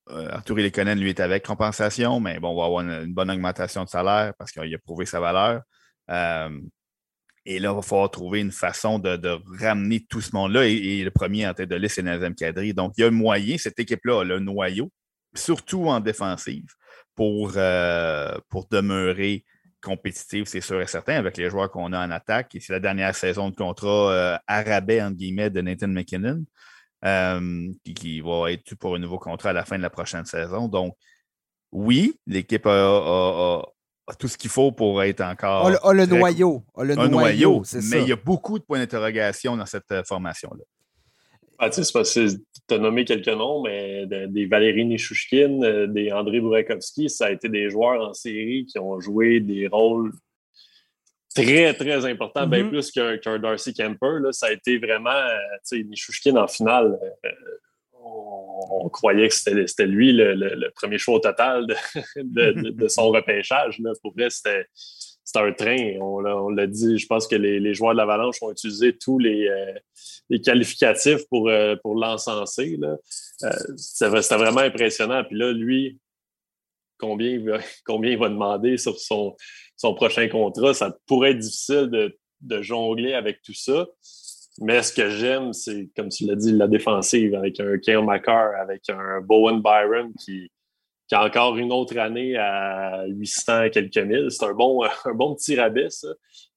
Arthur 0.08 0.58
Lekonen, 0.58 1.00
lui, 1.00 1.10
est 1.10 1.20
avec 1.20 1.46
compensation, 1.46 2.20
mais 2.20 2.40
bon, 2.40 2.50
on 2.50 2.58
va 2.58 2.66
avoir 2.66 2.82
une, 2.82 3.14
bonne 3.14 3.32
augmentation 3.32 3.84
de 3.84 3.90
salaire 3.90 4.34
parce 4.38 4.52
qu'il 4.52 4.74
a 4.74 4.78
prouvé 4.80 5.06
sa 5.06 5.20
valeur. 5.20 5.62
Euh, 6.10 6.60
et 7.46 7.60
là, 7.60 7.72
il 7.72 7.76
va 7.76 7.82
falloir 7.82 8.12
trouver 8.12 8.40
une 8.40 8.52
façon 8.52 9.00
de, 9.00 9.40
ramener 9.62 10.06
tout 10.06 10.22
ce 10.22 10.36
monde-là. 10.36 10.66
Et, 10.66 11.04
le 11.04 11.12
premier 11.12 11.48
en 11.48 11.54
tête 11.54 11.70
de 11.70 11.76
liste, 11.76 11.96
c'est 11.96 12.04
Nazem 12.04 12.36
Kadri. 12.36 12.74
Donc, 12.74 12.94
il 12.98 13.02
y 13.02 13.04
a 13.04 13.08
un 13.08 13.12
moyen, 13.12 13.58
cette 13.58 13.80
équipe-là 13.80 14.24
le 14.24 14.40
noyau, 14.40 14.92
surtout 15.34 15.88
en 15.88 16.00
défensive, 16.00 16.68
pour, 17.16 17.54
euh, 17.56 18.38
pour 18.50 18.68
demeurer 18.70 19.46
compétitive, 19.82 20.46
c'est 20.46 20.62
sûr 20.62 20.82
et 20.82 20.88
certain, 20.88 21.16
avec 21.16 21.36
les 21.36 21.50
joueurs 21.50 21.70
qu'on 21.70 21.92
a 21.92 22.06
en 22.06 22.12
attaque. 22.12 22.56
Et 22.56 22.62
c'est 22.62 22.72
la 22.72 22.80
dernière 22.80 23.14
saison 23.16 23.50
de 23.50 23.56
contrat 23.56 24.40
arabais, 24.48 25.02
entre 25.02 25.18
guillemets, 25.18 25.50
de 25.50 25.60
Nathan 25.62 25.90
McKinnon. 25.90 26.46
Euh, 27.06 27.70
qui, 27.84 28.22
va 28.22 28.50
être 28.52 28.76
pour 28.76 28.96
un 28.96 29.00
nouveau 29.00 29.20
contrat 29.20 29.50
à 29.50 29.54
la 29.54 29.66
fin 29.66 29.78
de 29.78 29.82
la 29.82 29.90
prochaine 29.90 30.24
saison. 30.24 30.70
Donc, 30.70 30.96
oui, 31.74 32.18
l'équipe 32.26 32.66
a, 32.66 33.62
tout 34.18 34.30
ce 34.30 34.38
qu'il 34.38 34.50
faut 34.50 34.72
pour 34.72 35.04
être 35.04 35.20
encore. 35.20 35.68
A 35.68 35.94
le, 35.94 36.06
noyau. 36.06 36.64
le 36.78 36.98
un 36.98 37.10
noyau, 37.10 37.64
mais 37.92 38.04
il 38.04 38.08
y 38.08 38.14
a 38.14 38.18
beaucoup 38.18 38.58
de 38.58 38.64
points 38.64 38.80
d'interrogation 38.80 39.58
dans 39.58 39.66
cette 39.66 39.92
euh, 39.92 40.04
formation-là. 40.08 40.64
Ah, 41.60 41.70
tu 41.70 41.76
sais, 41.76 41.84
c'est 41.84 41.94
parce 41.94 42.14
que 42.14 42.30
tu 42.30 42.74
as 42.74 42.78
nommé 42.78 43.04
quelques 43.04 43.28
noms, 43.28 43.64
mais 43.64 44.06
des 44.08 44.46
Valérie 44.46 44.86
Nishushkin, 44.86 45.62
euh, 45.62 45.88
des 45.88 46.12
André 46.14 46.40
Burakovsky, 46.40 47.10
ça 47.10 47.26
a 47.26 47.32
été 47.32 47.50
des 47.50 47.70
joueurs 47.70 48.10
en 48.10 48.14
série 48.14 48.66
qui 48.66 48.80
ont 48.80 49.00
joué 49.02 49.42
des 49.42 49.68
rôles 49.68 50.14
très, 51.34 51.74
très 51.74 52.06
important, 52.06 52.48
bien 52.48 52.64
mm-hmm. 52.64 52.70
plus 52.70 52.92
qu'un 52.92 53.40
Darcy 53.40 53.74
Kemper. 53.74 54.20
Là, 54.22 54.32
ça 54.32 54.48
a 54.48 54.52
été 54.52 54.78
vraiment, 54.78 55.10
euh, 55.10 55.38
tu 55.68 55.78
sais, 55.80 55.84
Nishushkin 55.84 56.36
en 56.36 56.48
finale. 56.48 57.00
Euh, 57.26 57.30
on, 58.06 58.90
croyait 58.90 59.30
que 59.30 59.34
c'était 59.34 59.86
lui 59.86 60.12
le, 60.12 60.70
premier 60.76 60.98
choix 60.98 61.16
au 61.16 61.20
total 61.20 61.68
de, 62.16 62.88
son 62.88 63.10
repêchage. 63.10 63.80
Là. 63.80 63.92
Pour 64.02 64.14
vrai, 64.14 64.30
c'était 64.30 64.68
un 65.36 65.54
train. 65.54 65.98
On 66.02 66.50
l'a 66.50 66.68
dit, 66.68 66.98
je 66.98 67.08
pense 67.08 67.28
que 67.28 67.36
les, 67.36 67.74
joueurs 67.74 67.94
de 67.94 67.98
l'Avalanche 67.98 68.36
ont 68.42 68.52
utilisé 68.52 68.98
tous 68.98 69.20
les, 69.20 69.50
les 70.30 70.42
qualificatifs 70.42 71.26
pour, 71.30 71.50
pour 71.82 71.96
l'encenser. 71.96 72.78
C'était 73.78 74.36
vraiment 74.36 74.62
impressionnant. 74.62 75.24
Puis 75.24 75.38
là, 75.38 75.54
lui, 75.54 75.98
combien 76.98 77.30
il 77.30 77.50
va, 77.50 77.60
combien 77.86 78.12
il 78.12 78.18
va 78.18 78.30
demander 78.30 78.78
sur 78.78 78.98
son, 79.00 79.36
son 79.76 79.94
prochain 79.94 80.28
contrat. 80.28 80.74
Ça 80.74 80.96
pourrait 81.08 81.32
être 81.32 81.40
difficile 81.40 81.90
de, 81.92 82.18
de 82.42 82.62
jongler 82.62 83.14
avec 83.14 83.42
tout 83.42 83.54
ça. 83.54 83.88
Mais 84.60 84.84
ce 84.84 84.94
que 84.94 85.10
j'aime, 85.10 85.52
c'est, 85.54 85.90
comme 85.96 86.10
tu 86.10 86.26
l'as 86.26 86.36
dit, 86.36 86.52
la 86.52 86.68
défensive 86.68 87.34
avec 87.34 87.60
un 87.60 87.78
Kyle 87.80 88.04
McCarr, 88.04 88.56
avec 88.62 88.88
un 88.90 89.20
Bowen 89.22 89.62
Byron 89.62 90.14
qui, 90.24 90.52
qui 91.08 91.16
a 91.16 91.26
encore 91.26 91.58
une 91.58 91.72
autre 91.72 91.98
année 91.98 92.38
à 92.38 93.06
800 93.08 93.70
quelques 93.72 93.98
mille. 93.98 94.28
C'est 94.30 94.46
un 94.46 94.54
bon, 94.54 94.84
un 95.06 95.14
bon 95.14 95.36
petit 95.36 95.60
rabais, 95.60 95.90
ça. 95.90 96.10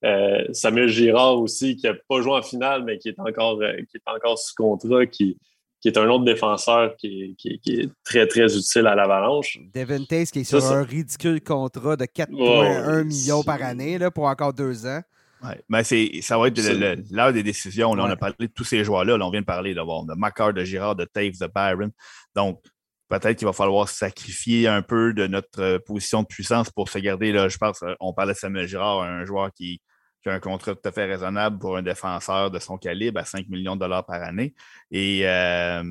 Euh, 0.05 0.45
Samuel 0.53 0.89
Girard 0.89 1.39
aussi, 1.39 1.75
qui 1.75 1.87
n'a 1.87 1.95
pas 2.07 2.21
joué 2.21 2.33
en 2.33 2.41
finale, 2.43 2.83
mais 2.83 2.99
qui 2.99 3.09
est 3.09 3.19
encore, 3.19 3.61
euh, 3.61 3.77
qui 3.89 3.97
est 3.97 4.09
encore 4.11 4.37
sous 4.37 4.53
contrat, 4.55 5.05
qui, 5.07 5.37
qui 5.81 5.87
est 5.89 5.97
un 5.97 6.07
autre 6.09 6.25
défenseur 6.25 6.95
qui 6.97 7.35
est, 7.45 7.89
très, 8.03 8.27
très 8.27 8.57
utile 8.57 8.87
à 8.87 8.95
l'Avalanche. 8.95 9.59
Devin 9.73 10.03
Tace 10.03 10.31
qui 10.31 10.39
est 10.39 10.43
sur 10.43 10.63
un 10.65 10.83
ridicule 10.83 11.41
contrat 11.41 11.95
de 11.95 12.05
4,1 12.05 13.03
millions 13.03 13.43
par 13.43 13.61
année 13.61 13.97
là, 13.97 14.11
pour 14.11 14.25
encore 14.25 14.53
deux 14.53 14.85
ans. 14.85 15.01
Ouais. 15.43 15.61
Ben 15.69 15.83
ça 15.83 16.37
va 16.37 16.47
être 16.47 17.11
l'heure 17.11 17.31
des 17.31 17.43
décisions. 17.43 17.91
On 17.91 17.99
a 17.99 18.15
parlé 18.15 18.35
de 18.39 18.47
tous 18.47 18.63
ces 18.63 18.83
joueurs-là. 18.83 19.17
on 19.21 19.29
vient 19.29 19.41
de 19.41 19.45
parler 19.45 19.75
de, 19.75 19.79
de 19.79 20.17
Macar, 20.17 20.51
de 20.51 20.63
Girard, 20.63 20.95
de 20.95 21.05
Taves, 21.05 21.37
de 21.39 21.47
Byron. 21.53 21.91
Donc, 22.35 22.59
peut-être 23.07 23.37
qu'il 23.37 23.45
va 23.45 23.53
falloir 23.53 23.87
sacrifier 23.87 24.67
un 24.67 24.81
peu 24.81 25.13
de 25.13 25.27
notre 25.27 25.61
euh, 25.61 25.79
position 25.79 26.23
de 26.23 26.27
puissance 26.27 26.71
pour 26.71 26.89
se 26.89 26.97
garder. 26.97 27.31
Là, 27.31 27.49
je 27.49 27.57
pense, 27.57 27.83
euh, 27.83 27.93
on 27.99 28.13
parlait 28.13 28.33
de 28.33 28.37
Samuel 28.37 28.67
Girard, 28.67 29.01
un 29.01 29.25
joueur 29.25 29.51
qui, 29.53 29.79
a 30.25 30.33
un 30.33 30.39
contrat 30.39 30.75
tout 30.75 30.87
à 30.87 30.91
fait 30.91 31.05
raisonnable 31.05 31.59
pour 31.59 31.77
un 31.77 31.83
défenseur 31.83 32.51
de 32.51 32.59
son 32.59 32.77
calibre 32.77 33.19
à 33.19 33.25
5 33.25 33.47
millions 33.47 33.75
de 33.75 33.81
dollars 33.81 34.05
par 34.05 34.21
année. 34.21 34.53
Et 34.91 35.27
euh, 35.27 35.83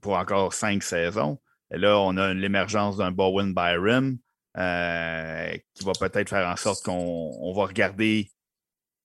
pour 0.00 0.14
encore 0.14 0.52
cinq 0.52 0.82
saisons. 0.82 1.38
Et 1.72 1.78
là, 1.78 1.98
on 1.98 2.16
a 2.16 2.34
l'émergence 2.34 2.98
d'un 2.98 3.12
Bowen 3.12 3.54
Byron 3.54 4.18
qui 4.54 5.84
va 5.84 5.92
peut-être 5.98 6.28
faire 6.28 6.46
en 6.48 6.56
sorte 6.56 6.84
qu'on 6.84 7.54
va 7.54 7.64
regarder 7.64 8.30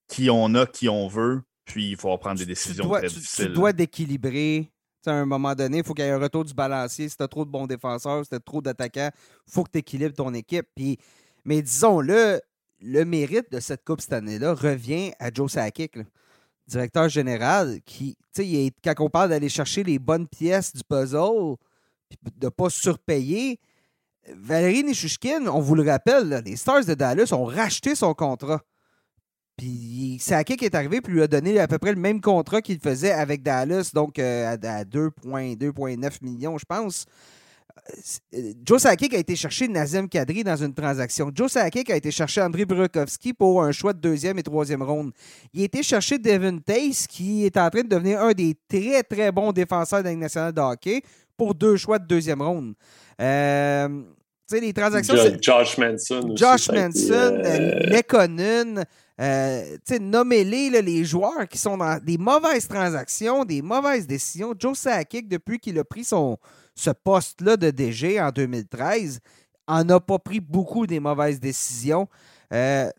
qui 0.07 0.29
on 0.29 0.53
a, 0.55 0.65
qui 0.65 0.89
on 0.89 1.07
veut, 1.07 1.41
puis 1.65 1.91
il 1.91 1.97
faut 1.97 2.17
prendre 2.17 2.39
des 2.39 2.45
décisions 2.45 2.89
très 2.89 3.07
difficiles. 3.07 3.47
Tu 3.47 3.53
dois 3.53 3.73
d'équilibrer. 3.73 4.71
À 5.05 5.11
un 5.11 5.25
moment 5.25 5.55
donné, 5.55 5.77
il 5.77 5.83
faut 5.85 5.93
qu'il 5.93 6.03
y 6.03 6.07
ait 6.07 6.11
un 6.11 6.19
retour 6.19 6.43
du 6.43 6.53
balancier. 6.53 7.07
Si 7.07 7.15
tu 7.15 7.23
as 7.23 7.29
trop 7.29 7.45
de 7.45 7.49
bons 7.49 7.65
défenseurs, 7.65 8.23
si 8.25 8.29
tu 8.29 8.35
as 8.35 8.41
trop 8.41 8.61
d'attaquants, 8.61 9.09
il 9.47 9.53
faut 9.53 9.63
que 9.63 9.71
tu 9.71 9.77
équilibres 9.77 10.15
ton 10.15 10.33
équipe. 10.33 10.67
Puis, 10.75 10.97
mais 11.45 11.61
disons-le, 11.61 12.41
le 12.81 13.05
mérite 13.05 13.51
de 13.51 13.59
cette 13.59 13.83
Coupe 13.83 14.01
cette 14.01 14.13
année-là 14.13 14.53
revient 14.53 15.11
à 15.19 15.31
Joe 15.33 15.51
Sakic, 15.51 15.97
directeur 16.67 17.09
général, 17.09 17.79
qui, 17.85 18.17
il 18.37 18.71
quand 18.83 18.93
on 18.99 19.09
parle 19.09 19.29
d'aller 19.29 19.49
chercher 19.49 19.83
les 19.83 19.99
bonnes 19.99 20.27
pièces 20.27 20.73
du 20.73 20.83
puzzle, 20.83 21.55
de 22.39 22.45
ne 22.45 22.49
pas 22.49 22.69
surpayer, 22.69 23.59
Valérie 24.35 24.83
Nishushkin, 24.83 25.47
on 25.47 25.59
vous 25.59 25.75
le 25.75 25.89
rappelle, 25.89 26.41
les 26.45 26.55
Stars 26.55 26.85
de 26.85 26.93
Dallas 26.93 27.31
ont 27.31 27.45
racheté 27.45 27.95
son 27.95 28.13
contrat. 28.13 28.61
Puis 29.55 30.17
Sakic 30.19 30.61
est 30.61 30.75
arrivé 30.75 31.01
puis 31.01 31.13
lui 31.13 31.23
a 31.23 31.27
donné 31.27 31.59
à 31.59 31.67
peu 31.67 31.79
près 31.79 31.91
le 31.91 31.99
même 31.99 32.21
contrat 32.21 32.61
qu'il 32.61 32.79
faisait 32.79 33.11
avec 33.11 33.41
Dallas, 33.41 33.91
donc 33.93 34.19
euh, 34.19 34.55
à 34.61 34.83
2,9 34.83 36.17
millions, 36.21 36.57
je 36.57 36.65
pense. 36.65 37.05
Euh, 38.33 38.53
Joe 38.65 38.81
Sakic 38.81 39.13
a 39.13 39.17
été 39.17 39.35
chercher 39.35 39.67
Nazem 39.67 40.07
Kadri 40.09 40.43
dans 40.43 40.55
une 40.55 40.73
transaction. 40.73 41.31
Joe 41.33 41.51
Sakic 41.51 41.89
a 41.89 41.95
été 41.95 42.11
chercher 42.11 42.41
André 42.41 42.65
Burakovsky 42.65 43.33
pour 43.33 43.63
un 43.63 43.71
choix 43.71 43.93
de 43.93 43.99
deuxième 43.99 44.37
et 44.39 44.43
troisième 44.43 44.83
ronde. 44.83 45.11
Il 45.53 45.61
a 45.61 45.65
été 45.65 45.83
chercher 45.83 46.17
Devin 46.17 46.57
Tace, 46.59 47.07
qui 47.07 47.45
est 47.45 47.57
en 47.57 47.69
train 47.69 47.83
de 47.83 47.89
devenir 47.89 48.21
un 48.21 48.33
des 48.33 48.55
très, 48.67 49.03
très 49.03 49.31
bons 49.31 49.51
défenseurs 49.51 49.99
de 49.99 50.09
la 50.09 50.15
nationale 50.15 50.53
de 50.53 50.61
hockey, 50.61 51.01
pour 51.35 51.53
deux 51.53 51.77
choix 51.77 51.99
de 51.99 52.07
deuxième 52.07 52.41
ronde. 52.41 52.73
Euh, 53.21 53.87
tu 54.49 54.55
sais, 54.55 54.61
les 54.61 54.73
transactions. 54.73 55.15
Josh 55.41 55.77
Manson. 55.77 56.35
Josh 56.35 56.69
Manson, 56.69 57.41
euh... 57.45 58.83
Euh, 59.19 59.77
nommez-les 59.99 60.81
les 60.81 61.03
joueurs 61.03 61.47
qui 61.49 61.57
sont 61.57 61.75
dans 61.77 61.99
des 62.03 62.19
mauvaises 62.19 62.67
transactions, 62.67 63.45
des 63.45 63.63
mauvaises 63.63 64.05
décisions. 64.05 64.53
Joe 64.57 64.77
Sakic, 64.77 65.27
depuis 65.27 65.57
qu'il 65.57 65.79
a 65.79 65.83
pris 65.83 66.03
son, 66.03 66.37
ce 66.77 66.91
poste-là 66.91 67.57
de 67.57 67.71
DG 67.71 68.21
en 68.21 68.29
2013, 68.29 69.19
en 69.67 69.89
a 69.89 69.99
pas 69.99 70.19
pris 70.19 70.39
beaucoup 70.39 70.87
des 70.87 70.99
mauvaises 70.99 71.39
décisions. 71.39 72.07
Euh, 72.53 72.89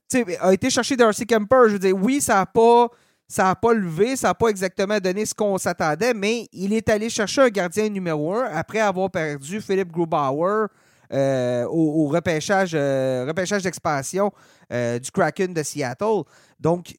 a 0.41 0.53
été 0.53 0.69
chercher 0.69 0.97
Darcy 0.97 1.27
Kemper. 1.27 1.69
Je 1.69 1.73
veux 1.75 1.79
dire, 1.79 1.97
oui, 1.97 2.21
ça 2.21 2.35
n'a 2.35 2.47
pas, 2.47 2.88
ça 3.27 3.55
pas 3.55 3.73
levé, 3.73 4.17
ça 4.17 4.29
n'a 4.29 4.35
pas 4.35 4.49
exactement 4.49 4.99
donné 4.99 5.25
ce 5.25 5.33
qu'on 5.33 5.57
s'attendait, 5.57 6.12
mais 6.12 6.49
il 6.53 6.73
est 6.73 6.88
allé 6.88 7.09
chercher 7.09 7.43
un 7.43 7.49
gardien 7.49 7.88
numéro 7.88 8.35
un 8.35 8.45
après 8.45 8.81
avoir 8.81 9.11
perdu 9.11 9.61
Philippe 9.61 9.93
Grubauer 9.93 10.67
euh, 11.12 11.64
au, 11.64 12.09
repêchage, 12.09 12.73
euh, 12.75 13.25
repêchage 13.27 13.62
d'expansion 13.62 14.31
euh, 14.71 14.99
du 14.99 15.11
Kraken 15.11 15.55
de 15.55 15.62
Seattle. 15.62 16.25
Donc, 16.61 16.95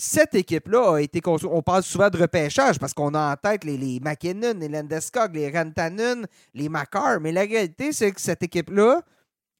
cette 0.00 0.36
équipe-là 0.36 0.94
a 0.94 1.00
été 1.00 1.20
construite. 1.20 1.52
On 1.52 1.60
parle 1.60 1.82
souvent 1.82 2.08
de 2.08 2.16
repêchage 2.16 2.78
parce 2.78 2.94
qu'on 2.94 3.14
a 3.14 3.32
en 3.32 3.36
tête 3.36 3.64
les, 3.64 3.76
les 3.76 3.98
McKinnon, 3.98 4.54
les 4.60 4.68
Landeskog, 4.68 5.34
les 5.34 5.50
Rantanen, 5.50 6.24
les 6.54 6.68
Makar. 6.68 7.20
Mais 7.20 7.32
la 7.32 7.40
réalité, 7.40 7.90
c'est 7.92 8.12
que 8.12 8.20
cette 8.20 8.44
équipe-là, 8.44 9.02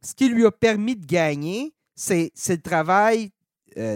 ce 0.01 0.15
qui 0.15 0.29
lui 0.29 0.47
a 0.47 0.53
permis 0.53 0.95
de 0.95 1.05
gagner, 1.05 1.75
c'est 1.97 2.31
le 2.49 2.63
travail 2.63 3.33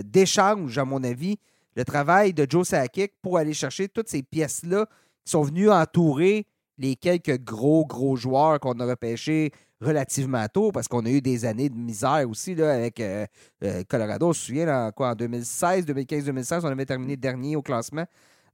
d'échange, 0.05 0.76
à 0.78 0.85
mon 0.85 1.05
avis, 1.05 1.38
le 1.76 1.85
travail 1.85 2.33
de 2.33 2.44
Joe 2.48 2.66
Sakic 2.66 3.12
pour 3.22 3.38
aller 3.38 3.55
chercher 3.55 3.88
toutes 3.88 4.09
ces 4.09 4.24
pièces-là 4.24 4.87
qui 5.24 5.31
sont 5.31 5.42
venues 5.42 5.70
entourer 5.70 6.46
les 6.78 6.96
quelques 6.96 7.38
gros, 7.38 7.87
gros 7.87 8.16
joueurs 8.16 8.59
qu'on 8.59 8.78
a 8.81 8.87
repêchés 8.87 9.52
relativement 9.82 10.46
tôt, 10.48 10.72
parce 10.72 10.88
qu'on 10.88 11.04
a 11.04 11.10
eu 11.10 11.20
des 11.20 11.44
années 11.44 11.68
de 11.68 11.76
misère 11.76 12.24
aussi 12.28 12.54
là, 12.54 12.72
avec 12.72 13.00
euh, 13.00 13.26
euh, 13.64 13.82
Colorado. 13.88 14.28
On 14.28 14.32
se 14.32 14.46
souvient, 14.46 14.90
quoi, 14.92 15.10
en 15.10 15.14
2016, 15.14 15.86
2015, 15.86 16.24
2016, 16.24 16.64
on 16.64 16.68
avait 16.68 16.86
terminé 16.86 17.16
dernier 17.16 17.56
au 17.56 17.62
classement. 17.62 18.06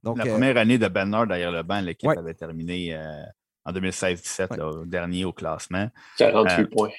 Donc, 0.03 0.17
la 0.17 0.25
euh, 0.25 0.31
première 0.31 0.57
année 0.57 0.77
de 0.77 0.87
Bernard 0.87 1.27
derrière 1.27 1.51
le 1.51 1.63
banc, 1.63 1.81
l'équipe 1.81 2.09
avait 2.09 2.33
terminé 2.33 2.97
en 3.65 3.71
2016-17, 3.71 4.85
dernier 4.87 5.25
au 5.25 5.33
classement. 5.33 5.89
48 6.17 6.65
points. 6.67 6.89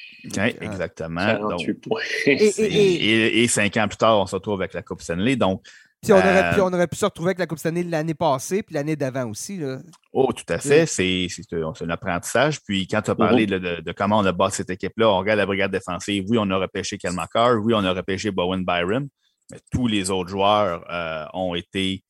exactement. 0.60 1.26
48 1.26 1.74
points. 1.74 2.00
Et, 2.26 3.48
cinq 3.48 3.76
ans 3.78 3.88
plus 3.88 3.96
tard, 3.96 4.20
on 4.20 4.26
se 4.26 4.36
retrouve 4.36 4.60
avec 4.60 4.74
la 4.74 4.82
Coupe 4.82 5.00
Stanley. 5.02 5.36
Donc, 5.36 5.62
puis 6.02 6.12
on, 6.14 6.16
aurait, 6.16 6.54
pu, 6.54 6.60
on 6.62 6.72
aurait 6.72 6.86
pu 6.86 6.96
se 6.96 7.04
retrouver 7.04 7.28
avec 7.28 7.38
la 7.40 7.46
Coupe 7.46 7.58
Stanley 7.58 7.82
l'année 7.82 8.14
passée, 8.14 8.62
puis 8.62 8.74
l'année 8.74 8.96
d'avant 8.96 9.28
aussi. 9.28 9.58
Là. 9.58 9.80
Oh, 10.12 10.32
tout 10.32 10.50
à 10.50 10.58
fait. 10.58 10.86
C'est 10.86 11.28
un 11.52 11.90
apprentissage. 11.90 12.62
Puis 12.62 12.86
quand 12.86 13.02
tu 13.02 13.10
as 13.10 13.14
parlé 13.14 13.46
mm-hmm. 13.46 13.82
de, 13.82 13.92
comment 13.92 14.18
on 14.18 14.24
a 14.24 14.32
bâti 14.32 14.56
cette 14.56 14.70
équipe-là, 14.70 15.10
on 15.10 15.18
regarde 15.18 15.38
la 15.38 15.46
brigade 15.46 15.70
défensive. 15.70 16.24
Oui, 16.28 16.38
on 16.40 16.48
a 16.50 16.56
repêché 16.56 16.96
Kelmakar. 16.96 17.56
Oui, 17.62 17.74
on 17.74 17.84
a 17.84 17.92
repêché 17.92 18.30
Bowen 18.30 18.64
Byron. 18.64 19.08
Mais 19.50 19.58
tous 19.70 19.86
les 19.88 20.10
autres 20.10 20.30
joueurs 20.30 20.84
euh, 20.90 21.26
ont 21.34 21.54
été 21.54 22.02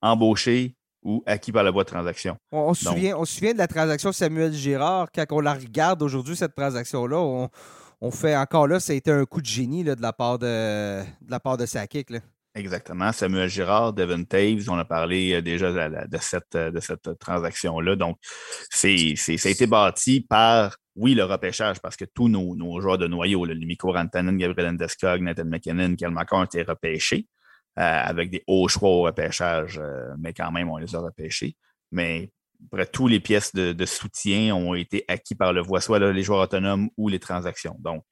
embauchés 0.00 0.74
ou 1.02 1.22
acquis 1.26 1.52
par 1.52 1.64
la 1.64 1.70
voie 1.70 1.84
de 1.84 1.90
transaction. 1.90 2.38
On, 2.50 2.72
se 2.72 2.86
souvient, 2.86 3.14
on 3.18 3.26
se 3.26 3.34
souvient 3.34 3.52
de 3.52 3.58
la 3.58 3.68
transaction 3.68 4.10
Samuel 4.10 4.54
Girard. 4.54 5.08
Quand 5.14 5.24
on 5.32 5.40
la 5.40 5.52
regarde 5.52 6.02
aujourd'hui, 6.02 6.34
cette 6.34 6.54
transaction-là, 6.54 7.18
on, 8.00 8.10
fait 8.10 8.36
encore 8.36 8.68
là, 8.68 8.80
ça 8.80 8.94
a 8.94 8.96
été 8.96 9.10
un 9.10 9.24
coup 9.26 9.42
de 9.42 9.46
génie 9.46 9.84
de, 9.84 9.94
la 10.00 10.14
part 10.14 10.38
de, 10.38 11.02
de 11.02 11.30
la 11.30 11.40
part 11.40 11.58
de 11.58 11.66
Sakic. 11.66 12.08
Là. 12.08 12.20
Exactement. 12.56 13.10
Samuel 13.10 13.48
Girard, 13.48 13.92
Devin 13.94 14.22
Taves, 14.22 14.70
on 14.70 14.78
a 14.78 14.84
parlé 14.84 15.34
euh, 15.34 15.42
déjà 15.42 15.72
de, 15.72 16.18
cette, 16.20 16.54
euh, 16.54 16.70
de 16.70 16.78
cette 16.78 17.18
transaction-là. 17.18 17.96
Donc, 17.96 18.16
c'est, 18.70 19.16
ça 19.16 19.48
a 19.48 19.50
été 19.50 19.66
bâti 19.66 20.20
par, 20.20 20.76
oui, 20.94 21.14
le 21.14 21.24
repêchage, 21.24 21.80
parce 21.80 21.96
que 21.96 22.04
tous 22.04 22.28
nos, 22.28 22.80
joueurs 22.80 22.98
de 22.98 23.08
noyau, 23.08 23.44
le 23.44 23.54
Miko 23.56 23.92
Rantanen, 23.92 24.38
Gabriel 24.38 24.70
Endeskog, 24.70 25.20
Nathan 25.22 25.46
McKinnon, 25.46 25.96
Kel 25.96 26.14
ont 26.30 26.44
été 26.44 26.62
repêchés 26.62 27.26
euh, 27.76 27.82
avec 27.82 28.30
des 28.30 28.44
hauts 28.46 28.68
choix 28.68 28.88
au 28.88 29.02
repêchage, 29.02 29.80
mais 30.18 30.32
quand 30.32 30.52
même, 30.52 30.70
on 30.70 30.76
les 30.76 30.94
a 30.94 31.00
repêchés. 31.00 31.56
Mais 31.90 32.30
après, 32.66 32.86
tous 32.86 33.08
les 33.08 33.18
pièces 33.18 33.52
de, 33.52 33.84
soutien 33.84 34.54
ont 34.54 34.74
été 34.74 35.04
acquis 35.08 35.34
par 35.34 35.52
le 35.52 35.60
voie, 35.60 35.80
soit 35.80 35.98
les 35.98 36.22
joueurs 36.22 36.42
autonomes 36.42 36.88
ou 36.96 37.08
les 37.08 37.18
transactions. 37.18 37.76
Donc, 37.80 38.04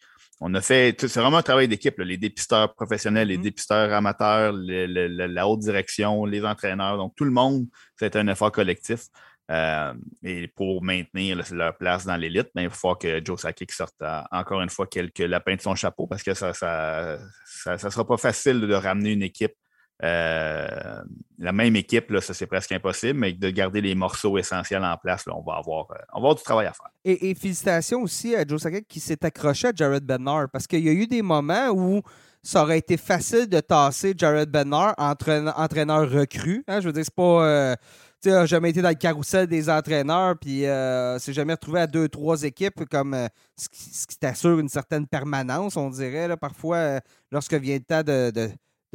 on 0.44 0.52
a 0.54 0.60
fait, 0.60 0.96
c'est 0.98 1.20
vraiment 1.20 1.36
un 1.36 1.42
travail 1.42 1.68
d'équipe, 1.68 1.96
les 1.98 2.16
dépisteurs 2.16 2.74
professionnels, 2.74 3.28
les 3.28 3.38
mm-hmm. 3.38 3.42
dépisteurs 3.42 3.92
amateurs, 3.92 4.52
la 4.52 5.48
haute 5.48 5.60
direction, 5.60 6.24
les 6.24 6.44
entraîneurs. 6.44 6.96
Donc, 6.96 7.14
tout 7.14 7.24
le 7.24 7.30
monde, 7.30 7.66
c'est 7.96 8.16
un 8.16 8.26
effort 8.26 8.50
collectif. 8.50 9.06
Euh, 9.52 9.94
et 10.22 10.48
pour 10.48 10.82
maintenir 10.82 11.42
leur 11.52 11.76
place 11.76 12.06
dans 12.06 12.16
l'élite, 12.16 12.48
ben, 12.54 12.62
il 12.62 12.70
falloir 12.70 12.98
que 12.98 13.24
Joe 13.24 13.40
Sakic 13.40 13.70
sorte 13.70 13.94
euh, 14.02 14.20
encore 14.30 14.62
une 14.62 14.70
fois 14.70 14.86
quelques 14.86 15.18
lapins 15.18 15.54
de 15.56 15.60
son 15.60 15.74
chapeau 15.74 16.06
parce 16.06 16.22
que 16.22 16.32
ça 16.32 16.48
ne 16.48 16.52
ça, 16.54 17.78
ça, 17.78 17.90
sera 17.90 18.06
pas 18.06 18.16
facile 18.16 18.60
de 18.60 18.74
ramener 18.74 19.12
une 19.12 19.22
équipe 19.22 19.54
euh, 20.02 21.02
la 21.38 21.52
même 21.52 21.76
équipe, 21.76 22.10
là, 22.10 22.20
ça 22.20 22.34
c'est 22.34 22.46
presque 22.46 22.72
impossible, 22.72 23.18
mais 23.18 23.32
de 23.32 23.50
garder 23.50 23.80
les 23.80 23.94
morceaux 23.94 24.36
essentiels 24.36 24.84
en 24.84 24.96
place, 24.96 25.26
là, 25.26 25.34
on, 25.36 25.42
va 25.42 25.58
avoir, 25.58 25.90
euh, 25.92 25.96
on 26.12 26.20
va 26.20 26.34
du 26.34 26.42
travail 26.42 26.66
à 26.66 26.72
faire. 26.72 26.90
Et, 27.04 27.34
félicitations 27.34 28.02
aussi 28.02 28.34
à 28.34 28.44
Joe 28.46 28.60
Sakic 28.60 28.88
qui 28.88 29.00
s'est 29.00 29.24
accroché 29.24 29.68
à 29.68 29.72
Jared 29.74 30.04
Bednar 30.04 30.48
parce 30.52 30.66
qu'il 30.66 30.84
y 30.84 30.88
a 30.88 30.92
eu 30.92 31.06
des 31.06 31.22
moments 31.22 31.68
où 31.70 32.02
ça 32.42 32.62
aurait 32.62 32.78
été 32.78 32.96
facile 32.96 33.48
de 33.48 33.60
tasser 33.60 34.14
Jared 34.16 34.50
Bednar, 34.50 34.94
entraîneur, 34.98 35.56
entraîneur 35.58 36.10
recru. 36.10 36.64
Hein? 36.66 36.80
je 36.80 36.86
veux 36.86 36.92
dire, 36.92 37.04
c'est 37.04 37.14
pas. 37.14 37.46
Euh, 37.46 37.76
tu 38.20 38.30
sais, 38.30 38.46
jamais 38.46 38.70
été 38.70 38.82
dans 38.82 38.88
le 38.88 38.94
carrousel 38.94 39.48
des 39.48 39.68
entraîneurs, 39.68 40.36
puis 40.40 40.60
s'est 41.18 41.32
jamais 41.32 41.54
retrouvé 41.54 41.80
à 41.80 41.88
deux, 41.88 42.08
trois 42.08 42.44
équipes 42.44 42.84
comme 42.88 43.16
ce 43.56 43.68
qui, 43.68 44.16
t'assure 44.16 44.60
une 44.60 44.68
certaine 44.68 45.08
permanence, 45.08 45.76
on 45.76 45.90
dirait, 45.90 46.28
là, 46.28 46.36
parfois, 46.36 47.00
lorsque 47.32 47.54
vient 47.54 47.74
le 47.74 47.82
temps 47.82 48.04
de 48.04 48.48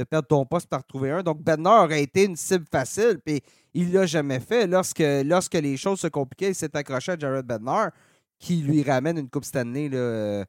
perdre 0.04 0.28
ton 0.28 0.46
poste 0.46 0.68
pour 0.68 0.80
retrouver 0.80 1.12
un. 1.12 1.24
Donc, 1.24 1.42
Bednar 1.42 1.86
aurait 1.86 2.04
été 2.04 2.26
une 2.26 2.36
cible 2.36 2.66
facile, 2.72 3.20
puis 3.24 3.42
il 3.74 3.90
ne 3.90 4.00
l'a 4.00 4.06
jamais 4.06 4.40
fait. 4.40 4.68
Lorsque, 4.68 5.54
les 5.54 5.78
choses 5.78 6.00
se 6.00 6.08
compliquaient, 6.08 6.50
il 6.50 6.56
s'est 6.56 6.76
accroché 6.76 7.14
à 7.14 7.18
Jared 7.18 7.46
Bednar, 7.46 7.92
qui 8.40 8.58
lui 8.58 8.84
ramène 8.84 9.18
une 9.18 9.30
Coupe 9.30 9.46
Stanley 9.46 9.90
là, 9.90 9.98
euh, 9.98 10.46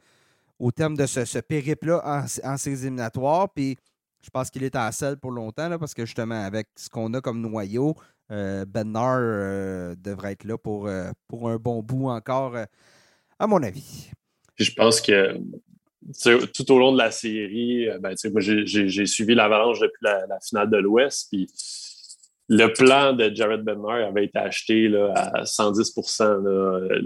au 0.58 0.70
terme 0.70 0.96
de 0.96 1.06
ce, 1.06 1.38
périple-là 1.38 2.02
en, 2.04 2.50
en 2.52 2.56
ses 2.56 2.82
éliminatoires. 2.82 3.48
Puis, 3.50 3.76
je 4.22 4.30
pense 4.30 4.50
qu'il 4.50 4.64
est 4.64 4.76
en 4.76 4.90
selle 4.92 5.16
pour 5.16 5.30
longtemps, 5.30 5.78
parce 5.78 5.94
que 5.94 6.04
justement, 6.04 6.42
avec 6.44 6.68
ce 6.76 6.88
qu'on 6.88 7.12
a 7.14 7.20
comme 7.20 7.40
noyau, 7.40 7.94
euh, 8.30 8.64
euh, 8.76 9.94
devrait 9.96 10.32
être 10.32 10.44
là 10.44 10.58
pour, 10.58 10.86
euh, 10.86 11.10
pour 11.28 11.48
un 11.48 11.56
bon 11.56 11.82
bout 11.82 12.08
encore, 12.08 12.56
à 13.38 13.46
mon 13.46 13.62
avis. 13.62 14.10
Je 14.56 14.70
pense 14.72 15.00
que 15.00 15.38
tout 16.54 16.72
au 16.72 16.78
long 16.78 16.92
de 16.92 16.98
la 16.98 17.10
série, 17.10 17.88
euh, 17.88 17.98
ben, 17.98 18.14
moi, 18.32 18.40
j'ai 18.40 19.06
suivi 19.06 19.34
l'Avalanche 19.34 19.80
depuis 19.80 20.02
la, 20.02 20.38
finale 20.46 20.70
de 20.70 20.76
l'Ouest. 20.76 21.28
Puis 21.30 21.48
le 22.48 22.72
plan 22.72 23.12
de 23.12 23.30
Jared 23.34 23.62
Bednar 23.62 24.08
avait 24.08 24.24
été 24.24 24.38
acheté 24.38 24.88
là, 24.88 25.12
à 25.14 25.44
110 25.44 25.94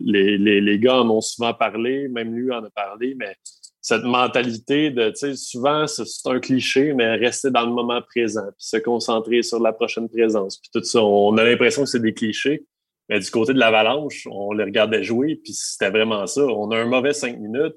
les, 0.04 0.38
les, 0.38 0.60
les, 0.60 0.78
gars 0.78 1.00
en 1.00 1.10
ont 1.10 1.20
souvent 1.20 1.52
parlé, 1.52 2.08
même 2.08 2.34
lui 2.34 2.52
en 2.52 2.62
a 2.64 2.70
parlé, 2.70 3.14
mais 3.18 3.36
cette 3.82 4.04
mentalité 4.04 4.90
de, 4.90 5.12
souvent, 5.34 5.88
c'est 5.88 6.04
un 6.26 6.38
cliché, 6.38 6.94
mais 6.94 7.16
rester 7.16 7.50
dans 7.50 7.66
le 7.66 7.72
moment 7.72 8.00
présent, 8.00 8.46
puis 8.56 8.64
se 8.64 8.76
concentrer 8.76 9.42
sur 9.42 9.60
la 9.60 9.72
prochaine 9.72 10.08
présence, 10.08 10.58
puis 10.58 10.70
tout 10.72 10.84
ça. 10.84 11.02
On 11.02 11.36
a 11.36 11.42
l'impression 11.42 11.82
que 11.82 11.88
c'est 11.88 12.00
des 12.00 12.14
clichés, 12.14 12.64
mais 13.08 13.18
du 13.18 13.28
côté 13.28 13.52
de 13.52 13.58
l'Avalanche, 13.58 14.28
on 14.30 14.52
les 14.52 14.62
regardait 14.62 15.02
jouer, 15.02 15.40
puis 15.42 15.52
c'était 15.52 15.90
vraiment 15.90 16.28
ça. 16.28 16.42
On 16.44 16.70
a 16.70 16.78
un 16.78 16.84
mauvais 16.84 17.12
cinq 17.12 17.40
minutes, 17.40 17.74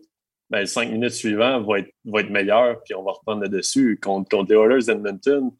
ben, 0.49 0.59
les 0.59 0.65
cinq 0.65 0.91
minutes 0.91 1.11
suivantes 1.11 1.65
vont 1.65 1.75
être, 1.75 2.29
meilleures, 2.29 2.81
puis 2.83 2.93
on 2.93 3.03
va 3.03 3.13
reprendre 3.13 3.41
le 3.41 3.49
dessus. 3.49 3.99
Contre, 4.01 4.45
les 4.47 4.55
Oilers 4.55 4.85
d'Edmonton, 4.85 5.51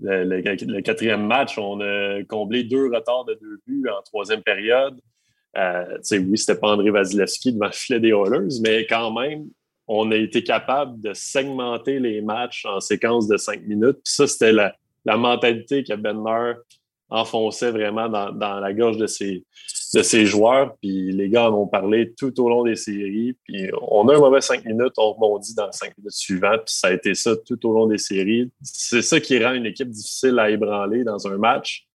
le, 0.00 0.80
quatrième 0.80 1.26
match, 1.26 1.58
on 1.58 1.80
a 1.80 2.22
comblé 2.24 2.64
deux 2.64 2.86
retards 2.86 3.26
de 3.26 3.34
deux 3.40 3.60
buts 3.66 3.88
en 3.88 4.02
troisième 4.02 4.42
période. 4.42 4.98
Euh, 5.56 5.98
oui, 6.12 6.38
c'était 6.38 6.58
pas 6.58 6.72
André 6.72 6.90
Vasilevski 6.90 7.52
devant 7.52 7.66
le 7.66 7.72
filet 7.72 8.00
des 8.00 8.08
Oilers, 8.08 8.60
mais 8.62 8.86
quand 8.86 9.12
même, 9.12 9.46
on 9.86 10.10
a 10.10 10.16
été 10.16 10.42
capable 10.42 11.00
de 11.00 11.12
segmenter 11.12 12.00
les 12.00 12.22
matchs 12.22 12.64
en 12.64 12.80
séquence 12.80 13.28
de 13.28 13.36
cinq 13.36 13.62
minutes. 13.62 13.98
Puis 14.04 14.14
ça, 14.14 14.26
c'était 14.26 14.52
la, 14.52 14.74
mentalité 15.06 15.84
que 15.84 15.94
Benner 15.94 16.54
enfonçait 17.14 17.70
vraiment 17.70 18.08
dans, 18.08 18.60
la 18.60 18.72
gorge 18.72 18.98
de 18.98 19.06
ses, 19.06 20.26
joueurs. 20.26 20.76
Puis 20.82 21.12
les 21.12 21.28
gars 21.28 21.50
en 21.50 21.54
ont 21.54 21.66
parlé 21.66 22.12
tout 22.14 22.38
au 22.40 22.48
long 22.48 22.64
des 22.64 22.76
séries. 22.76 23.36
Puis 23.44 23.70
on 23.88 24.08
a 24.08 24.16
un 24.16 24.18
mauvais 24.18 24.40
cinq 24.40 24.64
minutes, 24.64 24.94
on 24.96 25.12
rebondit 25.12 25.54
dans 25.54 25.66
les 25.66 25.72
cinq 25.72 25.96
minutes 25.96 26.12
suivantes. 26.12 26.62
Puis 26.66 26.74
ça 26.74 26.88
a 26.88 26.92
été 26.92 27.14
ça 27.14 27.36
tout 27.36 27.64
au 27.66 27.72
long 27.72 27.86
des 27.86 27.98
séries. 27.98 28.50
C'est 28.62 29.02
ça 29.02 29.20
qui 29.20 29.42
rend 29.42 29.52
une 29.52 29.66
équipe 29.66 29.88
difficile 29.88 30.38
à 30.38 30.50
ébranler 30.50 31.04
dans 31.04 31.26
un 31.28 31.38
match. 31.38 31.86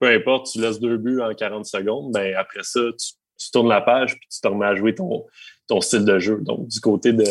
Peu 0.00 0.08
importe, 0.08 0.50
tu 0.50 0.60
laisses 0.60 0.80
deux 0.80 0.96
buts 0.96 1.20
en 1.20 1.34
40 1.34 1.66
secondes, 1.66 2.12
ben 2.12 2.34
après 2.36 2.62
ça, 2.62 2.80
tu, 2.98 3.50
tournes 3.52 3.68
la 3.68 3.80
page 3.80 4.14
puis 4.18 4.28
tu 4.30 4.40
te 4.40 4.48
remets 4.48 4.66
à 4.66 4.74
jouer 4.74 4.94
ton, 4.94 5.24
ton 5.66 5.80
style 5.80 6.04
de 6.04 6.18
jeu. 6.18 6.38
Donc, 6.42 6.68
du 6.68 6.80
côté 6.80 7.12
de, 7.12 7.24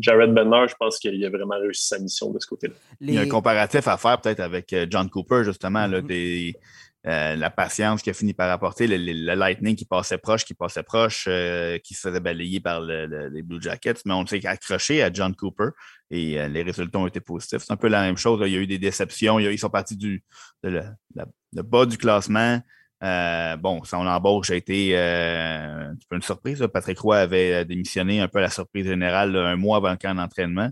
Jared 0.00 0.32
Benner, 0.32 0.66
je 0.68 0.74
pense 0.78 0.98
qu'il 0.98 1.24
a 1.24 1.30
vraiment 1.30 1.58
réussi 1.58 1.86
sa 1.86 1.98
mission 1.98 2.30
de 2.30 2.38
ce 2.38 2.46
côté-là. 2.46 2.74
Il 3.00 3.14
y 3.14 3.18
a 3.18 3.22
un 3.22 3.28
comparatif 3.28 3.88
à 3.88 3.96
faire 3.96 4.20
peut-être 4.20 4.40
avec 4.40 4.72
euh, 4.72 4.86
John 4.90 5.08
Cooper, 5.08 5.42
justement, 5.44 5.86
là, 5.86 6.00
mm-hmm. 6.00 6.06
des 6.06 6.56
euh, 7.04 7.34
la 7.34 7.50
patience 7.50 8.00
qui 8.00 8.10
a 8.10 8.12
fini 8.12 8.32
par 8.32 8.48
apporter, 8.48 8.86
le, 8.86 9.34
Lightning 9.34 9.74
qui 9.74 9.84
passait 9.84 10.18
proche, 10.18 10.44
qui 10.44 10.54
passait 10.54 10.84
proche, 10.84 11.24
euh, 11.26 11.76
qui 11.78 11.94
se 11.94 12.00
faisait 12.08 12.20
balayer 12.20 12.60
par 12.60 12.80
les 12.80 13.42
Blue 13.42 13.60
Jackets, 13.60 14.02
mais 14.06 14.14
on 14.14 14.24
s'est 14.24 14.46
accroché 14.46 15.02
à 15.02 15.12
John 15.12 15.34
Cooper 15.34 15.70
et 16.12 16.38
euh, 16.38 16.46
les 16.46 16.62
résultats 16.62 17.00
ont 17.00 17.08
été 17.08 17.18
positifs. 17.18 17.62
C'est 17.66 17.72
un 17.72 17.76
peu 17.76 17.88
la 17.88 18.02
même 18.02 18.16
chose. 18.16 18.40
Il 18.46 18.52
y 18.52 18.56
a 18.56 18.60
eu 18.60 18.68
des 18.68 18.78
déceptions. 18.78 19.40
ils 19.40 19.58
sont 19.58 19.68
partis 19.68 19.96
du 19.96 20.22
bas 20.62 21.86
du 21.86 21.98
classement. 21.98 22.60
Bon, 23.02 23.82
son 23.84 24.06
embauche 24.06 24.50
a 24.50 24.54
été 24.54 24.96
un 24.96 25.94
peu 26.08 26.16
une 26.16 26.22
surprise. 26.22 26.66
Patrick 26.72 26.98
Roy 27.00 27.18
avait 27.18 27.64
démissionné 27.64 28.20
un 28.20 28.28
peu 28.28 28.38
à 28.38 28.42
la 28.42 28.50
surprise 28.50 28.86
générale 28.86 29.36
un 29.36 29.56
mois 29.56 29.78
avant 29.78 29.90
le 29.90 29.96
camp 29.96 30.14
d'entraînement. 30.14 30.70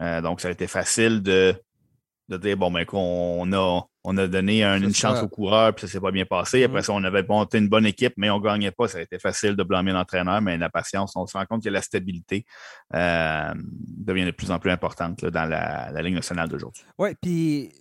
donc, 0.00 0.40
ça 0.40 0.48
a 0.48 0.50
été 0.50 0.66
facile 0.66 1.22
de, 1.22 1.54
de 2.28 2.36
dire 2.36 2.56
bon, 2.56 2.70
ben, 2.70 2.84
qu'on 2.84 3.52
a 3.52 3.82
on 4.04 4.16
a 4.16 4.26
donné 4.26 4.64
une 4.64 4.94
chance 4.94 5.22
au 5.22 5.28
coureur, 5.28 5.74
puis 5.74 5.86
ça 5.86 5.92
s'est 5.92 6.00
pas 6.00 6.10
bien 6.10 6.24
passé. 6.24 6.64
Après 6.64 6.80
mm. 6.80 6.84
ça, 6.84 6.92
on 6.92 7.04
avait 7.04 7.22
monté 7.22 7.58
une 7.58 7.68
bonne 7.68 7.86
équipe, 7.86 8.14
mais 8.16 8.30
on 8.30 8.38
ne 8.38 8.44
gagnait 8.44 8.70
pas. 8.70 8.88
Ça 8.88 8.98
a 8.98 9.02
été 9.02 9.18
facile 9.18 9.56
de 9.56 9.62
blâmer 9.62 9.92
l'entraîneur, 9.92 10.40
mais 10.40 10.56
la 10.56 10.70
patience, 10.70 11.12
on 11.16 11.26
se 11.26 11.36
rend 11.36 11.44
compte 11.44 11.62
que 11.62 11.68
la 11.68 11.82
stabilité 11.82 12.46
euh, 12.94 13.52
devient 13.56 14.24
de 14.24 14.30
plus 14.30 14.50
en 14.50 14.58
plus 14.58 14.70
importante 14.70 15.24
dans 15.24 15.44
la, 15.44 15.90
Ligue 16.00 16.14
nationale 16.14 16.48
d'aujourd'hui. 16.48 16.82
Oui, 16.98 17.10
puis 17.20 17.72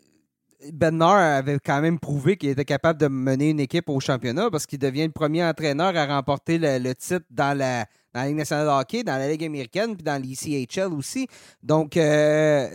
Bernard 0.73 1.37
avait 1.37 1.59
quand 1.59 1.81
même 1.81 1.99
prouvé 1.99 2.35
qu'il 2.35 2.49
était 2.49 2.65
capable 2.65 2.99
de 2.99 3.07
mener 3.07 3.51
une 3.51 3.59
équipe 3.59 3.89
au 3.89 3.99
championnat 3.99 4.49
parce 4.51 4.65
qu'il 4.65 4.79
devient 4.79 5.05
le 5.05 5.11
premier 5.11 5.43
entraîneur 5.43 5.95
à 5.95 6.05
remporter 6.05 6.57
le, 6.57 6.93
titre 6.93 7.25
dans 7.29 7.57
la, 7.57 7.85
Ligue 8.25 8.35
nationale 8.35 8.65
de 8.65 8.71
hockey, 8.71 9.03
dans 9.03 9.17
la 9.17 9.29
Ligue 9.29 9.45
américaine, 9.45 9.95
puis 9.95 10.03
dans 10.03 10.21
l'ECHL 10.21 10.93
aussi. 10.93 11.27
Donc, 11.63 11.95
euh, 11.95 12.67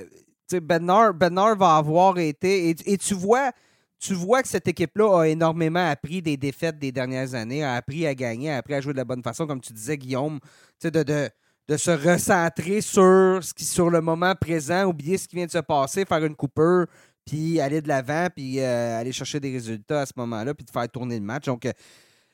Bernard, 0.62 1.14
va 1.56 1.76
avoir 1.76 2.18
été. 2.18 2.70
Et, 2.70 2.98
tu 2.98 3.14
vois. 3.14 3.52
Tu 3.98 4.12
vois 4.12 4.42
que 4.42 4.48
cette 4.48 4.68
équipe-là 4.68 5.20
a 5.20 5.28
énormément 5.28 5.88
appris 5.88 6.20
des 6.20 6.36
défaites 6.36 6.78
des 6.78 6.92
dernières 6.92 7.34
années, 7.34 7.64
a 7.64 7.74
appris 7.74 8.06
à 8.06 8.14
gagner, 8.14 8.50
a 8.50 8.58
appris 8.58 8.74
à 8.74 8.80
jouer 8.82 8.92
de 8.92 8.98
la 8.98 9.04
bonne 9.06 9.22
façon, 9.22 9.46
comme 9.46 9.62
tu 9.62 9.72
disais, 9.72 9.96
Guillaume, 9.96 10.40
de, 10.82 10.90
de, 10.90 11.30
de 11.68 11.76
se 11.78 11.90
recentrer 11.90 12.82
sur, 12.82 13.38
ce 13.42 13.54
qui, 13.54 13.64
sur 13.64 13.88
le 13.88 14.02
moment 14.02 14.34
présent, 14.34 14.84
oublier 14.84 15.16
ce 15.16 15.26
qui 15.26 15.36
vient 15.36 15.46
de 15.46 15.50
se 15.50 15.58
passer, 15.58 16.04
faire 16.04 16.22
une 16.22 16.36
coupure, 16.36 16.86
puis 17.24 17.60
aller 17.60 17.80
de 17.80 17.88
l'avant, 17.88 18.28
puis 18.34 18.60
euh, 18.60 18.98
aller 18.98 19.12
chercher 19.12 19.40
des 19.40 19.52
résultats 19.52 20.02
à 20.02 20.06
ce 20.06 20.12
moment-là, 20.16 20.54
puis 20.54 20.64
de 20.64 20.70
faire 20.70 20.88
tourner 20.88 21.18
le 21.18 21.24
match. 21.24 21.46
Donc, 21.46 21.66
euh, 21.66 21.72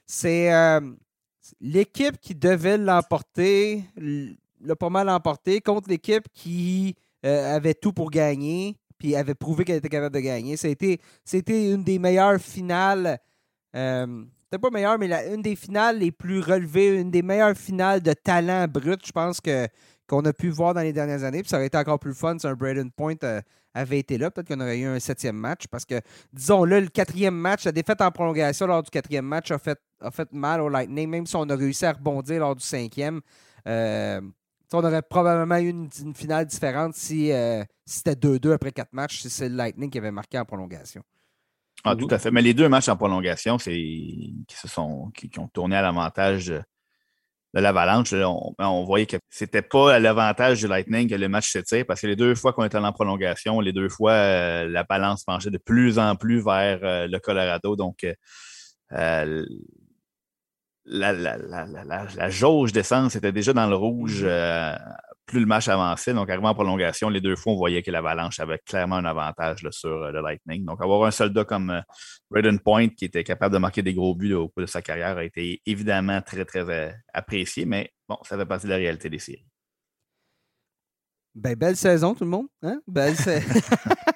c'est 0.07 0.53
euh, 0.53 0.81
l'équipe 1.61 2.19
qui 2.21 2.35
devait 2.35 2.79
l'emporter, 2.79 3.85
l'a 4.61 4.77
pas 4.77 4.91
mal 4.91 5.09
emporté 5.09 5.61
contre 5.61 5.89
l'équipe 5.89 6.25
qui 6.35 6.97
avait 7.23 7.75
tout 7.75 7.93
pour 7.93 8.11
gagner, 8.11 8.77
puis 8.99 9.15
avait 9.15 9.35
prouvé 9.35 9.65
qu'elle 9.65 9.77
était 9.77 9.91
capable 9.91 10.15
de 10.15 10.21
gagner. 10.21 10.57
C'était, 10.57 10.99
une 11.47 11.85
des 11.85 11.99
meilleures 11.99 12.41
finales. 12.41 13.19
C'était 13.73 14.59
pas 14.61 14.71
meilleure, 14.71 14.99
mais 14.99 15.13
une 15.33 15.43
des 15.43 15.55
finales 15.55 15.99
les 15.99 16.11
plus 16.11 16.41
relevées, 16.41 16.99
une 16.99 17.11
des 17.11 17.23
meilleures 17.23 17.57
finales 17.57 18.01
de 18.01 18.13
talent 18.15 18.67
brut, 18.67 19.01
je 19.07 19.13
pense, 19.13 19.41
que, 19.41 19.69
qu'on 20.11 20.25
a 20.25 20.33
pu 20.33 20.49
voir 20.49 20.75
dans 20.75 20.81
les 20.81 20.93
dernières 20.93 21.23
années. 21.23 21.43
Puis 21.43 21.51
ça 21.51 21.57
aurait 21.57 21.67
été 21.67 21.79
encore 21.79 22.01
plus 22.01 22.15
fun 22.15 22.37
si 22.37 22.47
un 22.47 22.55
Braden 22.55 22.91
Point 22.91 23.15
euh, 23.23 23.41
avait 23.75 24.01
été 24.01 24.19
là. 24.19 24.33
Peut-être 24.33 24.49
qu'on 24.49 24.61
aurait 24.61 24.81
eu 24.81 24.87
un 24.87 24.99
septième 24.99 25.37
match 25.37 25.69
parce 25.71 25.85
que, 25.85 26.01
disons-le, 26.33 26.81
le 26.81 26.89
quatrième 26.89 27.37
match, 27.37 27.65
la 27.65 27.71
défaite 27.71 28.01
en 28.01 28.11
prolongation 28.11 28.67
lors 28.67 28.83
du 28.83 28.91
quatrième 28.91 29.25
match 29.25 29.53
a 29.53 29.59
fait, 29.59 29.79
a 30.01 30.11
fait 30.11 30.31
mal 30.33 30.61
au 30.63 30.69
Lightning, 30.69 31.09
même 31.09 31.27
si 31.27 31.37
on 31.37 31.49
a 31.49 31.55
réussi 31.55 31.87
à 31.87 31.93
rebondir 31.93 32.41
lors 32.41 32.57
du 32.57 32.65
cinquième. 32.65 33.21
Euh, 33.69 34.21
on 34.73 34.85
aurait 34.85 35.03
probablement 35.03 35.59
eu 35.59 35.69
une, 35.69 36.15
finale 36.15 36.47
différente 36.47 36.95
si, 36.95 37.31
euh, 37.31 37.63
c'était 37.87 38.15
2-2 38.15 38.53
après 38.53 38.73
quatre 38.73 38.93
matchs, 38.93 39.21
si 39.21 39.31
c'est 39.31 39.49
le 39.49 39.55
Lightning 39.55 39.91
qui 39.91 39.99
avait 39.99 40.11
marqué 40.11 40.41
en 40.41 40.45
prolongation. 40.45 41.03
Ah, 41.85 41.95
tout 41.95 42.09
à 42.11 42.19
fait. 42.19 42.33
Mais 42.33 42.43
les 42.43 42.53
deux 42.53 42.69
matchs 42.69 42.89
en 42.89 42.97
prolongation, 42.97 43.59
c'est 43.59 43.73
qui 43.73 44.57
se 44.57 44.69
sont 44.69 45.11
qui, 45.15 45.31
ont 45.39 45.49
tourné 45.49 45.77
à 45.77 45.83
l'avantage 45.83 46.53
de, 47.55 47.61
l'Avalanche. 47.61 48.13
On, 48.13 48.85
voyait 48.85 49.07
que 49.07 49.17
c'était 49.29 49.63
pas 49.63 49.95
à 49.95 49.99
l'avantage 49.99 50.61
du 50.61 50.69
Lightning 50.69 51.09
que 51.09 51.15
le 51.15 51.29
match 51.29 51.51
s'étire 51.51 51.85
parce 51.87 52.01
que 52.01 52.07
les 52.07 52.17
deux 52.17 52.35
fois 52.35 52.53
qu'on 52.53 52.65
était 52.65 52.79
en 52.79 52.93
prolongation, 52.93 53.61
les 53.61 53.73
deux 53.73 53.89
fois, 53.89 54.13
euh, 54.13 54.69
la 54.69 54.85
balance 54.85 55.25
penchait 55.25 55.51
de 55.51 55.59
plus 55.59 55.99
en 55.99 56.17
plus 56.17 56.43
vers 56.45 56.81
euh, 56.83 57.07
le 57.07 57.19
Colorado. 57.19 57.77
Donc, 57.77 58.07
la, 60.87 61.13
la, 61.13 61.37
la, 61.37 62.07
la, 62.17 62.31
jauge 62.31 62.73
d'essence 62.73 63.15
était 63.15 63.33
déjà 63.33 63.53
dans 63.53 63.69
le 63.69 63.77
rouge 63.77 64.21
euh, 64.23 64.75
plus 65.31 65.41
le 65.41 65.47
match 65.47 65.69
avançait. 65.69 66.13
Donc, 66.13 66.29
arrivant 66.29 66.51
en 66.51 66.55
prolongation, 66.55 67.09
les 67.09 67.21
deux 67.21 67.37
fois, 67.37 67.53
on 67.53 67.57
voyait 67.57 67.83
que 67.83 67.91
l'Avalanche 67.91 68.41
avait 68.41 68.59
clairement 68.59 68.97
un 68.97 69.05
avantage 69.05 69.67
sur 69.71 69.91
euh, 69.91 70.11
le 70.11 70.21
Lightning. 70.21 70.65
Donc, 70.65 70.83
avoir 70.83 71.05
un 71.05 71.11
soldat 71.11 71.45
comme 71.45 71.71
euh, 71.71 72.59
Point 72.65 72.89
qui 72.89 73.05
était 73.05 73.25
capable 73.25 73.55
de 73.55 73.59
marquer 73.59 73.83
des 73.83 73.95
gros 73.95 74.15
buts 74.15 74.35
au 74.35 74.49
cours 74.49 74.63
de 74.63 74.67
sa 74.67 74.83
carrière 74.83 75.17
a 75.17 75.25
été 75.25 75.63
évidemment 75.65 76.21
très, 76.21 76.45
très 76.45 76.69
euh, 76.69 76.91
apprécié, 77.15 77.65
mais 77.65 77.91
bon, 78.09 78.19
ça 78.25 78.37
fait 78.37 78.45
partie 78.45 78.67
de 78.67 78.73
la 78.73 78.77
réalité 78.77 79.09
des 79.09 79.19
séries. 79.19 79.47
Ben, 81.35 81.55
belle 81.55 81.77
saison, 81.77 82.15
tout 82.15 82.25
le 82.25 82.31
monde. 82.31 82.49
Hein? 82.63 82.81
Belle 82.89 83.15
saison. 83.15 83.61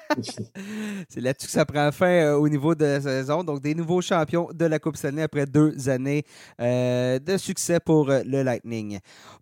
c'est 1.08 1.20
là-dessus 1.20 1.46
que 1.46 1.52
ça 1.52 1.64
prend 1.64 1.90
fin 1.92 2.06
euh, 2.06 2.34
au 2.36 2.48
niveau 2.48 2.74
de 2.74 2.84
la 2.84 3.00
saison. 3.00 3.44
Donc, 3.44 3.60
des 3.60 3.74
nouveaux 3.74 4.00
champions 4.00 4.48
de 4.52 4.64
la 4.64 4.78
Coupe 4.78 4.96
Stanley 4.96 5.22
après 5.22 5.46
deux 5.46 5.88
années 5.88 6.24
euh, 6.60 7.18
de 7.18 7.36
succès 7.36 7.80
pour 7.80 8.10
euh, 8.10 8.22
le 8.24 8.42
Lightning. 8.42 8.98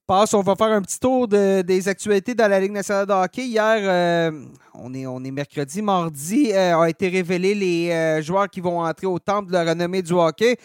Passe, 0.07 0.35
on 0.35 0.43
va 0.43 0.57
faire 0.57 0.69
un 0.69 0.83
petit 0.83 0.99
tour 0.99 1.29
des 1.29 1.89
actualités 1.89 2.35
dans 2.35 2.49
la 2.49 2.61
Ligue 2.61 2.73
nationale 2.73 3.07
de 3.07 3.13
hockey. 3.13 3.47
Hier, 3.47 4.33
on, 4.75 4.93
est, 4.93 5.07
on 5.07 5.23
est 5.23 5.31
mercredi, 5.31 5.81
mardi, 5.81 6.53
ont 6.55 6.85
été 6.85 7.09
révélés 7.09 7.55
les 7.55 8.21
joueurs 8.21 8.51
qui 8.51 8.61
vont 8.61 8.81
entrer 8.83 9.07
au 9.07 9.21
temple 9.21 9.49
de 9.49 9.53
la 9.53 9.65
renommée 9.65 10.03
du 10.03 10.13
hockey. 10.13 10.57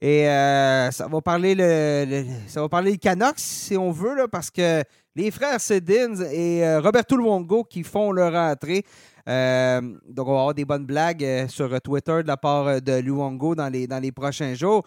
Et 0.00 0.24
ça 0.26 1.08
va 1.10 1.20
parler 1.20 1.54
le, 1.54 2.24
ça 2.48 2.60
va 2.60 2.68
parler 2.68 2.98
Canucks, 2.98 3.38
si 3.38 3.76
on 3.76 3.90
veut, 3.90 4.14
là, 4.14 4.28
parce 4.28 4.50
que 4.50 4.82
les 5.14 5.30
frères 5.30 5.60
Sedins 5.60 6.20
et 6.30 6.76
Roberto 6.78 7.16
Luongo 7.16 7.64
qui 7.64 7.82
font 7.82 8.12
leur 8.12 8.34
entrée. 8.34 8.84
Euh, 9.28 9.80
donc, 10.08 10.28
on 10.28 10.32
va 10.32 10.38
avoir 10.38 10.54
des 10.54 10.64
bonnes 10.64 10.86
blagues 10.86 11.24
euh, 11.24 11.48
sur 11.48 11.80
Twitter 11.80 12.22
de 12.22 12.28
la 12.28 12.36
part 12.36 12.66
euh, 12.68 12.80
de 12.80 13.00
Luongo 13.00 13.54
dans 13.54 13.68
les, 13.68 13.86
dans 13.86 13.98
les 13.98 14.12
prochains 14.12 14.54
jours. 14.54 14.84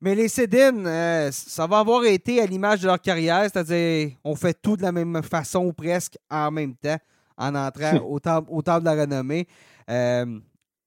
Mais 0.00 0.14
les 0.14 0.28
Cédines, 0.28 0.86
ça 1.32 1.66
va 1.66 1.78
avoir 1.78 2.04
été 2.04 2.42
à 2.42 2.46
l'image 2.46 2.80
de 2.82 2.86
leur 2.86 3.00
carrière, 3.00 3.44
c'est-à-dire 3.44 4.10
on 4.24 4.36
fait 4.36 4.52
tout 4.60 4.76
de 4.76 4.82
la 4.82 4.92
même 4.92 5.22
façon 5.22 5.64
ou 5.64 5.72
presque 5.72 6.18
en 6.30 6.50
même 6.50 6.74
temps 6.74 6.98
en 7.38 7.54
entrant 7.54 7.96
au, 8.06 8.20
temple, 8.20 8.48
au 8.50 8.60
de 8.60 8.84
la 8.84 8.92
renommée. 8.92 9.46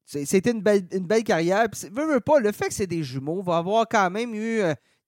C'était 0.10 0.52
une 0.52 0.62
belle, 0.62 0.88
une 0.92 1.06
belle 1.06 1.24
carrière. 1.24 1.68
veux, 1.92 2.20
pas, 2.20 2.40
le 2.40 2.52
fait 2.52 2.70
que 2.70 2.74
c'est 2.74 2.88
des 2.88 3.04
jumeaux 3.04 3.44
va 3.44 3.58
avoir 3.58 3.88
quand 3.88 4.10
même 4.10 4.34
eu. 4.34 4.62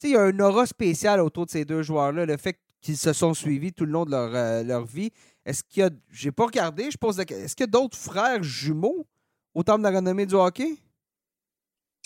il 0.03 0.09
y 0.09 0.15
a 0.15 0.21
un 0.21 0.39
aura 0.39 0.67
spécial 0.67 1.19
autour 1.21 1.47
de 1.47 1.51
ces 1.51 1.65
deux 1.65 1.81
joueurs-là. 1.81 2.27
Le 2.27 2.37
fait 2.37 2.59
qu'ils 2.81 2.97
se 2.97 3.11
sont 3.11 3.33
suivis 3.33 3.73
tout 3.73 3.85
le 3.85 3.91
long 3.91 4.05
de 4.05 4.11
leur, 4.11 4.63
leur 4.63 4.85
vie. 4.85 5.11
Est-ce 5.43 5.63
qu'il 5.63 5.81
y 5.81 5.85
a. 5.85 5.89
J'ai 6.11 6.31
pas 6.31 6.45
regardé, 6.45 6.91
je 6.91 6.97
pose 6.97 7.17
la 7.17 7.25
question. 7.25 7.45
Est-ce 7.45 7.55
qu'il 7.55 7.63
y 7.63 7.69
a 7.69 7.71
d'autres 7.71 7.97
frères 7.97 8.43
jumeaux 8.43 9.07
au 9.55 9.63
temps 9.63 9.79
de 9.79 9.83
la 9.83 9.89
renommée 9.89 10.27
du 10.27 10.35
hockey? 10.35 10.77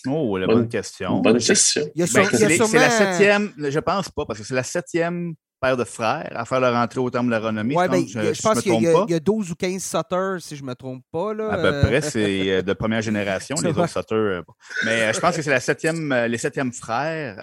Oh, 0.07 0.37
la 0.37 0.47
bonne, 0.47 0.69
question. 0.69 1.19
Bonne 1.19 1.39
question. 1.39 1.83
Ben, 1.95 2.07
c'est 2.07 2.73
la 2.73 2.89
septième, 2.89 3.53
je 3.57 3.79
pense 3.79 4.09
pas, 4.09 4.25
parce 4.25 4.39
que 4.39 4.45
c'est 4.45 4.53
la 4.53 4.63
septième 4.63 5.35
paire 5.59 5.77
de 5.77 5.83
frères 5.83 6.31
à 6.35 6.45
faire 6.45 6.59
leur 6.59 6.75
entrée 6.75 6.99
au 6.99 7.09
temps 7.09 7.23
de 7.23 7.31
la 7.31 7.39
renommée. 7.39 7.75
Ouais, 7.75 7.85
je, 7.85 8.19
ben, 8.19 8.33
je, 8.33 8.41
pense 8.41 8.61
qu'il 8.61 8.81
y, 8.81 9.13
a 9.13 9.19
12 9.19 9.51
ou 9.51 9.55
15 9.55 9.83
Sutters, 9.83 10.41
si 10.41 10.55
je 10.55 10.61
ne 10.61 10.67
me 10.67 10.75
trompe 10.75 11.03
pas. 11.11 11.33
Là. 11.33 11.51
À 11.51 11.57
peu 11.57 11.81
près, 11.81 12.01
c'est 12.01 12.51
euh, 12.51 12.61
de 12.61 12.73
première 12.73 13.01
génération, 13.01 13.55
les 13.63 13.69
autres 13.69 13.87
Sutters. 13.87 14.17
Euh, 14.17 14.41
mais 14.85 15.01
euh, 15.01 15.13
je 15.13 15.19
pense 15.19 15.35
que 15.35 15.41
c'est 15.41 15.51
la 15.51 15.59
septième, 15.59 16.13
les 16.13 16.37
septièmes 16.37 16.73
frères 16.73 17.39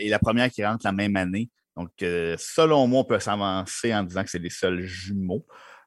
et 0.00 0.08
la 0.08 0.18
première 0.18 0.50
qui 0.50 0.64
rentre 0.64 0.84
la 0.84 0.92
même 0.92 1.16
année. 1.16 1.50
Donc, 1.76 1.90
euh, 2.02 2.36
selon 2.38 2.86
moi, 2.86 3.00
on 3.00 3.04
peut 3.04 3.18
s'avancer 3.18 3.94
en 3.94 4.04
disant 4.04 4.22
que 4.22 4.30
c'est 4.30 4.38
les 4.38 4.50
seuls 4.50 4.82
jumeaux. 4.82 5.44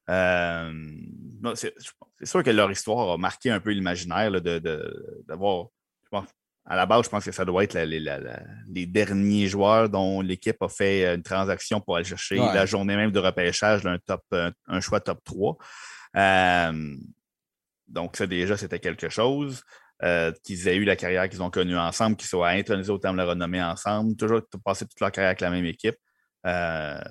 Euh, 0.09 0.73
c'est 1.55 1.73
sûr 2.23 2.43
que 2.43 2.49
leur 2.49 2.71
histoire 2.71 3.11
a 3.11 3.17
marqué 3.17 3.49
un 3.51 3.59
peu 3.59 3.71
l'imaginaire 3.71 4.31
d'avoir. 4.41 5.67
À 6.69 6.75
la 6.75 6.85
base, 6.85 7.05
je 7.05 7.09
pense 7.09 7.23
que 7.23 7.31
ça 7.31 7.45
doit 7.45 7.63
être 7.63 7.77
les 7.77 8.85
derniers 8.85 9.47
joueurs 9.47 9.89
dont 9.89 10.19
l'équipe 10.21 10.61
a 10.61 10.67
fait 10.67 11.15
une 11.15 11.23
transaction 11.23 11.79
pour 11.79 11.95
aller 11.95 12.05
chercher 12.05 12.35
la 12.35 12.65
journée 12.65 12.97
même 12.97 13.11
de 13.11 13.19
repêchage 13.19 13.83
d'un 13.83 13.97
top, 13.99 14.21
un, 14.67 14.81
choix 14.81 14.99
top 14.99 15.23
3. 15.23 15.57
Euh, 16.17 16.95
donc, 17.87 18.17
ça, 18.17 18.27
déjà, 18.27 18.57
c'était 18.57 18.79
quelque 18.79 19.07
chose. 19.07 19.63
Euh, 20.03 20.31
qu'ils 20.43 20.67
aient 20.67 20.75
eu 20.75 20.83
la 20.83 20.95
carrière 20.95 21.27
qu'ils 21.27 21.41
ont 21.41 21.49
connue 21.49 21.75
ensemble, 21.75 22.17
qu'ils 22.17 22.27
soient 22.27 22.49
intronisés 22.49 22.91
au 22.91 22.99
terme 22.99 23.15
de 23.15 23.21
la 23.23 23.29
renommée 23.29 23.63
ensemble, 23.63 24.15
toujours 24.15 24.41
passer 24.63 24.85
toute 24.85 24.99
leur 24.99 25.11
carrière 25.11 25.29
avec 25.29 25.41
la 25.41 25.49
même 25.49 25.65
équipe. 25.65 25.95
Euh, 26.45 27.01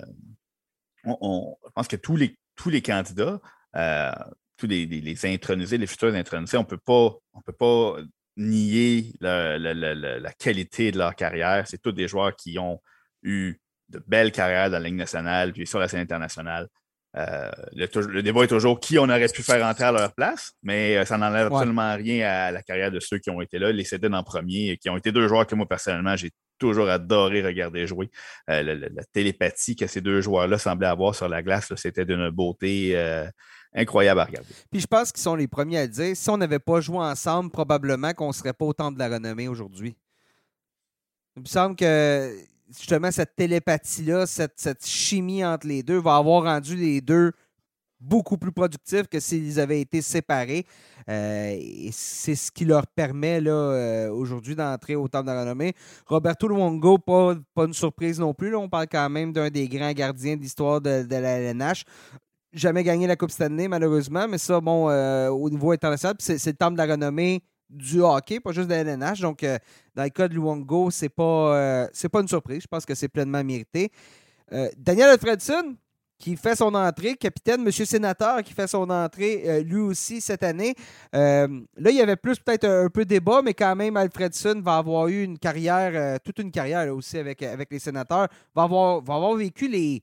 on, 1.03 1.57
je 1.65 1.71
pense 1.71 1.89
que 1.89 1.97
tous 1.97 2.15
les, 2.15 2.39
tous 2.55 2.69
les 2.69 2.81
candidats, 2.81 3.41
euh, 3.75 4.11
tous 4.55 4.67
les, 4.67 4.85
les, 4.85 5.25
intronisés, 5.25 5.77
les 5.77 5.85
futurs 5.85 6.15
intronisés, 6.15 6.55
on 6.55 6.61
on 6.61 7.41
peut 7.41 7.53
pas 7.53 7.97
nier 8.37 9.11
la, 9.19 9.57
la, 9.57 10.31
qualité 10.33 10.91
de 10.91 10.97
leur 10.97 11.15
carrière. 11.15 11.65
C'est 11.67 11.81
tous 11.81 11.91
des 11.91 12.07
joueurs 12.07 12.35
qui 12.35 12.57
ont 12.59 12.79
eu 13.23 13.59
de 13.89 14.01
belles 14.07 14.31
carrières 14.31 14.69
dans 14.69 14.79
la 14.79 14.85
Ligue 14.87 14.95
nationale, 14.95 15.53
puis 15.53 15.65
sur 15.67 15.79
la 15.79 15.87
scène 15.87 16.01
internationale. 16.01 16.67
Euh, 17.15 17.49
le, 17.73 18.21
débat 18.21 18.43
est 18.43 18.47
toujours 18.47 18.79
qui 18.79 18.99
on 18.99 19.05
aurait 19.05 19.27
pu 19.27 19.41
faire 19.41 19.65
entrer 19.65 19.85
à 19.85 19.91
leur 19.91 20.13
place, 20.13 20.53
mais 20.61 20.97
euh, 20.97 21.05
ça 21.05 21.17
n'enlève 21.17 21.47
absolument 21.47 21.95
rien 21.95 22.27
à 22.27 22.51
la 22.51 22.61
carrière 22.61 22.91
de 22.91 22.99
ceux 22.99 23.17
qui 23.17 23.31
ont 23.31 23.41
été 23.41 23.57
là. 23.57 23.71
Les 23.71 23.85
Cédines 23.85 24.13
en 24.13 24.23
premier, 24.23 24.77
qui 24.77 24.89
ont 24.89 24.97
été 24.97 25.11
deux 25.11 25.27
joueurs 25.27 25.47
que 25.47 25.55
moi, 25.55 25.67
personnellement, 25.67 26.15
j'ai 26.15 26.31
toujours 26.59 26.89
adoré 26.89 27.41
regarder 27.41 27.87
jouer. 27.87 28.11
Euh, 28.51 28.61
la, 28.61 29.03
télépathie 29.13 29.75
que 29.75 29.87
ces 29.87 30.01
deux 30.01 30.21
joueurs-là 30.21 30.59
semblaient 30.59 30.87
avoir 30.87 31.15
sur 31.15 31.27
la 31.27 31.41
glace, 31.41 31.73
c'était 31.75 32.05
d'une 32.05 32.29
beauté 32.29 32.93
incroyable 33.73 34.19
à 34.19 34.25
regarder. 34.25 34.49
Puis 34.71 34.79
je 34.79 34.87
pense 34.87 35.11
qu'ils 35.11 35.21
sont 35.21 35.35
les 35.35 35.47
premiers 35.47 35.79
à 35.79 35.87
dire 35.87 36.15
si 36.15 36.29
on 36.29 36.37
n'avait 36.37 36.59
pas 36.59 36.81
joué 36.81 36.97
ensemble, 36.97 37.51
probablement 37.51 38.13
qu'on 38.13 38.29
ne 38.29 38.33
serait 38.33 38.53
pas 38.53 38.65
autant 38.65 38.91
de 38.91 38.99
la 38.99 39.09
renommée 39.09 39.47
aujourd'hui. 39.47 39.95
Il 41.35 41.43
me 41.43 41.47
semble 41.47 41.75
que 41.75 42.33
justement, 42.75 43.11
cette 43.11 43.35
télépathie-là, 43.35 44.25
cette, 44.25 44.85
chimie 44.85 45.43
entre 45.45 45.67
les 45.67 45.83
deux 45.83 45.99
va 45.99 46.15
avoir 46.15 46.43
rendu 46.43 46.75
les 46.75 47.01
deux 47.01 47.31
beaucoup 47.99 48.37
plus 48.37 48.51
productifs 48.51 49.07
que 49.07 49.19
s'ils 49.19 49.59
avaient 49.59 49.81
été 49.81 50.01
séparés. 50.01 50.65
Euh, 51.09 51.55
et 51.57 51.89
c'est 51.91 52.35
ce 52.35 52.51
qui 52.51 52.65
leur 52.65 52.85
permet 52.85 53.41
là, 53.41 53.51
euh, 53.51 54.11
aujourd'hui 54.11 54.55
d'entrer 54.55 54.95
au 54.95 55.07
temps 55.07 55.21
de 55.21 55.27
la 55.27 55.41
renommée. 55.41 55.73
Roberto 56.05 56.47
Luongo, 56.47 56.99
pas, 56.99 57.35
pas 57.55 57.65
une 57.65 57.73
surprise 57.73 58.19
non 58.19 58.35
plus. 58.35 58.55
On 58.55 58.69
parle 58.69 58.87
quand 58.91 59.09
même 59.09 59.33
d'un 59.33 59.49
des 59.49 59.67
grands 59.67 59.93
gardiens 59.93 60.35
de 60.35 60.41
l'histoire 60.41 60.79
de, 60.79 61.05
la 61.09 61.39
LNH 61.39 61.85
jamais 62.53 62.83
gagné 62.83 63.07
la 63.07 63.15
Coupe 63.15 63.31
Stanley, 63.31 63.67
malheureusement, 63.67 64.27
mais 64.27 64.37
ça, 64.37 64.59
bon, 64.59 64.89
euh, 64.89 65.29
au 65.29 65.49
niveau 65.49 65.71
international, 65.71 66.15
c'est 66.19 66.45
le 66.45 66.53
temps 66.53 66.71
de 66.71 66.77
la 66.77 66.85
renommée 66.85 67.43
du 67.69 68.01
hockey, 68.01 68.39
pas 68.39 68.51
juste 68.51 68.69
de 68.69 68.73
la 68.73 68.81
LNH. 68.81 69.19
Donc, 69.21 69.43
euh, 69.43 69.57
dans 69.95 70.03
le 70.03 70.09
cas 70.09 70.27
de 70.27 70.33
Luongo, 70.33 70.89
c'est 70.89 71.09
pas, 71.09 71.55
euh, 71.55 71.87
c'est 71.91 72.09
pas 72.09 72.21
une 72.21 72.27
surprise. 72.27 72.61
Je 72.61 72.67
pense 72.67 72.85
que 72.85 72.95
c'est 72.95 73.09
pleinement 73.09 73.43
mérité. 73.43 73.91
Daniel 74.77 75.09
Alfredson, 75.09 75.75
qui 76.17 76.37
fait 76.37 76.55
son 76.55 76.73
entrée, 76.73 77.15
capitaine, 77.15 77.61
Monsieur 77.61 77.83
Sénateur, 77.83 78.41
qui 78.43 78.53
fait 78.53 78.67
son 78.67 78.89
entrée 78.89 79.61
lui 79.65 79.81
aussi 79.81 80.21
cette 80.21 80.41
année. 80.41 80.73
là, 81.11 81.47
il 81.77 81.95
y 81.95 82.01
avait 82.01 82.15
plus 82.15 82.39
peut-être 82.39 82.63
un, 82.63 82.87
peu 82.87 83.03
débat, 83.03 83.41
mais 83.43 83.53
quand 83.53 83.75
même, 83.75 83.97
Alfredson 83.97 84.61
va 84.61 84.77
avoir 84.77 85.09
eu 85.09 85.21
une 85.21 85.37
carrière, 85.37 86.17
toute 86.21 86.39
une 86.39 86.49
carrière 86.49 86.95
aussi 86.95 87.17
avec, 87.17 87.43
avec 87.43 87.69
les 87.69 87.79
sénateurs, 87.79 88.29
va 88.55 88.63
avoir, 88.63 89.01
va 89.01 89.15
avoir 89.15 89.35
vécu 89.35 89.67
les, 89.67 90.01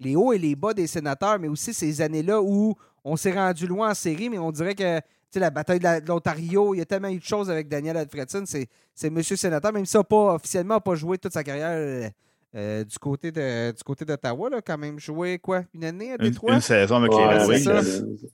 les 0.00 0.16
hauts 0.16 0.32
et 0.32 0.38
les 0.38 0.56
bas 0.56 0.74
des 0.74 0.86
sénateurs, 0.86 1.38
mais 1.38 1.48
aussi 1.48 1.72
ces 1.72 2.00
années-là 2.00 2.40
où 2.42 2.74
on 3.04 3.16
s'est 3.16 3.32
rendu 3.32 3.66
loin 3.66 3.90
en 3.90 3.94
série, 3.94 4.28
mais 4.28 4.38
on 4.38 4.52
dirait 4.52 4.74
que 4.74 5.00
la 5.38 5.50
bataille 5.50 5.78
de 5.78 6.08
l'Ontario, 6.08 6.74
il 6.74 6.78
y 6.78 6.80
a 6.80 6.86
tellement 6.86 7.08
eu 7.08 7.18
de 7.18 7.24
choses 7.24 7.50
avec 7.50 7.68
Daniel 7.68 7.96
Alfredson. 7.96 8.44
C'est 8.46 9.10
Monsieur 9.10 9.36
Sénateur, 9.36 9.72
même 9.72 9.84
si 9.84 9.94
il 9.94 9.98
n'a 9.98 10.04
pas 10.04 10.34
officiellement 10.34 10.80
pas 10.80 10.94
joué 10.94 11.18
toute 11.18 11.32
sa 11.32 11.44
carrière 11.44 11.72
euh, 11.72 12.08
euh, 12.54 12.84
du 12.84 12.98
côté 12.98 13.30
de 13.30 13.70
du 13.72 13.82
côté 13.82 14.04
d'Ottawa, 14.04 14.48
quand 14.64 14.78
même 14.78 14.98
joué 14.98 15.38
quoi? 15.38 15.62
Une 15.74 15.84
année 15.84 16.12
à 16.12 16.16
Détroit? 16.18 16.52
Une, 16.52 16.56
une 16.56 16.62
saison 16.62 16.96
avec 16.96 17.12
les 17.12 17.18
Red 17.18 18.26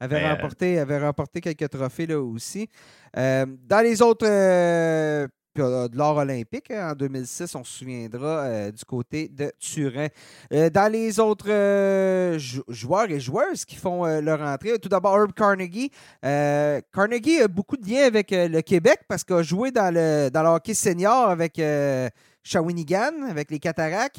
Avait, 0.00 0.28
remporté, 0.28 0.78
avait 0.78 0.98
remporté 0.98 1.40
quelques 1.40 1.68
trophées 1.70 2.06
là 2.06 2.20
aussi. 2.20 2.68
Euh, 3.16 3.46
dans 3.66 3.80
les 3.80 4.02
autres 4.02 4.26
de 5.62 5.96
l'or 5.96 6.16
olympique. 6.16 6.70
Hein, 6.70 6.90
en 6.92 6.94
2006, 6.94 7.54
on 7.54 7.64
se 7.64 7.78
souviendra 7.78 8.44
euh, 8.44 8.70
du 8.72 8.84
côté 8.84 9.28
de 9.28 9.52
Turin. 9.58 10.08
Euh, 10.52 10.70
dans 10.70 10.90
les 10.90 11.20
autres 11.20 11.50
euh, 11.50 12.38
joueurs 12.68 13.10
et 13.10 13.20
joueuses 13.20 13.64
qui 13.64 13.76
font 13.76 14.04
leur 14.20 14.40
entrée, 14.40 14.78
tout 14.78 14.88
d'abord 14.88 15.16
Herb 15.16 15.32
Carnegie. 15.32 15.90
Carnegie 16.22 17.40
a 17.40 17.48
beaucoup 17.48 17.76
de 17.76 17.88
liens 17.88 18.06
avec 18.06 18.30
le 18.30 18.60
Québec 18.60 19.00
parce 19.08 19.24
qu'il 19.24 19.36
a 19.36 19.42
joué 19.42 19.70
dans 19.70 19.92
le, 19.92 20.30
dans 20.30 20.54
hockey 20.54 20.74
senior 20.74 21.28
avec 21.28 21.60
Shawinigan, 22.42 23.28
avec 23.28 23.50
les 23.50 23.58
Cataractes 23.58 24.18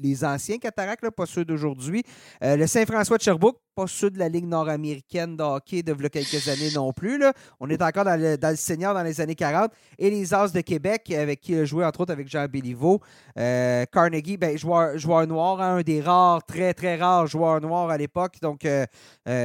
les 0.00 0.24
anciens 0.24 0.58
cataractes, 0.58 1.08
pas 1.10 1.26
ceux 1.26 1.44
d'aujourd'hui. 1.44 2.02
Euh, 2.42 2.56
le 2.56 2.66
Saint-François 2.66 3.18
de 3.18 3.22
Sherbrooke, 3.22 3.58
pas 3.74 3.86
ceux 3.86 4.10
de 4.10 4.18
la 4.18 4.28
Ligue 4.28 4.46
nord-américaine 4.46 5.36
de 5.36 5.42
hockey 5.42 5.82
de 5.82 5.94
quelques 6.08 6.48
années 6.48 6.70
non 6.74 6.92
plus. 6.92 7.22
On 7.60 7.68
est 7.70 7.80
encore 7.82 8.04
dans 8.04 8.20
le, 8.20 8.36
dans 8.36 8.56
senior 8.56 8.94
dans 8.94 9.02
les 9.02 9.20
années 9.20 9.34
40. 9.34 9.70
Et 9.98 10.10
les 10.10 10.34
As 10.34 10.52
de 10.52 10.60
Québec, 10.60 11.10
avec 11.12 11.40
qui 11.40 11.52
il 11.52 11.60
a 11.60 11.64
joué 11.64 11.84
entre 11.84 12.00
autres 12.00 12.12
avec 12.12 12.28
Jean 12.28 12.46
Béliveau. 12.46 13.00
Euh, 13.38 13.84
Carnegie, 13.92 14.36
ben, 14.36 14.56
joueur, 14.58 14.98
joueur 14.98 15.26
noir, 15.26 15.60
hein, 15.60 15.76
un 15.76 15.82
des 15.82 16.00
rares, 16.00 16.44
très 16.44 16.74
très 16.74 16.96
rares 16.96 17.26
joueurs 17.26 17.60
noirs 17.60 17.90
à 17.90 17.96
l'époque. 17.96 18.36
Donc, 18.42 18.64
euh, 18.64 18.86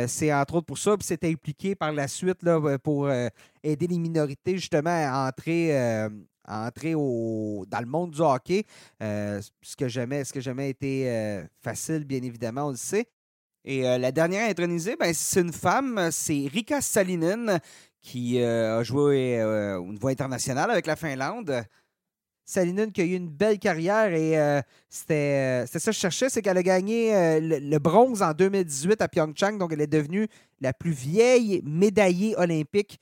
c'est 0.08 0.34
entre 0.34 0.56
autres 0.56 0.66
pour 0.66 0.78
ça. 0.78 0.98
Puis 0.98 1.08
c'était 1.08 1.30
impliqué 1.30 1.76
par 1.76 1.92
la 1.92 2.08
suite 2.08 2.40
pour 2.84 3.10
aider 3.64 3.88
les 3.88 4.00
minorités 4.00 4.58
justement 4.58 4.90
à 4.90 5.28
entrer 5.28 6.10
entrer 6.48 6.96
au, 6.96 7.66
dans 7.68 7.80
le 7.80 7.86
monde 7.86 8.12
du 8.12 8.22
hockey, 8.22 8.66
euh, 9.02 9.42
ce 9.62 9.76
que 9.76 9.88
jamais, 9.88 10.24
ce 10.24 10.34
que 10.34 10.42
jamais 10.42 10.70
été 10.70 11.10
euh, 11.10 11.44
facile, 11.62 12.06
bien 12.06 12.22
évidemment, 12.22 12.68
on 12.68 12.72
le 12.72 12.76
sait. 12.76 13.08
Et 13.64 13.88
euh, 13.88 13.98
la 13.98 14.12
dernière 14.12 14.50
intronisée, 14.50 14.96
ben, 14.96 15.14
c'est 15.14 15.42
une 15.42 15.54
femme, 15.54 16.10
c'est 16.12 16.48
Rika 16.52 16.82
Salinen, 16.82 17.60
qui 18.02 18.40
a 18.40 18.84
joué 18.84 19.44
au 19.44 19.92
niveau 19.92 20.10
international 20.10 20.70
avec 20.70 20.86
la 20.86 20.96
Finlande. 20.96 21.66
Salinen 22.46 22.92
qui 22.92 23.02
a 23.02 23.04
eu 23.04 23.16
une 23.16 23.28
belle 23.28 23.58
carrière 23.58 24.14
et 24.14 24.40
euh, 24.40 24.62
c'était 24.88 25.66
ça 25.66 25.80
que 25.80 25.92
je 25.92 26.00
cherchais, 26.00 26.30
c'est 26.30 26.44
qu'elle 26.44 26.58
a 26.60 26.64
gagné 26.64 27.40
le, 27.42 27.78
bronze 27.80 28.22
en 28.22 28.34
2018 28.34 29.02
à 29.02 29.08
Pyeongchang, 29.08 29.58
donc 29.58 29.74
elle 29.74 29.82
est 29.82 29.88
devenue 29.88 30.28
la 30.62 30.72
plus 30.72 30.92
vieille 30.92 31.62
médaillée 31.66 32.38
olympique 32.38 33.00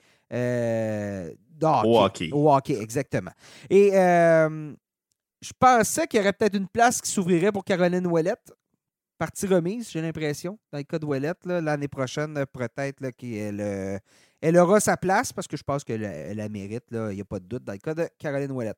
au 1.64 2.00
hockey. 2.00 2.30
Au 2.32 2.52
hockey, 2.54 2.80
exactement. 2.82 3.32
Et 3.70 3.92
je 3.92 5.52
pensais 5.60 6.08
qu'il 6.08 6.20
y 6.20 6.22
aurait 6.22 6.34
peut-être 6.34 6.56
une 6.56 6.68
place 6.68 7.02
qui 7.02 7.12
s'ouvrirait 7.12 7.52
pour 7.52 7.64
Caroline 7.64 8.08
Ouellette. 8.08 8.54
Partie 9.18 9.46
remise, 9.46 9.92
j'ai 9.92 10.02
l'impression, 10.02 10.58
dans 10.72 10.80
le 10.80 10.84
cas 10.84 11.00
de 11.00 11.06
Ouellette. 11.06 11.46
L'année 11.46 11.88
prochaine, 11.88 12.34
peut-être 12.52 13.10
qu'elle 13.12 14.00
elle 14.44 14.58
aura 14.58 14.82
sa 14.82 14.98
place 14.98 15.32
parce 15.32 15.48
que 15.48 15.56
je 15.56 15.64
pense 15.64 15.86
qu'elle 15.86 16.34
la 16.36 16.50
mérite, 16.50 16.84
il 16.92 17.16
n'y 17.16 17.22
a 17.22 17.26
pas 17.26 17.40
de 17.40 17.46
doute, 17.46 17.64
dans 17.64 17.72
le 17.72 17.80
cas 17.80 17.94
de 17.94 18.10
Caroline 18.20 18.52
Ouellette. 18.52 18.78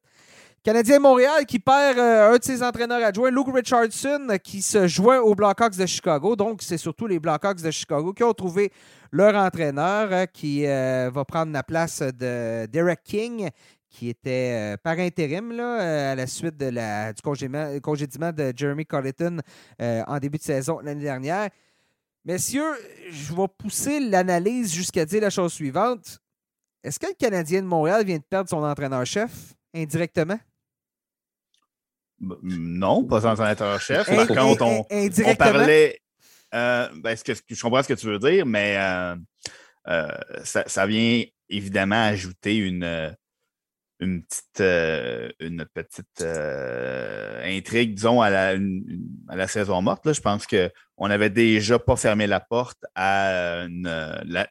Canadien 0.63 0.99
Montréal 0.99 1.45
qui 1.47 1.57
perd 1.57 1.97
euh, 1.97 2.33
un 2.33 2.37
de 2.37 2.43
ses 2.43 2.61
entraîneurs 2.61 3.03
adjoints, 3.03 3.31
Luke 3.31 3.51
Richardson, 3.51 4.27
qui 4.43 4.61
se 4.61 4.87
joint 4.87 5.19
aux 5.19 5.33
Blackhawks 5.33 5.75
de 5.75 5.85
Chicago. 5.87 6.35
Donc, 6.35 6.61
c'est 6.61 6.77
surtout 6.77 7.07
les 7.07 7.19
Blackhawks 7.19 7.61
de 7.63 7.71
Chicago 7.71 8.13
qui 8.13 8.23
ont 8.23 8.33
trouvé 8.33 8.71
leur 9.11 9.35
entraîneur 9.35 10.09
euh, 10.11 10.25
qui 10.27 10.67
euh, 10.67 11.09
va 11.11 11.25
prendre 11.25 11.51
la 11.51 11.63
place 11.63 11.99
de 12.01 12.67
Derek 12.67 13.03
King, 13.03 13.49
qui 13.89 14.09
était 14.09 14.75
par 14.83 14.99
intérim 14.99 15.51
à 15.59 16.13
la 16.13 16.27
suite 16.27 16.57
du 16.57 17.21
congédiement, 17.81 18.31
de 18.31 18.53
Jeremy 18.55 18.85
Colleton 18.85 19.37
en 19.79 20.19
début 20.19 20.37
de 20.37 20.43
saison 20.43 20.79
l'année 20.79 21.03
dernière. 21.03 21.49
Messieurs, 22.25 22.73
je 23.11 23.35
vais 23.35 23.47
pousser 23.59 23.99
l'analyse 23.99 24.73
jusqu'à 24.73 25.05
dire 25.05 25.21
la 25.21 25.29
chose 25.29 25.53
suivante. 25.53 26.19
Est-ce 26.83 26.99
que 26.99 27.05
le 27.05 27.13
Canadien 27.13 27.61
de 27.61 27.67
Montréal 27.67 28.03
vient 28.03 28.17
de 28.17 28.23
perdre 28.23 28.49
son 28.49 28.63
entraîneur-chef 28.63 29.31
indirectement? 29.75 30.39
Non, 32.19 33.03
pas 33.03 33.21
son 33.21 33.27
entraîneur-chef. 33.27 34.07
Par 34.07 34.27
contre, 34.27 34.63
on, 34.63 35.35
parlait. 35.35 36.01
Euh, 36.55 36.87
ben, 36.95 37.15
que, 37.15 37.33
je 37.33 37.61
comprends 37.61 37.83
ce 37.83 37.89
que 37.89 37.93
tu 37.93 38.07
veux 38.07 38.19
dire, 38.19 38.45
mais 38.45 38.75
euh, 38.77 39.15
euh, 39.87 40.07
ça, 40.43 40.85
vient 40.87 41.23
évidemment 41.49 42.05
ajouter 42.05 42.57
une, 42.57 43.15
une 43.99 44.23
petite, 44.23 44.61
euh, 44.61 45.29
une 45.39 45.65
petite 45.73 46.21
euh, 46.21 47.41
intrigue, 47.45 47.95
disons, 47.95 48.21
à 48.21 48.29
la, 48.29 48.57
à 49.29 49.35
la 49.35 49.47
saison 49.47 49.81
morte. 49.81 50.05
Là. 50.05 50.13
Je 50.13 50.21
pense 50.21 50.45
qu'on 50.45 51.07
n'avait 51.07 51.29
déjà 51.29 51.79
pas 51.79 51.95
fermé 51.95 52.27
la 52.27 52.39
porte 52.39 52.85
à 52.95 53.65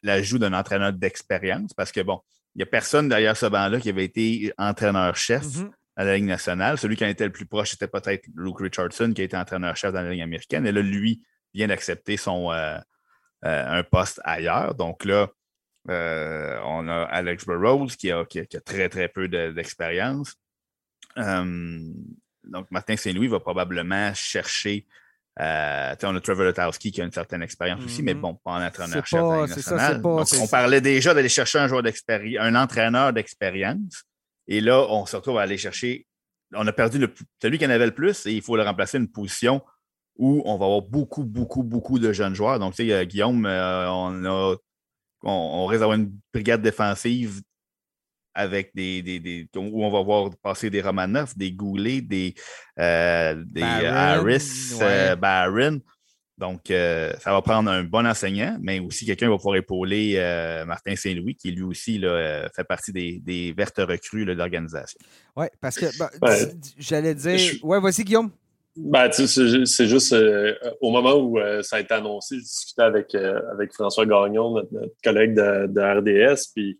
l'ajout 0.03 0.39
d'un 0.39 0.53
entraîneur 0.53 0.93
d'expérience 0.93 1.73
parce 1.73 1.91
que, 1.91 2.01
bon, 2.01 2.19
il 2.55 2.59
n'y 2.59 2.63
a 2.63 2.67
personne 2.67 3.09
derrière 3.09 3.35
ce 3.35 3.45
banc-là 3.45 3.79
qui 3.79 3.89
avait 3.89 4.05
été 4.05 4.53
entraîneur-chef 4.57 5.43
mm-hmm. 5.43 5.71
à 5.97 6.03
la 6.05 6.15
Ligue 6.15 6.25
nationale. 6.25 6.77
Celui 6.77 6.95
qui 6.95 7.05
en 7.05 7.09
était 7.09 7.25
le 7.25 7.31
plus 7.31 7.45
proche, 7.45 7.71
c'était 7.71 7.87
peut-être 7.87 8.25
Luke 8.35 8.59
Richardson, 8.59 9.11
qui 9.13 9.21
a 9.21 9.25
été 9.25 9.37
entraîneur-chef 9.37 9.93
dans 9.93 10.01
la 10.01 10.11
Ligue 10.11 10.21
américaine. 10.21 10.65
Et 10.65 10.71
là, 10.71 10.81
lui 10.81 11.21
vient 11.53 11.67
d'accepter 11.67 12.17
son 12.17 12.51
euh, 12.51 12.77
un 13.43 13.83
poste 13.83 14.19
ailleurs. 14.23 14.73
Donc 14.73 15.05
là, 15.05 15.29
euh, 15.89 16.59
on 16.63 16.87
a 16.87 17.03
Alex 17.03 17.45
Burrows 17.45 17.87
qui 17.97 18.11
a, 18.11 18.25
très, 18.65 18.89
très 18.89 19.07
peu 19.07 19.27
d'expérience. 19.27 20.35
Euh, 21.17 21.79
donc, 22.43 22.69
Martin 22.71 22.95
Saint-Louis 22.97 23.27
va 23.27 23.39
probablement 23.39 24.13
chercher. 24.13 24.85
Euh, 25.39 25.95
on 26.03 26.15
a 26.15 26.21
Trevor 26.21 26.45
Lotowski 26.45 26.91
qui 26.91 27.01
a 27.01 27.05
une 27.05 27.11
certaine 27.11 27.41
expérience 27.41 27.83
aussi, 27.83 28.01
mais 28.01 28.13
mm-hmm. 28.13 28.19
bon, 28.19 28.35
pas 28.35 28.51
en 28.51 28.65
entraîneur-chef 28.65 29.21
national. 29.21 30.01
On 30.03 30.47
parlait 30.47 30.81
déjà 30.81 31.13
d'aller 31.13 31.29
chercher 31.29 31.59
un 31.59 31.67
joueur 31.67 31.83
d'expérience, 31.83 32.43
un 32.43 32.55
entraîneur 32.55 33.13
d'expérience. 33.13 34.03
Et 34.47 34.61
là, 34.61 34.85
on 34.89 35.05
se 35.05 35.15
retrouve 35.15 35.37
à 35.37 35.41
aller 35.41 35.57
chercher. 35.57 36.07
On 36.53 36.65
a 36.65 36.71
perdu 36.71 36.99
le, 36.99 37.13
celui 37.41 37.57
qui 37.57 37.65
en 37.65 37.69
avait 37.69 37.87
le 37.87 37.93
plus 37.93 38.25
et 38.27 38.31
il 38.31 38.41
faut 38.41 38.55
le 38.55 38.63
remplacer 38.63 38.97
une 38.97 39.11
position 39.11 39.61
où 40.17 40.41
on 40.45 40.57
va 40.57 40.65
avoir 40.65 40.81
beaucoup, 40.81 41.25
beaucoup, 41.25 41.63
beaucoup 41.63 41.99
de 41.99 42.13
jeunes 42.13 42.35
joueurs. 42.35 42.59
Donc, 42.59 42.75
tu 42.75 42.87
sais, 42.87 43.05
Guillaume, 43.05 43.45
on 43.45 44.25
a 44.25 44.55
on, 45.25 45.65
risque 45.65 45.81
d'avoir 45.81 45.97
une 45.97 46.11
brigade 46.33 46.61
défensive 46.61 47.41
avec 48.33 48.71
des, 48.75 49.01
des, 49.01 49.47
où 49.55 49.85
on 49.85 49.91
va 49.91 50.01
voir 50.03 50.29
passer 50.43 50.69
des 50.69 50.81
Romanov, 50.81 51.33
des 51.37 51.53
Goulet, 51.53 52.01
des, 52.01 52.35
euh, 52.79 53.41
des 53.47 53.61
Harris, 53.61 54.77
euh, 54.81 55.15
Barron. 55.15 55.79
Donc, 56.37 56.69
euh, 56.69 57.13
ça 57.21 57.31
va 57.31 57.41
prendre 57.41 57.71
un 57.71 57.85
bon 57.85 58.05
enseignant, 58.05 58.57
mais 58.59 58.81
aussi 58.81 59.05
quelqu'un 59.05 59.29
va 59.29 59.37
pouvoir 59.37 59.55
épauler 59.55 60.15
Martin 60.67 60.97
Saint-Louis, 60.97 61.35
qui 61.35 61.51
lui 61.51 61.63
aussi 61.63 61.97
là, 61.97 62.49
fait 62.53 62.65
partie 62.65 62.91
des, 62.91 63.21
des 63.23 63.53
vertes 63.53 63.77
recrues 63.79 64.25
de 64.25 64.33
l'organisation. 64.33 64.99
Oui, 65.37 65.45
parce 65.61 65.77
que 65.77 65.85
bah, 65.97 66.11
j'allais 66.77 67.15
dire. 67.15 67.53
Oui, 67.63 67.77
voici 67.79 68.03
Guillaume. 68.03 68.31
Ben, 68.77 69.09
c'est 69.09 69.87
juste 69.87 70.11
euh, 70.11 70.53
au 70.81 70.91
moment 70.91 71.13
où 71.15 71.39
euh, 71.39 71.61
ça 71.61 71.77
a 71.77 71.79
été 71.79 71.93
annoncé, 71.93 72.35
je 72.35 72.41
discutais 72.41 72.81
avec, 72.81 73.15
euh, 73.15 73.39
avec 73.53 73.71
François 73.71 74.05
Gagnon, 74.05 74.51
notre, 74.51 74.95
collègue 75.01 75.33
de, 75.33 75.81
RDS, 75.81 76.51
puis 76.53 76.77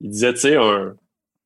il 0.00 0.10
disait, 0.10 0.34
tu 0.34 0.40
sais, 0.40 0.56
un, 0.56 0.94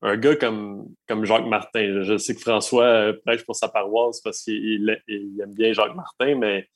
un, 0.03 0.17
gars 0.17 0.35
comme, 0.35 0.85
comme 1.07 1.25
Jacques 1.25 1.47
Martin, 1.47 2.03
je 2.03 2.15
sais 2.17 2.35
que 2.35 2.41
François 2.41 3.11
prêche 3.25 3.43
pour 3.43 3.55
sa 3.55 3.69
paroisse 3.69 4.21
parce 4.21 4.43
qu'il 4.43 5.01
aime 5.07 5.53
bien 5.53 5.73
Jacques 5.73 5.95
Martin, 5.95 6.35
mais 6.35 6.67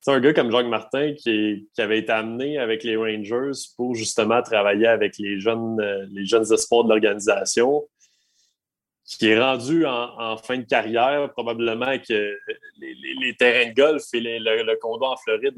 c'est 0.00 0.12
un 0.12 0.20
gars 0.20 0.32
comme 0.32 0.50
Jacques 0.50 0.66
Martin 0.66 1.12
qui, 1.12 1.68
avait 1.76 1.98
été 1.98 2.12
amené 2.12 2.58
avec 2.58 2.82
les 2.82 2.96
Rangers 2.96 3.58
pour 3.76 3.94
justement 3.94 4.40
travailler 4.40 4.86
avec 4.86 5.18
les 5.18 5.38
jeunes, 5.38 5.82
les 6.12 6.24
jeunes 6.24 6.50
espoirs 6.50 6.84
de 6.84 6.88
l'organisation 6.90 7.84
qui 9.06 9.28
est 9.28 9.38
rendu 9.38 9.84
en, 9.86 10.36
fin 10.38 10.58
de 10.58 10.64
carrière, 10.64 11.30
probablement 11.32 11.98
que 11.98 12.38
les, 12.78 13.36
terrains 13.38 13.70
de 13.70 13.74
golf 13.74 14.02
et 14.14 14.20
le, 14.20 14.76
condo 14.76 15.04
en 15.04 15.16
Floride 15.16 15.54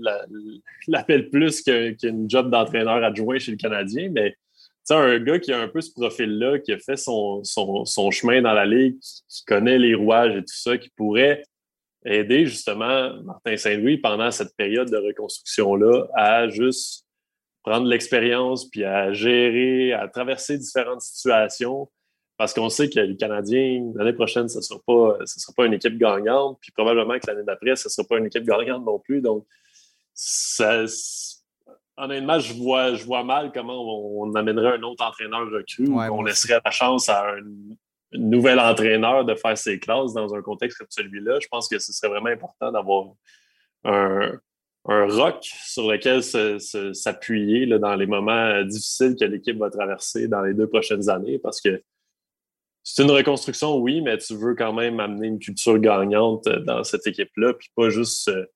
l'appellent 0.89 1.31
plus 1.31 1.63
qu'une 1.63 2.29
job 2.29 2.51
d'entraîneur 2.51 3.03
adjoint 3.05 3.39
chez 3.39 3.53
le 3.53 3.57
Canadien. 3.57 4.11
Mais 4.13 4.37
un 4.91 5.19
gars 5.21 5.39
qui 5.39 5.53
a 5.53 5.61
un 5.61 5.69
peu 5.69 5.81
ce 5.81 5.93
profil-là, 5.93 6.59
qui 6.59 6.73
a 6.73 6.79
fait 6.79 6.97
son, 6.97 7.43
chemin 8.11 8.43
dans 8.43 8.53
la 8.53 8.67
ligue, 8.67 8.99
qui, 9.29 9.45
connaît 9.45 9.79
les 9.79 9.95
rouages 9.95 10.37
et 10.37 10.41
tout 10.41 10.57
ça, 10.57 10.77
qui 10.77 10.91
pourrait 10.91 11.45
aider 12.05 12.47
justement 12.47 13.21
Martin 13.23 13.57
Saint-Louis 13.57 13.99
pendant 13.99 14.31
cette 14.31 14.57
période 14.57 14.91
de 14.91 14.97
reconstruction-là 14.97 16.07
à 16.15 16.49
juste 16.49 17.05
prendre 17.63 17.87
l'expérience, 17.87 18.69
puis 18.69 18.85
à 18.85 19.13
gérer, 19.13 19.93
à 19.93 20.07
traverser 20.07 20.57
différentes 20.57 21.01
situations 21.01 21.89
parce 22.37 22.53
qu'on 22.53 22.69
sait 22.69 22.91
que 22.91 23.01
les 23.01 23.17
Canadiens, 23.17 23.93
l'année 23.95 24.13
prochaine, 24.13 24.49
ce 24.49 24.59
ne 24.59 24.63
sera, 24.63 24.81
pas, 24.87 25.19
sera 25.25 25.53
pas 25.57 25.67
une 25.67 25.75
équipe 25.75 25.97
gagnante. 25.97 26.59
Puis 26.61 26.71
probablement 26.73 27.19
que 27.19 27.27
l'année 27.29 27.45
d'après, 27.45 27.77
ce 27.77 27.89
ne 27.89 27.91
sera 27.91 28.07
pas 28.07 28.19
une 28.19 28.27
équipe 28.27 28.45
gagnante 28.45 28.85
non 28.85 28.99
plus. 28.99 29.23
Donc, 29.23 29.47
ça, 30.13 30.85
honnêtement, 31.97 32.39
je 32.39 32.53
vois, 32.55 32.95
je 32.95 33.05
vois 33.05 33.25
mal 33.25 33.53
comment 33.55 34.21
on, 34.21 34.35
amènerait 34.35 34.77
un 34.77 34.83
autre 34.83 35.05
entraîneur 35.05 35.51
recru 35.51 35.89
ou 35.89 35.97
qu'on 35.97 36.23
laisserait 36.23 36.61
la 36.63 36.71
chance 36.71 37.09
à 37.09 37.27
un, 37.27 37.41
nouvel 38.13 38.61
entraîneur 38.61 39.25
de 39.25 39.35
faire 39.35 39.59
ses 39.59 39.79
classes 39.79 40.15
dans 40.15 40.35
un 40.35 40.41
contexte 40.41 40.79
comme 40.79 40.87
celui-là. 40.91 41.39
Je 41.41 41.49
pense 41.49 41.69
que 41.69 41.79
ce 41.79 41.93
serait 41.93 42.09
vraiment 42.09 42.29
important 42.29 42.71
d'avoir 42.71 43.07
un, 43.85 44.39
un 44.89 45.07
rock 45.07 45.39
sur 45.43 45.91
lequel 45.91 46.23
s'appuyer 46.95 47.67
dans 47.79 47.95
les 47.95 48.07
moments 48.07 48.63
difficiles 48.63 49.17
que 49.19 49.25
l'équipe 49.25 49.59
va 49.59 49.71
traverser 49.71 50.29
dans 50.29 50.43
les 50.43 50.55
deux 50.55 50.69
prochaines 50.69 51.09
années 51.09 51.39
parce 51.39 51.61
que 51.61 51.83
c'est 52.89 53.03
une 53.03 53.11
reconstruction, 53.11 53.79
oui, 53.79 54.01
mais 54.01 54.17
tu 54.17 54.37
veux 54.37 54.55
quand 54.55 54.73
même 54.73 55.01
amener 55.01 55.27
une 55.27 55.41
culture 55.41 55.77
gagnante 55.81 56.47
euh, 56.47 56.61
dans 56.61 56.85
cette 56.85 57.05
équipe-là, 57.05 57.53
puis 57.55 57.69
pas 57.75 57.89
juste 57.89 58.29
euh, 58.29 58.47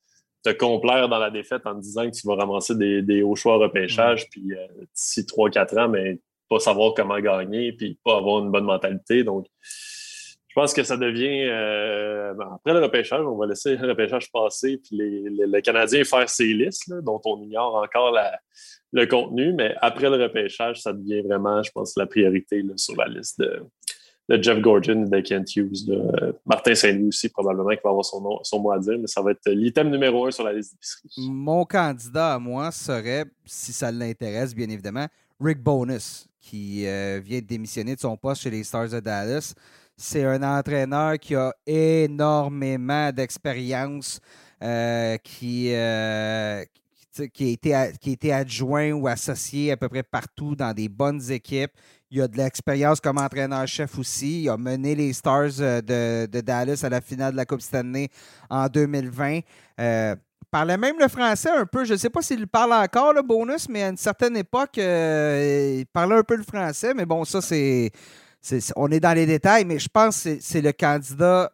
te 0.45 0.51
complaire 0.51 1.09
dans 1.09 1.19
la 1.19 1.31
défaite 1.31 1.63
en 1.67 1.75
te 1.75 1.81
disant 1.81 2.09
que 2.09 2.15
tu 2.15 2.29
vas 2.29 2.37
ramasser 2.37 2.77
des, 2.77 3.23
hauts 3.23 3.35
choix 3.35 3.57
repêchage, 3.57 4.31
puis 4.31 4.53
euh, 4.53 4.67
d'ici 4.95 5.23
3-4 5.23 5.81
ans, 5.81 5.89
mais 5.89 6.21
pas 6.49 6.61
savoir 6.61 6.95
comment 6.95 7.19
gagner, 7.19 7.73
puis 7.73 7.99
pas 8.05 8.19
avoir 8.19 8.45
une 8.45 8.53
bonne 8.53 8.67
mentalité. 8.67 9.25
Donc, 9.25 9.47
je 9.63 10.55
pense 10.55 10.75
que 10.75 10.85
ça 10.85 10.97
devient. 10.97 11.47
Ben, 12.37 12.55
après 12.55 12.73
le 12.73 12.83
repêchage, 12.83 13.25
on 13.25 13.37
va 13.37 13.47
laisser 13.47 13.77
le 13.77 13.89
repêchage 13.89 14.31
passer, 14.33 14.79
puis 14.79 14.97
les, 14.97 15.63
Canadiens 15.63 16.05
faire 16.05 16.29
ses 16.29 16.53
listes, 16.53 16.93
dont 17.03 17.21
on 17.25 17.41
ignore 17.43 17.77
encore 17.77 18.17
le 18.93 19.07
contenu, 19.07 19.53
mais 19.53 19.75
après 19.81 20.09
le 20.11 20.23
repêchage, 20.23 20.83
ça 20.83 20.93
devient 20.93 21.21
vraiment, 21.21 21.63
je 21.63 21.71
pense, 21.73 21.97
la 21.97 22.07
priorité 22.07 22.65
sur 22.77 22.97
la 22.97 23.07
liste 23.07 23.41
de, 23.41 23.63
de 24.31 24.41
Jeff 24.41 24.61
Gordon 24.61 25.09
de 25.11 25.21
Kent 25.21 25.57
Hughes. 25.57 25.87
De 25.87 26.37
Martin 26.47 26.75
Saint-Louis 26.75 27.09
aussi, 27.09 27.29
probablement, 27.29 27.71
qui 27.71 27.81
va 27.83 27.91
avoir 27.91 28.05
son, 28.05 28.21
mot 28.61 28.71
à 28.71 28.79
dire, 28.79 28.97
mais 28.99 29.09
ça 29.09 29.21
va 29.21 29.33
être 29.33 29.51
l'item 29.51 29.91
numéro 29.91 30.27
un 30.27 30.31
sur 30.31 30.45
la 30.45 30.53
liste 30.53 30.73
d'épicerie. 30.73 31.29
Mon 31.29 31.65
candidat 31.65 32.35
à 32.35 32.39
moi 32.39 32.71
serait, 32.71 33.25
si 33.45 33.73
ça 33.73 33.91
l'intéresse, 33.91 34.55
bien 34.55 34.69
évidemment, 34.69 35.07
Rick 35.41 35.61
Bonus, 35.61 36.29
qui 36.41 36.87
euh, 36.87 37.21
vient 37.23 37.41
de 37.41 37.47
démissionner 37.47 37.97
de 37.97 38.01
son 38.01 38.17
poste 38.17 38.43
chez 38.43 38.51
les 38.51 38.63
Stars 38.63 38.91
de 38.91 39.01
Dallas. 39.01 39.55
C'est 39.97 40.25
un 40.25 40.43
entraîneur 40.43 41.19
qui 41.19 41.35
a 41.35 41.53
énormément 41.67 43.11
d'expérience, 43.13 44.21
euh, 44.63 45.17
euh, 45.43 46.65
qui 47.35 47.75
a 47.75 47.89
été 48.07 48.33
adjoint 48.33 48.93
ou 48.93 49.09
associé 49.09 49.73
à 49.73 49.77
peu 49.77 49.89
près 49.89 50.05
partout 50.05 50.55
dans 50.55 50.73
des 50.73 50.89
bonnes 50.89 51.31
équipes 51.31 51.73
Il 52.11 52.21
a 52.21 52.29
de 52.29 52.37
l'expérience 52.37 53.01
comme 53.01 53.19
entraîneur-chef 53.19 53.99
aussi. 53.99 54.43
Il 54.43 54.49
a 54.49 54.57
mené 54.57 54.95
les 54.95 55.13
Stars 55.13 55.59
de, 55.59 56.41
Dallas 56.41 56.81
à 56.83 56.89
la 56.89 57.01
finale 57.01 57.33
de 57.33 57.37
la 57.37 57.45
Coupe 57.45 57.61
Stanley 57.61 58.09
en 58.49 58.67
2020. 58.67 59.41
il 59.79 60.17
parlait 60.51 60.77
même 60.77 60.99
le 60.99 61.09
français 61.09 61.51
un 61.51 61.67
peu. 61.67 61.85
Je 61.85 61.93
ne 61.93 61.99
sais 61.99 62.11
pas 62.11 62.23
s'il 62.23 62.49
parle 62.49 62.73
encore, 62.73 63.13
le 63.13 63.23
bonus, 63.23 63.69
mais 63.69 63.85
à 63.85 63.89
une 63.91 63.97
certaine 63.97 64.37
époque, 64.37 64.77
il 64.77 65.85
parlait 65.93 66.17
un 66.17 66.25
peu 66.25 66.37
le 66.37 66.43
français. 66.43 66.95
Mais 66.95 67.07
bon, 67.07 67.25
ça, 67.25 67.41
c'est 67.41 67.93
on 68.77 68.91
est 68.91 69.01
dans 69.01 69.13
les 69.13 69.27
détails, 69.27 69.65
mais 69.65 69.79
je 69.79 69.89
pense 69.89 70.25
que 70.25 70.39
c'est 70.41 70.63
le 70.63 70.73
candidat 70.73 71.53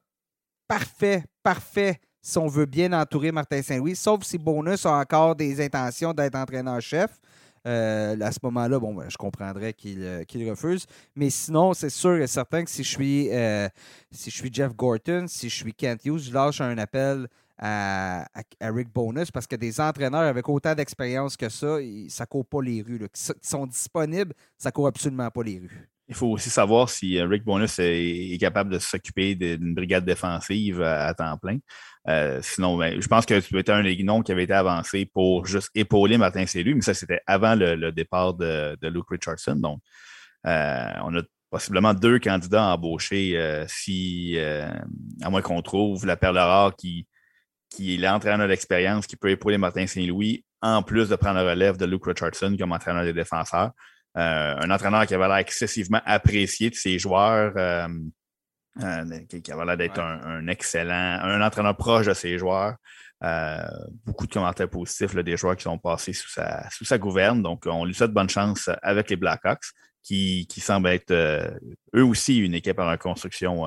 parfait, 0.69 1.25
parfait 1.43 2.01
si 2.23 2.39
on 2.39 2.49
veut 2.49 2.67
bien 2.67 2.93
entourer 2.93 3.31
Martin 3.31 3.63
Saint-Louis, 3.63 3.95
sauf 3.95 4.25
si 4.25 4.37
Bonus 4.37 4.85
a 4.85 4.99
encore 4.99 5.37
des 5.37 5.65
intentions 5.65 6.13
d'être 6.13 6.35
entraîneur-chef. 6.35 7.21
Euh, 7.67 8.17
à 8.21 8.31
ce 8.31 8.39
moment-là, 8.45 8.79
bon, 8.79 8.95
ben, 8.95 9.09
je 9.09 9.17
comprendrais 9.17 9.75
euh, 9.87 10.25
qu'il 10.25 10.49
refuse. 10.49 10.87
Mais 11.17 11.31
sinon, 11.31 11.75
c'est 11.75 11.91
sûr 11.91 12.17
et 12.17 12.27
certain 12.27 12.65
que 12.65 12.71
si 12.71 12.85
je 12.85 12.89
suis 12.89 13.29
euh, 13.33 13.69
si 14.13 14.31
je 14.31 14.37
suis 14.37 14.53
Jeff 14.53 14.75
Gorton, 14.75 15.27
si 15.29 15.49
je 15.49 15.55
suis 15.55 15.75
Kent 15.75 16.05
Hughes, 16.05 16.19
je 16.21 16.33
lâche 16.33 16.61
un 16.61 16.79
appel 16.79 17.27
à, 17.59 18.27
Rick 18.61 18.93
Bonus 18.93 19.31
parce 19.31 19.47
que 19.47 19.57
des 19.57 19.81
entraîneurs 19.81 20.21
avec 20.21 20.49
autant 20.49 20.75
d'expérience 20.75 21.37
que 21.37 21.49
ça, 21.49 21.79
ça 22.09 22.25
ne 22.25 22.27
court 22.29 22.47
pas 22.47 22.63
les 22.63 22.83
rues. 22.83 23.01
Qui 23.13 23.33
sont 23.43 23.67
disponibles, 23.67 24.35
ça 24.57 24.69
ne 24.69 24.73
court 24.73 24.87
absolument 24.87 25.31
pas 25.31 25.43
les 25.43 25.59
rues. 25.59 25.89
Il 26.09 26.15
faut 26.15 26.29
aussi 26.29 26.51
savoir 26.51 26.89
si 26.89 27.19
euh, 27.19 27.27
Rick 27.27 27.45
Bonus 27.45 27.79
est, 27.81 28.39
capable 28.41 28.71
de 28.71 28.79
s'occuper 28.79 29.35
d'une 29.35 29.75
brigade 29.75 30.05
défensive 30.05 30.81
à, 30.83 31.13
temps 31.15 31.37
plein. 31.37 31.59
Euh, 32.09 32.39
sinon, 32.43 32.77
ben, 32.77 33.01
je 33.01 33.09
pense 33.09 33.27
que 33.27 33.41
c'était 33.41 33.73
un 33.73 33.83
des 33.83 34.01
noms 34.05 34.23
qui 34.23 34.31
avait 34.31 34.45
été 34.45 34.53
avancé 34.53 35.07
pour 35.07 35.47
juste 35.47 35.71
épauler 35.75 36.17
Martin 36.17 36.47
Célu, 36.47 36.77
mais 36.77 36.83
ça, 36.83 36.95
c'était 36.95 37.21
avant 37.27 37.57
le, 37.57 37.91
départ 37.91 38.35
de, 38.35 38.77
Luke 38.83 39.11
Richardson. 39.11 39.57
Donc, 39.57 39.81
euh, 40.47 40.93
on 41.03 41.17
a 41.17 41.23
possiblement 41.51 41.93
deux 41.93 42.21
candidats 42.21 42.67
embauchés 42.67 43.65
si, 43.67 44.39
à 44.39 45.31
moins 45.31 45.43
qu'on 45.43 45.63
trouve 45.63 46.07
la 46.07 46.17
perle 46.17 46.39
rare 46.39 46.77
qui, 46.77 47.09
qui 47.71 47.95
est 47.95 47.99
l'entraîneur 47.99 48.47
d'expérience 48.47 49.07
qui 49.07 49.17
peut 49.17 49.31
épauler 49.31 49.59
Martin 49.59 49.87
Saint-Louis, 49.87 50.45
en 50.63 50.83
plus 50.83 51.09
de 51.09 51.17
prendre 51.17 51.41
la 51.43 51.51
relève 51.51 51.77
de 51.77 51.85
Luke 51.85 52.07
Richardson 52.07 52.57
comme 52.59 52.73
entraîneur 52.73 53.05
des 53.05 53.13
défenseurs. 53.13 53.73
Euh, 54.17 54.55
un 54.59 54.71
entraîneur 54.71 55.07
qui 55.07 55.15
avait 55.15 55.29
l'air 55.29 55.37
excessivement 55.37 56.01
apprécié 56.07 56.71
de 56.71 56.75
ses 56.75 56.99
joueurs, 56.99 57.53
euh, 57.57 57.89
euh, 58.83 59.21
qui, 59.29 59.53
avait 59.53 59.65
l'air 59.67 59.77
d'être 59.77 60.01
un, 60.01 60.47
excellent, 60.49 61.19
un 61.23 61.43
entraîneur 61.43 61.77
proche 61.77 62.07
de 62.07 62.15
ses 62.15 62.39
joueurs. 62.39 62.77
beaucoup 64.07 64.27
de 64.27 64.33
commentaires 64.33 64.71
positifs 64.71 65.15
des 65.15 65.37
joueurs 65.37 65.57
qui 65.57 65.65
sont 65.65 65.79
passés 65.79 66.15
sous 66.15 66.31
sa, 66.31 66.69
sous 66.71 66.85
sa 66.85 66.97
gouverne. 66.97 67.43
Donc, 67.43 67.65
on 67.67 67.85
lui 67.85 67.95
souhaite 67.95 68.13
bonne 68.13 68.31
chance 68.31 68.71
avec 68.83 69.11
les 69.11 69.17
Blackhawks, 69.17 69.67
qui, 70.03 70.47
qui 70.47 70.61
semblent 70.61 70.89
être 70.89 71.13
eux 71.95 72.05
aussi 72.05 72.39
une 72.39 72.55
équipe 72.55 72.79
en 72.79 72.91
reconstruction. 72.91 73.65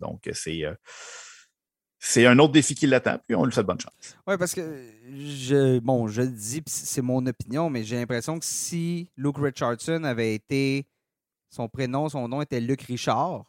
donc, 0.00 0.28
c'est 0.32 0.64
c'est 1.98 2.26
un 2.26 2.38
autre 2.38 2.52
défi 2.52 2.74
qui 2.74 2.86
l'attend, 2.86 3.18
puis 3.26 3.34
on 3.34 3.44
lui 3.44 3.52
souhaite 3.52 3.66
bonne 3.66 3.80
chance. 3.80 4.16
Oui, 4.26 4.36
parce 4.38 4.54
que, 4.54 4.82
je, 5.10 5.80
bon, 5.80 6.06
je 6.06 6.22
le 6.22 6.28
dis, 6.28 6.62
c'est 6.66 7.02
mon 7.02 7.26
opinion, 7.26 7.70
mais 7.70 7.82
j'ai 7.82 7.96
l'impression 7.96 8.38
que 8.38 8.44
si 8.44 9.10
Luke 9.16 9.38
Richardson 9.38 10.04
avait 10.04 10.34
été, 10.34 10.86
son 11.50 11.68
prénom, 11.68 12.08
son 12.08 12.28
nom 12.28 12.40
était 12.40 12.60
Luc 12.60 12.82
Richard, 12.82 13.44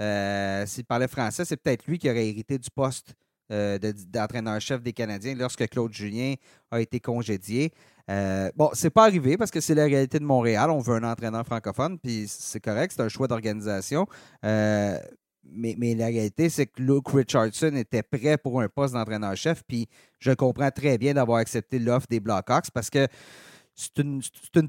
euh, 0.00 0.66
s'il 0.66 0.84
parlait 0.84 1.08
français, 1.08 1.44
c'est 1.44 1.56
peut-être 1.56 1.86
lui 1.86 1.98
qui 1.98 2.10
aurait 2.10 2.28
hérité 2.28 2.58
du 2.58 2.70
poste 2.70 3.14
euh, 3.52 3.78
d'entraîneur-chef 4.08 4.82
des 4.82 4.92
Canadiens 4.92 5.34
lorsque 5.34 5.66
Claude 5.68 5.92
Julien 5.92 6.34
a 6.70 6.80
été 6.80 7.00
congédié. 7.00 7.72
Euh, 8.10 8.50
bon, 8.56 8.70
c'est 8.72 8.90
pas 8.90 9.04
arrivé 9.04 9.36
parce 9.36 9.50
que 9.50 9.60
c'est 9.60 9.74
la 9.74 9.84
réalité 9.84 10.18
de 10.18 10.24
Montréal. 10.24 10.70
On 10.70 10.80
veut 10.80 10.96
un 10.96 11.04
entraîneur 11.04 11.44
francophone, 11.46 11.98
puis 11.98 12.26
c'est 12.28 12.60
correct, 12.60 12.92
c'est 12.96 13.02
un 13.02 13.08
choix 13.08 13.28
d'organisation. 13.28 14.06
Euh, 15.48 15.74
mais, 15.78 15.94
la 15.94 16.06
réalité, 16.06 16.48
c'est 16.48 16.66
que 16.66 16.82
Luke 16.82 17.08
Richardson 17.08 17.74
était 17.76 18.02
prêt 18.02 18.38
pour 18.38 18.60
un 18.60 18.68
poste 18.68 18.94
d'entraîneur-chef. 18.94 19.62
Puis 19.66 19.88
je 20.18 20.32
comprends 20.32 20.70
très 20.70 20.98
bien 20.98 21.14
d'avoir 21.14 21.38
accepté 21.38 21.78
l'offre 21.78 22.06
des 22.08 22.20
Blackhawks 22.20 22.70
parce 22.72 22.90
que 22.90 23.06
c'est 23.74 23.98
une, 23.98 24.20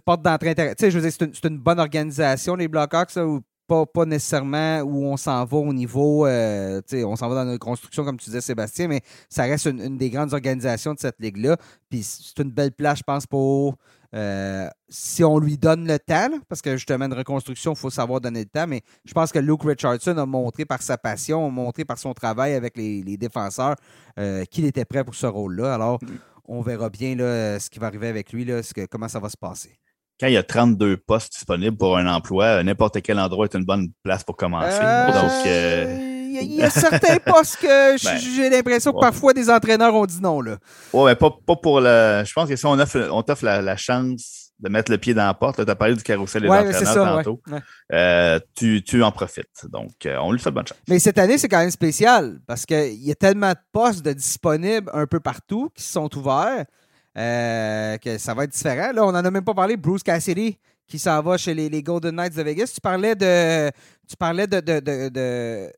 porte 0.06 0.22
d'entrée 0.22 0.54
Tu 0.54 0.62
sais, 0.78 0.92
je 0.92 1.00
veux 1.00 1.10
dire, 1.10 1.12
c'est 1.12 1.48
une, 1.48 1.58
bonne 1.58 1.80
organisation, 1.80 2.56
les 2.56 2.68
Blackhawks, 2.68 3.16
ou 3.18 3.42
pas, 3.68 3.86
pas 3.86 4.06
nécessairement 4.06 4.82
où 4.82 5.06
on 5.06 5.18
s'en 5.18 5.46
va 5.46 5.58
au 5.58 5.74
niveau. 5.74 6.28
Euh, 6.28 6.80
tu 6.82 6.98
sais, 6.98 7.04
on 7.04 7.16
s'en 7.16 7.28
va 7.28 7.44
dans 7.44 7.52
une 7.52 7.58
construction, 7.58 8.04
comme 8.04 8.18
tu 8.18 8.26
disais, 8.26 8.42
Sébastien, 8.42 8.88
mais 8.88 9.02
ça 9.28 9.44
reste 9.44 9.66
une 9.66 9.98
des 9.98 10.10
grandes 10.10 10.34
organisations 10.34 10.94
de 10.94 11.00
cette 11.00 11.20
ligue-là. 11.20 11.58
Puis 11.90 12.04
c'est 12.04 12.40
une 12.40 12.52
belle 12.52 12.72
place, 12.72 13.00
je 13.00 13.04
pense, 13.04 13.26
pour 13.26 13.78
euh, 14.16 14.68
si 14.88 15.24
on 15.24 15.38
lui 15.40 15.58
donne 15.58 15.88
le 15.88 16.00
temps, 16.00 16.30
parce 16.48 16.62
que 16.62 16.76
justement, 16.76 17.06
une 17.06 17.14
reconstruction, 17.14 17.74
il 17.74 17.78
faut 17.78 17.90
savoir 17.90 18.22
donner 18.22 18.42
le 18.42 18.50
temps, 18.50 18.68
mais 18.68 18.82
je 19.06 19.14
pense 19.14 19.32
que 19.32 19.40
Luke 19.40 19.64
Richardson 19.64 20.18
a 20.18 20.26
montré 20.26 20.66
par 20.66 20.82
sa 20.82 20.98
passion, 20.98 21.46
a 21.46 21.50
montré 21.50 21.86
par 21.86 21.98
son 21.98 22.14
travail 22.14 22.54
avec 22.54 22.76
les, 22.76 23.18
défenseurs 23.18 23.76
euh, 24.18 24.46
qu'il 24.46 24.66
était 24.66 24.86
prêt 24.86 25.04
pour 25.04 25.16
ce 25.16 25.28
rôle-là. 25.28 25.74
Alors, 25.74 26.00
on 26.46 26.62
verra 26.62 26.90
bien 26.90 27.16
là, 27.16 27.60
ce 27.60 27.70
qui 27.70 27.80
va 27.80 27.88
arriver 27.88 28.08
avec 28.08 28.34
lui, 28.34 28.46
là, 28.46 28.62
comment 28.90 29.08
ça 29.08 29.20
va 29.20 29.30
se 29.30 29.38
passer. 29.38 29.80
Quand 30.20 30.28
il 30.28 30.34
y 30.34 30.38
a 30.38 30.44
32 30.44 30.98
postes 30.98 31.34
disponibles 31.34 31.78
pour 31.78 31.98
un 31.98 32.08
emploi, 32.08 32.62
n'importe 32.64 33.02
quel 33.02 33.20
endroit 33.20 33.46
est 33.46 33.56
une 33.56 33.64
bonne 33.64 33.90
place 34.04 34.24
pour 34.24 34.36
commencer. 34.36 34.80
Donc, 34.80 36.19
il 36.36 36.54
y, 36.54 36.64
a 36.64 36.70
certains 36.70 37.18
postes 37.26 37.58
que 37.58 38.04
ben, 38.04 38.18
j'ai 38.18 38.50
l'impression 38.50 38.92
que 38.92 39.00
parfois 39.00 39.34
des 39.34 39.50
entraîneurs 39.50 39.94
ont 39.94 40.06
dit 40.06 40.22
non. 40.22 40.42
Là. 40.42 40.58
Ouais, 40.94 41.12
mais 41.12 41.16
pas, 41.16 41.56
pour 41.56 41.82
le. 41.82 42.24
Je 42.26 42.34
pense 42.34 42.50
que 42.50 42.56
si 42.56 42.66
on, 42.66 42.78
on 43.12 43.24
t'offre 43.24 43.46
la, 43.46 43.78
chance 43.78 44.52
de 44.60 44.70
mettre 44.70 44.92
le 44.92 44.98
pied 44.98 45.14
dans 45.14 45.26
la 45.26 45.34
porte, 45.34 45.64
tu 45.64 45.72
as 45.72 45.76
parlé 45.76 45.96
du 45.96 46.04
carrousel 46.04 46.44
des 46.44 46.50
entraîneurs 46.50 47.18
tantôt, 47.18 47.42
euh, 47.94 48.40
tu, 48.56 48.84
tu, 48.84 49.02
en 49.04 49.12
profites. 49.12 49.66
Donc, 49.70 50.06
euh, 50.06 50.18
on 50.22 50.32
lui 50.32 50.40
fait 50.40 50.52
bonne 50.52 50.68
chance. 50.68 50.78
Mais 50.88 51.00
cette 51.00 51.18
année, 51.18 51.38
c'est 51.38 51.48
quand 51.48 51.60
même 51.60 51.72
spécial 51.72 52.40
parce 52.46 52.66
qu'il 52.66 53.04
y 53.04 53.12
a 53.12 53.16
tellement 53.16 53.52
de 53.52 53.60
postes 53.72 54.04
de 54.04 54.14
disponibles 54.14 54.90
un 54.94 55.08
peu 55.08 55.20
partout 55.20 55.70
qui 55.74 55.84
sont 55.84 56.16
ouverts. 56.18 56.66
Euh, 57.18 57.98
que 57.98 58.18
ça 58.18 58.34
va 58.34 58.44
être 58.44 58.52
différent. 58.52 58.92
Là, 58.94 59.04
on 59.04 59.12
n'en 59.12 59.26
a 59.26 59.32
même 59.32 59.44
pas 59.44 59.56
parlé. 59.56 59.76
Bruce 59.76 60.04
Cassidy 60.04 60.58
qui 60.90 61.00
s'en 61.00 61.22
va 61.22 61.38
chez 61.38 61.54
les, 61.54 61.84
Golden 61.84 62.16
Knights 62.16 62.36
de 62.36 62.44
Vegas. 62.44 62.72
Tu 62.74 62.82
parlais 62.82 63.16
de. 63.16 63.70
Tu 64.08 64.18
parlais 64.18 64.48
de, 64.48 64.60
de 64.60 64.80
de 65.10 65.72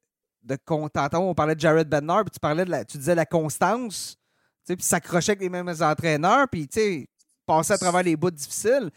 tantôt, 0.94 1.18
on 1.18 1.34
parlait 1.34 1.56
de 1.56 1.60
Jared 1.60 1.88
Bednar, 1.88 2.24
puis 2.24 2.32
tu 2.32 2.40
parlais 2.40 2.66
de 2.66 2.72
la, 2.72 2.86
tu 2.86 2.98
disais 2.98 3.16
la 3.16 3.26
constance, 3.26 4.18
puis 4.66 4.78
s'accrocher 4.80 5.32
avec 5.32 5.42
les 5.42 5.50
mêmes 5.50 5.74
entraîneurs, 5.82 6.48
puis 6.50 6.68
passer 7.46 7.74
à 7.74 7.78
travers 7.78 8.04
les 8.04 8.16
bouts 8.16 8.32
difficiles. 8.32 8.90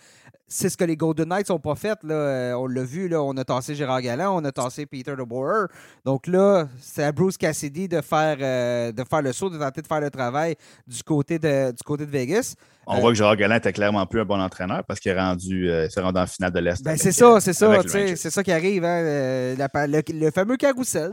C'est 0.47 0.69
ce 0.69 0.77
que 0.77 0.85
les 0.85 0.97
Golden 0.97 1.29
Knights 1.29 1.49
n'ont 1.49 1.59
pas 1.59 1.75
fait. 1.75 1.99
Là. 2.03 2.15
Euh, 2.15 2.53
on 2.55 2.67
l'a 2.67 2.85
vu, 2.85 3.09
là, 3.09 3.23
on 3.23 3.37
a 3.37 3.45
tassé 3.45 3.75
Gérard 3.75 4.03
Galland, 4.03 4.37
on 4.37 4.45
a 4.45 4.53
tassé 4.53 4.87
Peter 4.87 5.15
DeBoer. 5.17 5.69
Donc 6.05 6.27
là, 6.27 6.69
c'est 6.81 7.03
à 7.03 7.13
Bruce 7.13 7.37
Cassidy 7.37 7.89
de 7.89 8.01
faire, 8.01 8.37
euh, 8.41 8.93
de 8.93 9.05
faire 9.05 9.23
le 9.23 9.33
saut, 9.33 9.51
de 9.51 9.59
tenter 9.59 9.83
de 9.83 9.87
faire 9.87 10.01
le 10.01 10.11
travail 10.11 10.57
du 10.87 11.03
côté 11.03 11.39
de, 11.39 11.71
du 11.71 11.83
côté 11.83 12.05
de 12.07 12.11
Vegas. 12.11 12.55
On 12.87 13.01
voit 13.01 13.11
que 13.11 13.17
Gérard 13.17 13.37
Galland 13.37 13.57
était 13.57 13.73
clairement 13.73 14.05
plus 14.07 14.21
un 14.21 14.25
bon 14.25 14.41
entraîneur 14.41 14.85
parce 14.85 15.01
qu'il 15.01 15.11
est 15.13 15.19
rendu, 15.19 15.71
euh, 15.71 15.89
rendu 15.97 16.19
en 16.19 16.27
finale 16.27 16.53
de 16.53 16.61
l'Est. 16.61 16.85
Ben 16.85 16.97
c'est 16.97 17.13
ça, 17.13 17.41
c'est 17.41 17.53
ça. 17.53 17.81
C'est 17.87 18.31
ça 18.31 18.43
qui 18.43 18.53
arrive. 18.53 18.85
Hein, 18.85 19.03
euh, 19.03 19.57
le, 19.87 20.31
fameux 20.31 20.57
carrousel. 20.57 21.13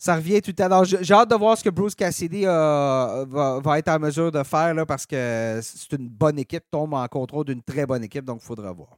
Ça 0.00 0.16
revient 0.16 0.40
tout 0.40 0.54
à 0.58 0.66
l'heure. 0.66 0.84
J'ai 0.84 1.12
hâte 1.12 1.28
de 1.28 1.34
voir 1.34 1.58
ce 1.58 1.62
que 1.62 1.68
Bruce 1.68 1.94
Cassidy 1.94 2.46
euh, 2.46 3.26
va, 3.28 3.78
être 3.78 3.88
en 3.88 3.98
mesure 3.98 4.32
de 4.32 4.42
faire 4.42 4.72
là, 4.72 4.86
parce 4.86 5.04
que 5.04 5.60
c'est 5.62 5.92
une 5.92 6.08
bonne 6.08 6.38
équipe, 6.38 6.64
tombe 6.70 6.94
en 6.94 7.06
contrôle 7.06 7.44
d'une 7.44 7.62
très 7.62 7.84
bonne 7.84 8.02
équipe, 8.02 8.24
donc 8.24 8.40
il 8.42 8.46
faudra 8.46 8.72
voir. 8.72 8.96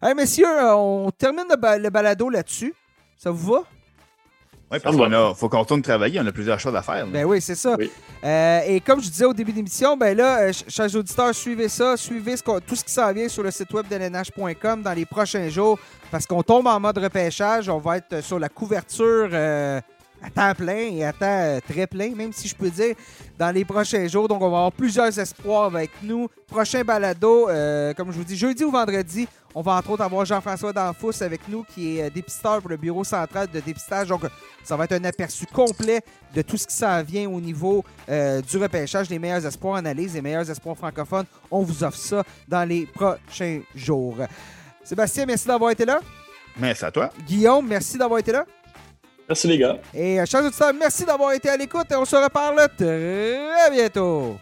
Hey, 0.00 0.14
messieurs, 0.14 0.46
on 0.76 1.10
termine 1.10 1.46
le 1.50 1.90
balado 1.90 2.30
là-dessus. 2.30 2.72
Ça 3.16 3.32
vous 3.32 3.54
va? 3.54 3.62
Oui, 4.70 4.78
parce 4.80 4.96
qu'il 4.96 5.34
faut 5.36 5.48
qu'on 5.48 5.60
retourne 5.60 5.82
travailler, 5.82 6.20
on 6.20 6.26
a 6.26 6.32
plusieurs 6.32 6.60
choses 6.60 6.76
à 6.76 6.82
faire. 6.82 7.06
Ben 7.08 7.24
oui, 7.24 7.40
c'est 7.40 7.54
ça. 7.56 7.76
Euh, 8.24 8.60
et 8.66 8.80
comme 8.80 9.02
je 9.02 9.08
disais 9.08 9.24
au 9.24 9.34
début 9.34 9.50
de 9.50 9.56
l'émission, 9.56 9.96
ben 9.96 10.16
là, 10.16 10.42
euh, 10.42 10.52
chers 10.68 10.94
auditeurs, 10.94 11.34
suivez 11.34 11.68
ça, 11.68 11.96
suivez 11.96 12.34
tout 12.38 12.76
ce 12.76 12.84
qui 12.84 12.92
s'en 12.92 13.12
vient 13.12 13.28
sur 13.28 13.42
le 13.42 13.50
site 13.50 13.72
web 13.72 13.86
de 13.88 13.96
l'NH.com 13.96 14.82
dans 14.82 14.92
les 14.92 15.06
prochains 15.06 15.48
jours, 15.48 15.78
parce 16.10 16.24
qu'on 16.24 16.42
tombe 16.44 16.68
en 16.68 16.78
mode 16.78 16.98
repêchage, 16.98 17.68
on 17.68 17.78
va 17.78 17.96
être 17.96 18.22
sur 18.22 18.38
la 18.38 18.48
couverture. 18.48 19.28
Euh, 19.32 19.80
à 20.26 20.30
temps 20.30 20.54
plein 20.54 20.90
et 20.92 21.04
à 21.04 21.12
temps 21.12 21.58
très 21.68 21.86
plein, 21.86 22.14
même 22.14 22.32
si 22.32 22.48
je 22.48 22.54
peux 22.54 22.70
dire, 22.70 22.94
dans 23.38 23.50
les 23.54 23.64
prochains 23.64 24.06
jours. 24.08 24.28
Donc, 24.28 24.42
on 24.42 24.50
va 24.50 24.56
avoir 24.58 24.72
plusieurs 24.72 25.18
espoirs 25.18 25.64
avec 25.64 25.90
nous. 26.02 26.28
Prochain 26.46 26.82
balado, 26.82 27.46
comme 27.96 28.12
je 28.12 28.18
vous 28.18 28.24
dis, 28.24 28.36
jeudi 28.36 28.64
ou 28.64 28.70
vendredi, 28.70 29.26
on 29.58 29.62
va 29.62 29.72
entre 29.72 29.88
autres 29.88 30.02
avoir 30.02 30.26
Jean-François 30.26 30.70
Danfous 30.70 31.22
avec 31.22 31.48
nous, 31.48 31.64
qui 31.64 31.96
est 31.96 32.02
euh, 32.02 32.10
dépisteur 32.10 32.60
pour 32.60 32.68
le 32.68 32.76
bureau 32.76 33.04
central 33.04 33.48
de 33.50 33.58
dépistage. 33.58 34.08
Donc, 34.08 34.20
ça 34.62 34.76
va 34.76 34.84
être 34.84 34.92
un 34.92 35.04
aperçu 35.04 35.46
complet 35.46 36.02
de 36.34 36.42
tout 36.42 36.58
ce 36.58 36.66
qui 36.66 36.74
s'en 36.74 37.02
vient 37.02 37.26
au 37.26 37.40
niveau 37.40 37.82
euh, 38.10 38.42
du 38.42 38.58
repêchage 38.58 39.08
des 39.08 39.18
meilleurs 39.18 39.46
espoirs 39.46 39.76
analyse, 39.76 40.12
des 40.12 40.20
meilleurs 40.20 40.50
espoirs 40.50 40.76
francophones. 40.76 41.24
On 41.50 41.62
vous 41.62 41.82
offre 41.82 41.96
ça 41.96 42.22
dans 42.46 42.68
les 42.68 42.84
prochains 42.84 43.62
jours. 43.74 44.18
Sébastien, 44.84 45.24
merci 45.24 45.46
d'avoir 45.46 45.70
été 45.70 45.86
là. 45.86 46.00
Merci 46.58 46.84
à 46.84 46.90
toi. 46.90 47.10
Guillaume, 47.26 47.66
merci 47.66 47.96
d'avoir 47.96 48.18
été 48.18 48.32
là. 48.32 48.44
Merci 49.28 49.48
les 49.48 49.58
gars. 49.58 49.78
Et 49.92 50.20
euh, 50.20 50.24
chers 50.26 50.44
auditeurs, 50.44 50.72
merci 50.78 51.04
d'avoir 51.04 51.32
été 51.32 51.48
à 51.48 51.56
l'écoute 51.56 51.90
et 51.90 51.96
on 51.96 52.04
se 52.04 52.16
reparle 52.16 52.68
très 52.76 53.70
bientôt. 53.72 54.38